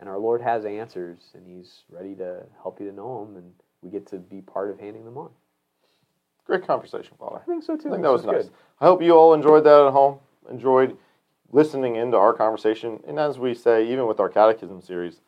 and 0.00 0.08
our 0.08 0.18
Lord 0.18 0.40
has 0.42 0.64
answers, 0.64 1.18
and 1.34 1.46
He's 1.46 1.82
ready 1.90 2.14
to 2.16 2.42
help 2.62 2.80
you 2.80 2.88
to 2.88 2.94
know 2.94 3.24
them, 3.24 3.36
and 3.36 3.52
we 3.82 3.90
get 3.90 4.06
to 4.08 4.16
be 4.16 4.40
part 4.40 4.70
of 4.70 4.80
handing 4.80 5.04
them 5.04 5.18
on. 5.18 5.30
Great 6.46 6.66
conversation, 6.66 7.14
Father. 7.18 7.40
I 7.42 7.44
think 7.44 7.62
so 7.62 7.76
too. 7.76 7.88
I 7.88 7.92
think 7.92 8.02
that 8.02 8.12
was 8.12 8.22
good. 8.22 8.36
nice. 8.36 8.50
I 8.80 8.84
hope 8.84 9.02
you 9.02 9.12
all 9.12 9.34
enjoyed 9.34 9.64
that 9.64 9.86
at 9.86 9.92
home, 9.92 10.18
enjoyed 10.50 10.96
listening 11.50 11.96
into 11.96 12.16
our 12.16 12.32
conversation. 12.32 13.00
And 13.06 13.18
as 13.18 13.38
we 13.38 13.54
say, 13.54 13.86
even 13.90 14.06
with 14.06 14.20
our 14.20 14.28
catechism 14.28 14.80
series, 14.80 15.20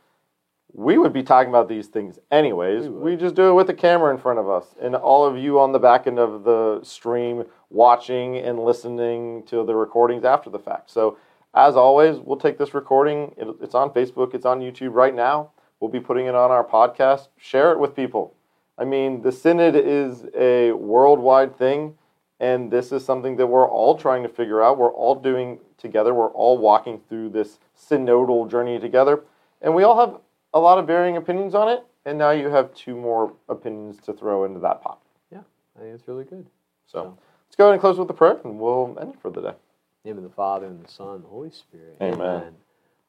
we 0.73 0.99
would 0.99 1.13
be 1.13 1.23
talking 1.23 1.49
about 1.49 1.69
these 1.69 1.89
things 1.89 2.19
anyways. 2.31 2.85
We 2.85 3.13
We, 3.13 3.17
just 3.17 3.35
do 3.35 3.49
it 3.49 3.55
with 3.55 3.67
the 3.67 3.75
camera 3.75 4.13
in 4.13 4.19
front 4.19 4.39
of 4.39 4.49
us. 4.49 4.75
And 4.81 4.95
all 4.95 5.25
of 5.25 5.37
you 5.37 5.59
on 5.59 5.73
the 5.73 5.79
back 5.79 6.07
end 6.07 6.19
of 6.19 6.45
the 6.45 6.81
stream 6.83 7.45
watching 7.71 8.37
and 8.37 8.59
listening 8.59 9.45
to 9.47 9.65
the 9.65 9.75
recordings 9.75 10.25
after 10.25 10.51
the 10.51 10.59
fact. 10.59 10.91
So, 10.91 11.17
as 11.55 11.75
always, 11.77 12.19
we'll 12.19 12.37
take 12.37 12.59
this 12.59 12.75
recording. 12.75 13.35
It, 13.39 13.49
it's 13.63 13.75
on 13.75 13.91
Facebook, 13.91 14.35
it's 14.35 14.45
on 14.45 14.61
YouTube 14.61 14.93
right 14.93 15.15
now. 15.15 15.51
We'll 15.81 15.91
be 15.91 16.01
putting 16.01 16.27
it 16.27 16.35
on 16.35 16.51
our 16.51 16.65
podcast. 16.65 17.29
Share 17.39 17.73
it 17.73 17.79
with 17.79 17.97
people. 17.97 18.35
I 18.79 18.85
mean, 18.85 19.23
the 19.23 19.33
Synod 19.33 19.75
is 19.75 20.25
a 20.35 20.73
worldwide 20.73 21.57
thing, 21.59 21.95
and 22.39 22.71
this 22.71 22.93
is 22.93 23.05
something 23.05 23.37
that 23.37 23.47
we're 23.49 23.69
all 23.69 23.99
trying 23.99 24.23
to 24.23 24.29
figure 24.29 24.63
out. 24.63 24.79
We're 24.79 24.93
all 24.93 25.17
doing 25.17 25.59
together. 25.77 26.15
We're 26.15 26.31
all 26.31 26.59
walking 26.59 27.01
through 27.09 27.31
this 27.31 27.59
synodal 27.77 28.49
journey 28.49 28.79
together, 28.79 29.25
and 29.61 29.75
we 29.75 29.83
all 29.83 29.99
have 29.99 30.21
a 30.55 30.61
lot 30.61 30.79
of 30.79 30.87
varying 30.87 31.17
opinions 31.17 31.55
on 31.55 31.69
it. 31.69 31.85
And 32.05 32.17
now 32.17 32.31
you 32.31 32.49
have 32.49 32.73
two 32.73 32.97
more 32.97 33.35
opinions 33.51 33.99
to 34.07 34.15
throw 34.15 34.45
into 34.45 34.61
that 34.61 34.81
pot. 34.81 34.99
Yeah, 35.31 35.41
I 35.77 35.81
think 35.83 35.95
it's 35.95 36.09
really 36.09 36.25
good. 36.25 36.47
So 36.87 36.99
So. 37.03 37.19
let's 37.47 37.57
go 37.57 37.65
ahead 37.65 37.75
and 37.75 37.81
close 37.81 37.99
with 37.99 38.09
the 38.09 38.15
prayer, 38.15 38.39
and 38.45 38.59
we'll 38.59 38.97
end 39.01 39.15
it 39.15 39.21
for 39.21 39.31
the 39.31 39.43
day. 39.43 39.49
In 39.49 39.55
the 40.05 40.09
name 40.11 40.17
of 40.19 40.23
the 40.23 40.35
Father 40.35 40.67
and 40.67 40.83
the 40.83 40.89
Son 40.89 41.17
and 41.17 41.25
the 41.25 41.29
Holy 41.29 41.51
Spirit. 41.51 41.97
Amen. 42.01 42.55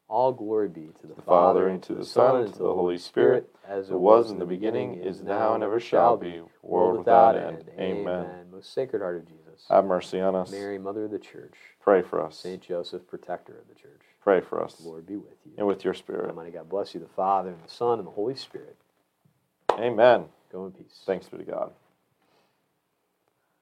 All 0.09 0.33
glory 0.33 0.69
be 0.69 0.89
to 1.01 1.07
the, 1.07 1.13
the 1.13 1.21
Father, 1.21 1.67
and 1.67 1.83
to 1.83 1.93
the 1.93 2.03
Son, 2.03 2.41
and 2.41 2.53
to 2.53 2.59
the 2.59 2.73
Holy 2.73 2.97
Spirit, 2.97 3.47
as 3.67 3.91
it 3.91 3.93
was 3.93 4.31
in 4.31 4.39
the 4.39 4.45
beginning, 4.45 4.95
is 4.95 5.21
now, 5.21 5.53
and 5.53 5.63
ever 5.63 5.79
shall 5.79 6.17
be, 6.17 6.41
world 6.63 6.97
without 6.97 7.37
end. 7.37 7.69
Amen. 7.79 8.47
Most 8.51 8.73
Sacred 8.73 9.03
Heart 9.03 9.17
of 9.17 9.27
Jesus. 9.27 9.65
Have 9.69 9.85
mercy 9.85 10.19
on 10.19 10.35
us. 10.35 10.51
Mary, 10.51 10.79
Mother 10.79 11.05
of 11.05 11.11
the 11.11 11.19
Church. 11.19 11.53
Pray 11.79 12.01
for 12.01 12.25
us. 12.25 12.39
Saint 12.39 12.63
Joseph, 12.63 13.07
Protector 13.07 13.59
of 13.59 13.67
the 13.67 13.79
Church. 13.79 14.01
Pray 14.21 14.41
for 14.41 14.63
us. 14.63 14.81
Lord 14.83 15.05
be 15.05 15.15
with 15.15 15.37
you. 15.45 15.51
And 15.57 15.67
with 15.67 15.85
your 15.85 15.93
spirit. 15.93 16.29
Almighty 16.29 16.51
God 16.51 16.67
bless 16.67 16.95
you, 16.95 16.99
the 16.99 17.07
Father 17.07 17.49
and 17.49 17.63
the 17.63 17.71
Son 17.71 17.99
and 17.99 18.07
the 18.07 18.11
Holy 18.11 18.35
Spirit. 18.35 18.77
Amen. 19.73 20.25
Go 20.51 20.65
in 20.65 20.71
peace. 20.71 21.03
Thanks 21.05 21.27
be 21.27 21.37
to 21.37 21.43
God. 21.43 21.71